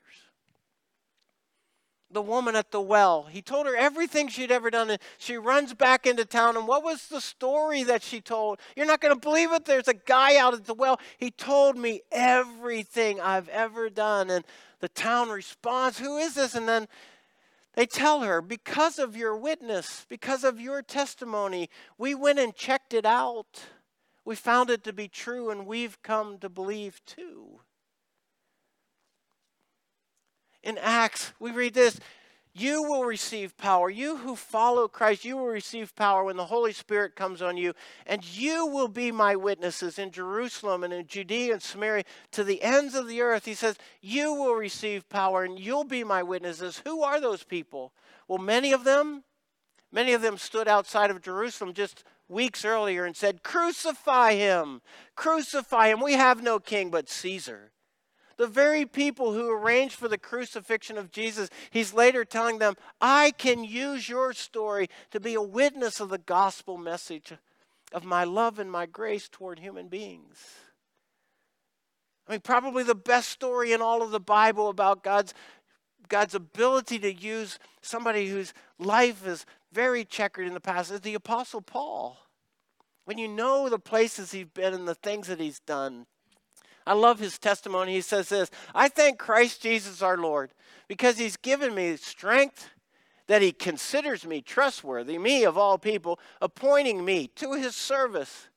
The 2.10 2.22
woman 2.22 2.58
at 2.58 2.72
the 2.72 2.82
well, 2.82 3.24
he 3.24 3.42
told 3.42 3.68
her 3.68 3.76
everything 3.76 4.28
she'd 4.28 4.52
ever 4.52 4.70
done, 4.70 4.90
and 4.90 5.00
she 5.18 5.38
runs 5.38 5.74
back 5.74 6.06
into 6.06 6.26
town. 6.26 6.58
And 6.58 6.68
what 6.68 6.84
was 6.84 7.08
the 7.08 7.22
story 7.22 7.84
that 7.84 8.04
she 8.04 8.20
told? 8.20 8.60
You're 8.76 8.86
not 8.86 9.00
going 9.00 9.14
to 9.14 9.20
believe 9.20 9.54
it. 9.54 9.64
There's 9.64 9.88
a 9.88 9.94
guy 9.94 10.36
out 10.36 10.54
at 10.54 10.66
the 10.66 10.74
well. 10.74 11.00
He 11.18 11.32
told 11.32 11.78
me 11.78 12.02
everything 12.12 13.22
I've 13.22 13.48
ever 13.48 13.90
done. 13.90 14.30
And 14.30 14.44
the 14.82 14.90
town 14.90 15.30
responds, 15.30 16.00
Who 16.00 16.18
is 16.18 16.34
this? 16.34 16.56
And 16.56 16.68
then 16.68 16.88
they 17.76 17.86
tell 17.86 18.22
her, 18.22 18.42
because 18.42 19.00
of 19.00 19.16
your 19.16 19.38
witness, 19.38 20.06
because 20.10 20.44
of 20.44 20.60
your 20.60 20.82
testimony, 20.82 21.70
we 21.98 22.14
went 22.14 22.40
and 22.40 22.54
checked 22.54 22.94
it 22.94 23.06
out. 23.06 23.64
We 24.26 24.36
found 24.36 24.70
it 24.70 24.84
to 24.84 24.94
be 24.94 25.08
true, 25.08 25.50
and 25.50 25.66
we've 25.66 26.02
come 26.04 26.38
to 26.40 26.50
believe 26.50 27.02
too. 27.06 27.62
In 30.64 30.78
Acts, 30.78 31.34
we 31.40 31.52
read 31.52 31.74
this 31.74 32.00
you 32.54 32.84
will 32.84 33.06
receive 33.06 33.56
power. 33.58 33.90
You 33.90 34.18
who 34.18 34.36
follow 34.36 34.88
Christ, 34.88 35.24
you 35.24 35.38
will 35.38 35.48
receive 35.48 35.96
power 35.96 36.24
when 36.24 36.36
the 36.36 36.46
Holy 36.46 36.74
Spirit 36.74 37.16
comes 37.16 37.42
on 37.42 37.56
you, 37.56 37.74
and 38.06 38.26
you 38.26 38.66
will 38.68 38.90
be 38.90 39.12
my 39.12 39.36
witnesses 39.36 39.98
in 39.98 40.12
Jerusalem 40.12 40.84
and 40.84 40.92
in 40.92 41.08
Judea 41.08 41.54
and 41.54 41.62
Samaria 41.62 42.04
to 42.32 42.44
the 42.44 42.62
ends 42.62 42.94
of 42.94 43.08
the 43.08 43.22
earth. 43.22 43.46
He 43.46 43.54
says, 43.54 43.78
You 44.02 44.34
will 44.34 44.56
receive 44.56 45.08
power 45.08 45.44
and 45.44 45.58
you'll 45.58 45.86
be 45.86 46.04
my 46.04 46.24
witnesses. 46.24 46.82
Who 46.84 47.04
are 47.04 47.22
those 47.22 47.44
people? 47.44 47.94
Well, 48.28 48.40
many 48.40 48.74
of 48.74 48.84
them, 48.84 49.24
many 49.92 50.12
of 50.12 50.22
them 50.22 50.38
stood 50.38 50.68
outside 50.68 51.10
of 51.10 51.22
Jerusalem 51.22 51.74
just 51.74 52.04
weeks 52.28 52.66
earlier 52.66 53.06
and 53.06 53.16
said, 53.16 53.44
Crucify 53.44 54.34
him! 54.34 54.82
Crucify 55.16 55.88
him! 55.88 56.02
We 56.02 56.14
have 56.14 56.44
no 56.44 56.60
king 56.60 56.90
but 56.90 57.08
Caesar 57.08 57.72
the 58.38 58.48
very 58.48 58.86
people 58.86 59.34
who 59.34 59.50
arranged 59.50 59.96
for 59.96 60.08
the 60.08 60.18
crucifixion 60.18 60.98
of 60.98 61.12
Jesus, 61.12 61.50
he's 61.70 61.94
later 61.94 62.26
telling 62.26 62.60
them, 62.60 62.76
I 63.00 63.32
can 63.32 63.64
use 63.64 64.10
your 64.10 64.34
story 64.34 64.90
to 65.12 65.20
be 65.20 65.34
a 65.34 65.42
witness 65.42 66.00
of 66.00 66.10
the 66.10 66.18
gospel 66.18 66.78
message 66.78 67.34
of 67.92 68.04
my 68.04 68.24
love 68.24 68.60
and 68.60 68.72
my 68.72 68.86
grace 68.86 69.28
toward 69.30 69.60
human 69.60 69.88
beings. 69.88 70.38
I 72.28 72.34
mean, 72.34 72.42
probably 72.42 72.84
the 72.84 72.96
best 72.96 73.30
story 73.30 73.74
in 73.74 73.82
all 73.82 74.02
of 74.02 74.12
the 74.12 74.20
Bible 74.20 74.70
about 74.70 75.04
God's, 75.04 75.34
God's 76.08 76.36
ability 76.36 77.00
to 77.00 77.14
use 77.14 77.60
somebody 77.82 78.28
whose 78.30 78.54
life 78.80 79.26
is 79.26 79.46
very 79.74 80.06
checkered 80.06 80.48
in 80.48 80.54
the 80.54 80.60
past 80.60 80.92
is 80.92 81.02
the 81.02 81.14
Apostle 81.14 81.62
Paul. 81.62 82.18
When 83.06 83.18
you 83.18 83.28
know 83.28 83.68
the 83.68 83.80
places 83.80 84.32
he's 84.32 84.46
been 84.46 84.74
and 84.74 84.88
the 84.88 84.96
things 84.96 85.28
that 85.28 85.40
he's 85.40 85.60
done, 85.60 86.06
I 86.86 86.94
love 86.94 87.20
his 87.20 87.38
testimony. 87.38 87.94
He 87.94 88.02
says 88.02 88.30
this 88.30 88.50
I 88.74 88.88
thank 88.88 89.20
Christ 89.20 89.62
Jesus 89.62 90.02
our 90.02 90.18
Lord 90.18 90.52
because 90.88 91.18
he's 91.18 91.38
given 91.38 91.74
me 91.74 91.96
strength 91.98 92.70
that 93.28 93.42
he 93.42 93.52
considers 93.52 94.26
me 94.26 94.42
trustworthy, 94.42 95.18
me 95.18 95.46
of 95.46 95.58
all 95.58 95.78
people, 95.78 96.20
appointing 96.42 97.06
me 97.06 97.28
to 97.36 97.54
his 97.54 97.76
service. 97.76 98.50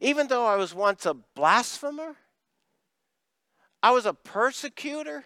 Even 0.00 0.28
though 0.28 0.46
I 0.46 0.56
was 0.56 0.74
once 0.74 1.04
a 1.04 1.14
blasphemer, 1.14 2.16
I 3.82 3.90
was 3.90 4.06
a 4.06 4.14
persecutor, 4.14 5.24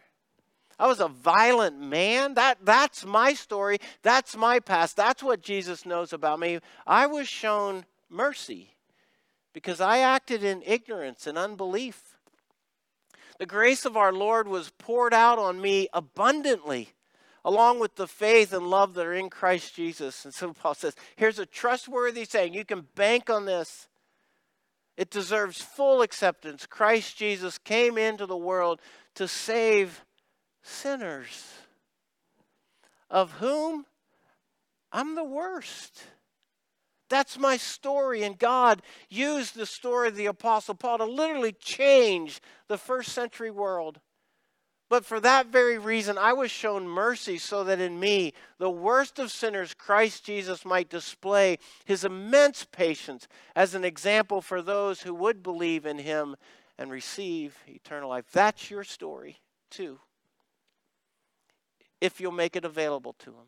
I 0.79 0.87
was 0.87 1.01
a 1.01 1.09
violent 1.09 1.81
man. 1.81 2.35
That, 2.35 2.59
that's 2.65 3.05
my 3.05 3.35
story. 3.35 3.79
That's 4.03 4.37
my 4.37 4.61
past. 4.61 4.97
That's 4.97 5.23
what 5.23 5.43
Jesus 5.43 5.85
knows 5.85 6.13
about 6.13 6.39
me. 6.39 6.61
I 6.87 7.07
was 7.07 7.29
shown 7.29 7.85
mercy 8.09 8.75
because 9.53 9.81
I 9.81 9.99
acted 9.99 10.45
in 10.45 10.63
ignorance 10.65 11.27
and 11.27 11.37
unbelief. 11.37 12.18
The 13.39 13.47
grace 13.47 13.85
of 13.85 13.97
our 13.97 14.13
Lord 14.13 14.49
was 14.49 14.73
poured 14.79 15.15
out 15.15 15.39
on 15.39 15.61
me 15.61 15.89
abundantly, 15.93 16.91
along 17.45 17.79
with 17.79 17.95
the 17.95 18.09
faith 18.09 18.53
and 18.53 18.69
love 18.69 18.95
that 18.95 19.07
are 19.07 19.15
in 19.15 19.31
Christ 19.31 19.75
Jesus. 19.75 20.25
And 20.25 20.35
so 20.35 20.53
Paul 20.53 20.75
says, 20.75 20.95
here's 21.17 21.39
a 21.39 21.47
trustworthy 21.47 22.25
saying. 22.25 22.55
You 22.55 22.65
can 22.65 22.89
bank 22.97 23.31
on 23.31 23.45
this. 23.45 23.89
It 24.97 25.11
deserves 25.11 25.63
full 25.63 26.03
acceptance. 26.03 26.67
Christ 26.67 27.17
Jesus 27.17 27.59
came 27.59 27.97
into 27.97 28.27
the 28.27 28.37
world 28.37 28.81
to 29.15 29.29
save 29.29 30.05
sinners, 30.63 31.53
of 33.09 33.31
whom 33.35 33.87
I'm 34.91 35.15
the 35.15 35.23
worst. 35.23 36.03
That's 37.09 37.39
my 37.39 37.57
story. 37.57 38.23
And 38.23 38.39
God 38.39 38.83
used 39.09 39.55
the 39.57 39.67
story 39.67 40.09
of 40.09 40.17
the 40.17 40.27
Apostle 40.27 40.75
Paul 40.75 40.99
to 40.99 41.05
literally 41.05 41.53
change 41.53 42.41
the 42.69 42.79
first 42.79 43.13
century 43.13 43.51
world. 43.51 44.01
But 44.91 45.05
for 45.05 45.21
that 45.21 45.49
very 45.49 45.77
reason, 45.77 46.17
I 46.17 46.33
was 46.33 46.51
shown 46.51 46.89
mercy 46.89 47.37
so 47.37 47.63
that 47.65 47.79
in 47.79 48.01
me, 48.01 48.33
the 48.59 48.71
worst 48.71 49.19
of 49.19 49.31
sinners, 49.31 49.75
Christ 49.75 50.25
Jesus 50.25 50.65
might 50.65 50.89
display 50.89 51.59
his 51.85 52.05
immense 52.05 52.65
patience 52.65 53.29
as 53.55 53.75
an 53.75 53.85
example 53.85 54.41
for 54.41 54.63
those 54.63 55.03
who 55.03 55.15
would 55.15 55.43
believe 55.43 55.85
in 55.85 55.99
him 55.99 56.37
and 56.79 56.91
receive 56.91 57.59
eternal 57.67 58.09
life. 58.09 58.25
That's 58.33 58.71
your 58.71 58.85
story, 58.85 59.41
too, 59.71 59.99
if 62.01 62.19
you'll 62.19 62.33
make 62.33 62.57
it 62.57 62.65
available 62.65 63.15
to 63.19 63.31
him. 63.33 63.47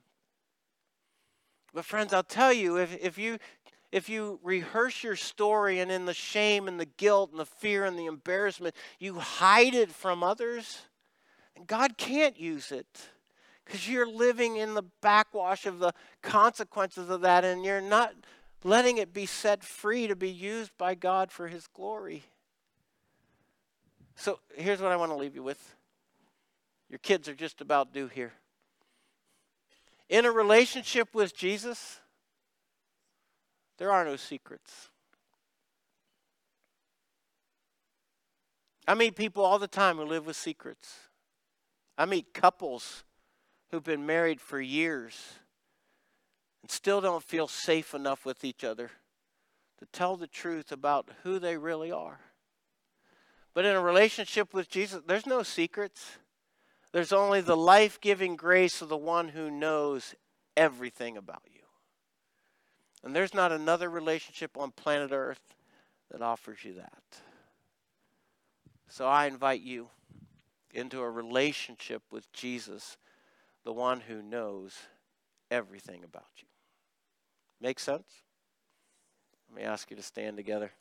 But 1.73 1.85
friends, 1.85 2.13
I'll 2.13 2.23
tell 2.23 2.53
you, 2.53 2.77
if, 2.77 2.97
if 3.01 3.19
you 3.19 3.39
if 3.93 4.09
you 4.09 4.39
rehearse 4.43 5.03
your 5.03 5.17
story 5.17 5.81
and 5.81 5.91
in 5.91 6.07
the 6.07 6.15
shame 6.15 6.69
and 6.69 6.79
the 6.79 6.87
guilt 6.87 7.33
and 7.33 7.41
the 7.41 7.47
fear 7.47 7.85
and 7.85 7.99
the 7.99 8.07
embarrassment, 8.07 8.77
you 9.01 9.15
hide 9.15 9.75
it 9.75 9.91
from 9.91 10.23
others, 10.23 10.83
and 11.57 11.67
God 11.67 11.99
can't 11.99 12.39
use 12.39 12.71
it 12.71 12.87
because 13.65 13.89
you're 13.89 14.07
living 14.07 14.57
in 14.57 14.75
the 14.75 14.85
backwash 15.01 15.67
of 15.67 15.81
the 15.81 15.93
consequences 16.23 17.11
of 17.11 17.23
that 17.23 17.45
and 17.45 17.65
you're 17.65 17.81
not 17.81 18.15
letting 18.63 18.99
it 18.99 19.13
be 19.13 19.27
set 19.27 19.65
free 19.65 20.07
to 20.07 20.17
be 20.17 20.31
used 20.31 20.71
by 20.79 20.95
God 20.95 21.33
for 21.33 21.49
His 21.49 21.67
glory. 21.67 22.23
So 24.15 24.39
here's 24.55 24.81
what 24.81 24.93
I 24.93 24.97
want 24.97 25.11
to 25.11 25.17
leave 25.17 25.35
you 25.35 25.43
with. 25.43 25.75
Your 26.89 26.99
kids 26.99 27.29
are 27.29 27.35
just 27.35 27.61
about 27.61 27.93
due 27.93 28.09
here 28.09 28.33
in 30.11 30.27
a 30.27 30.31
relationship 30.31 31.15
with 31.15 31.35
Jesus, 31.35 32.01
there 33.79 33.93
are 33.93 34.05
no 34.05 34.17
secrets. 34.17 34.91
I 38.89 38.95
meet 38.95 39.15
people 39.15 39.45
all 39.45 39.61
the 39.61 39.69
time 39.69 39.97
who 39.97 40.05
live 40.05 40.27
with 40.27 40.37
secrets. 40.37 40.95
I 41.97 42.07
meet 42.07 42.35
couples 42.35 43.05
who've 43.71 43.85
been 43.85 44.05
married 44.05 44.41
for 44.41 44.61
years 44.61 45.15
and 46.63 46.71
still 46.71 47.01
don't 47.01 47.23
feel 47.23 47.47
safe 47.47 47.95
enough 47.95 48.25
with 48.27 48.45
each 48.45 48.65
other 48.65 48.91
to 49.79 49.87
tell 49.93 50.17
the 50.17 50.27
truth 50.27 50.73
about 50.73 51.09
who 51.23 51.39
they 51.39 51.57
really 51.57 51.93
are. 51.93 52.19
But 53.55 53.65
in 53.65 53.77
a 53.77 53.81
relationship 53.81 54.53
with 54.53 54.69
Jesus, 54.69 55.03
there's 55.07 55.27
no 55.27 55.45
secrets. 55.45 56.19
There's 56.93 57.13
only 57.13 57.41
the 57.41 57.57
life 57.57 58.01
giving 58.01 58.37
grace 58.37 58.83
of 58.83 58.89
the 58.89 58.97
one 58.97 59.29
who 59.29 59.51
knows 59.51 60.15
everything 60.57 61.17
about 61.17 61.43
you. 61.53 61.61
And 63.05 63.15
there's 63.15 63.35
not 63.35 63.53
another 63.53 63.89
relationship 63.89 64.57
on 64.59 64.73
planet 64.73 65.13
Earth 65.13 65.55
that 66.11 66.21
offers 66.21 66.65
you 66.65 66.75
that. 66.75 67.03
So 68.89 69.07
I 69.07 69.27
invite 69.27 69.63
you 69.63 69.89
into 70.75 71.01
a 71.01 71.11
relationship 71.11 72.03
with 72.11 72.31
Jesus, 72.33 72.97
the 73.65 73.73
one 73.73 74.01
who 74.01 74.21
knows 74.21 74.77
everything 75.51 76.03
about 76.05 76.29
you. 76.39 76.49
Make 77.61 77.79
sense? 77.79 78.09
Let 79.49 79.63
me 79.63 79.63
ask 79.63 79.91
you 79.91 79.97
to 79.97 80.03
stand 80.03 80.37
together. 80.37 80.73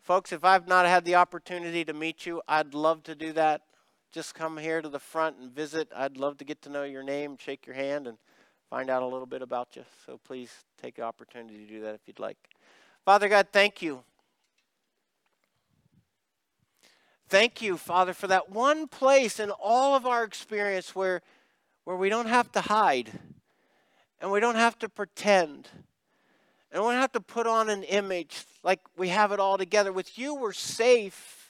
Folks, 0.00 0.32
if 0.32 0.44
I've 0.44 0.68
not 0.68 0.86
had 0.86 1.04
the 1.04 1.16
opportunity 1.16 1.84
to 1.84 1.92
meet 1.92 2.26
you, 2.26 2.42
I'd 2.46 2.74
love 2.74 3.02
to 3.04 3.14
do 3.14 3.32
that 3.32 3.62
just 4.16 4.34
come 4.34 4.56
here 4.56 4.80
to 4.80 4.88
the 4.88 4.98
front 4.98 5.36
and 5.36 5.52
visit. 5.52 5.92
I'd 5.94 6.16
love 6.16 6.38
to 6.38 6.44
get 6.46 6.62
to 6.62 6.70
know 6.70 6.84
your 6.84 7.02
name, 7.02 7.36
shake 7.38 7.66
your 7.66 7.76
hand, 7.76 8.06
and 8.06 8.16
find 8.70 8.88
out 8.88 9.02
a 9.02 9.06
little 9.06 9.26
bit 9.26 9.42
about 9.42 9.76
you. 9.76 9.84
So 10.06 10.18
please 10.24 10.50
take 10.80 10.94
the 10.94 11.02
opportunity 11.02 11.58
to 11.58 11.66
do 11.66 11.82
that 11.82 11.94
if 11.94 12.00
you'd 12.06 12.18
like. 12.18 12.38
Father 13.04 13.28
God, 13.28 13.48
thank 13.52 13.82
you. 13.82 14.02
Thank 17.28 17.60
you, 17.60 17.76
Father, 17.76 18.14
for 18.14 18.26
that 18.28 18.48
one 18.48 18.88
place 18.88 19.38
in 19.38 19.50
all 19.50 19.94
of 19.94 20.06
our 20.06 20.24
experience 20.24 20.94
where, 20.94 21.20
where 21.84 21.96
we 21.96 22.08
don't 22.08 22.28
have 22.28 22.50
to 22.52 22.62
hide 22.62 23.10
and 24.18 24.30
we 24.30 24.40
don't 24.40 24.56
have 24.56 24.78
to 24.78 24.88
pretend 24.88 25.68
and 26.72 26.82
we 26.82 26.92
don't 26.92 27.02
have 27.02 27.12
to 27.12 27.20
put 27.20 27.46
on 27.46 27.68
an 27.68 27.82
image 27.82 28.46
like 28.62 28.80
we 28.96 29.08
have 29.10 29.30
it 29.32 29.40
all 29.40 29.58
together. 29.58 29.92
With 29.92 30.18
you, 30.18 30.34
we're 30.34 30.54
safe 30.54 31.45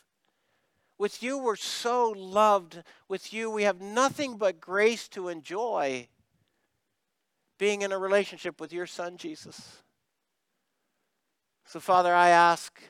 with 0.99 1.23
you, 1.23 1.39
we're 1.39 1.57
so 1.57 2.11
loved. 2.11 2.83
With 3.09 3.33
you, 3.33 3.51
we 3.51 3.65
have 3.65 3.81
nothing 3.81 4.39
but 4.39 4.61
grace 4.61 5.09
to 5.09 5.29
enjoy 5.29 6.09
being 7.59 7.83
in 7.83 7.93
a 7.93 7.99
relationship 7.99 8.61
with 8.61 8.73
your 8.73 8.87
Son, 8.87 9.17
Jesus. 9.17 9.83
So, 11.65 11.81
Father, 11.81 12.15
I 12.15 12.29
ask 12.29 12.83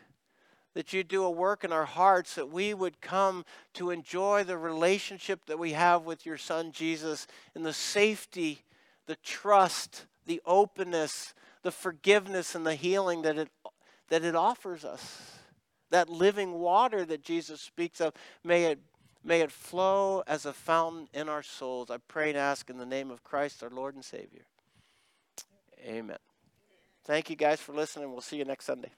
that 0.74 0.92
you 0.92 1.02
do 1.02 1.24
a 1.24 1.30
work 1.30 1.64
in 1.64 1.72
our 1.72 1.86
hearts 1.86 2.34
that 2.34 2.50
we 2.50 2.74
would 2.74 3.00
come 3.00 3.44
to 3.74 3.90
enjoy 3.90 4.44
the 4.44 4.58
relationship 4.58 5.46
that 5.46 5.58
we 5.58 5.72
have 5.72 6.04
with 6.04 6.26
your 6.26 6.36
Son, 6.36 6.72
Jesus, 6.72 7.26
in 7.54 7.62
the 7.62 7.72
safety, 7.72 8.62
the 9.06 9.16
trust, 9.16 10.04
the 10.26 10.42
openness, 10.44 11.32
the 11.62 11.70
forgiveness, 11.70 12.54
and 12.54 12.66
the 12.66 12.74
healing 12.74 13.22
that 13.22 13.38
it, 13.38 13.48
that 14.10 14.24
it 14.24 14.36
offers 14.36 14.84
us 14.84 15.35
that 15.96 16.10
living 16.10 16.52
water 16.52 17.06
that 17.06 17.22
Jesus 17.22 17.62
speaks 17.62 18.02
of, 18.02 18.12
may 18.44 18.64
it, 18.64 18.78
may 19.24 19.40
it 19.40 19.50
flow 19.50 20.22
as 20.26 20.44
a 20.44 20.52
fountain 20.52 21.08
in 21.14 21.26
our 21.26 21.42
souls. 21.42 21.90
I 21.90 21.96
pray 21.96 22.28
and 22.28 22.38
ask 22.38 22.68
in 22.68 22.76
the 22.76 22.84
name 22.84 23.10
of 23.10 23.24
Christ, 23.24 23.62
our 23.62 23.70
Lord 23.70 23.94
and 23.94 24.04
Savior. 24.04 24.44
Amen. 25.82 26.18
Thank 27.06 27.30
you 27.30 27.36
guys 27.36 27.62
for 27.62 27.72
listening. 27.72 28.12
We'll 28.12 28.20
see 28.20 28.36
you 28.36 28.44
next 28.44 28.66
Sunday. 28.66 28.90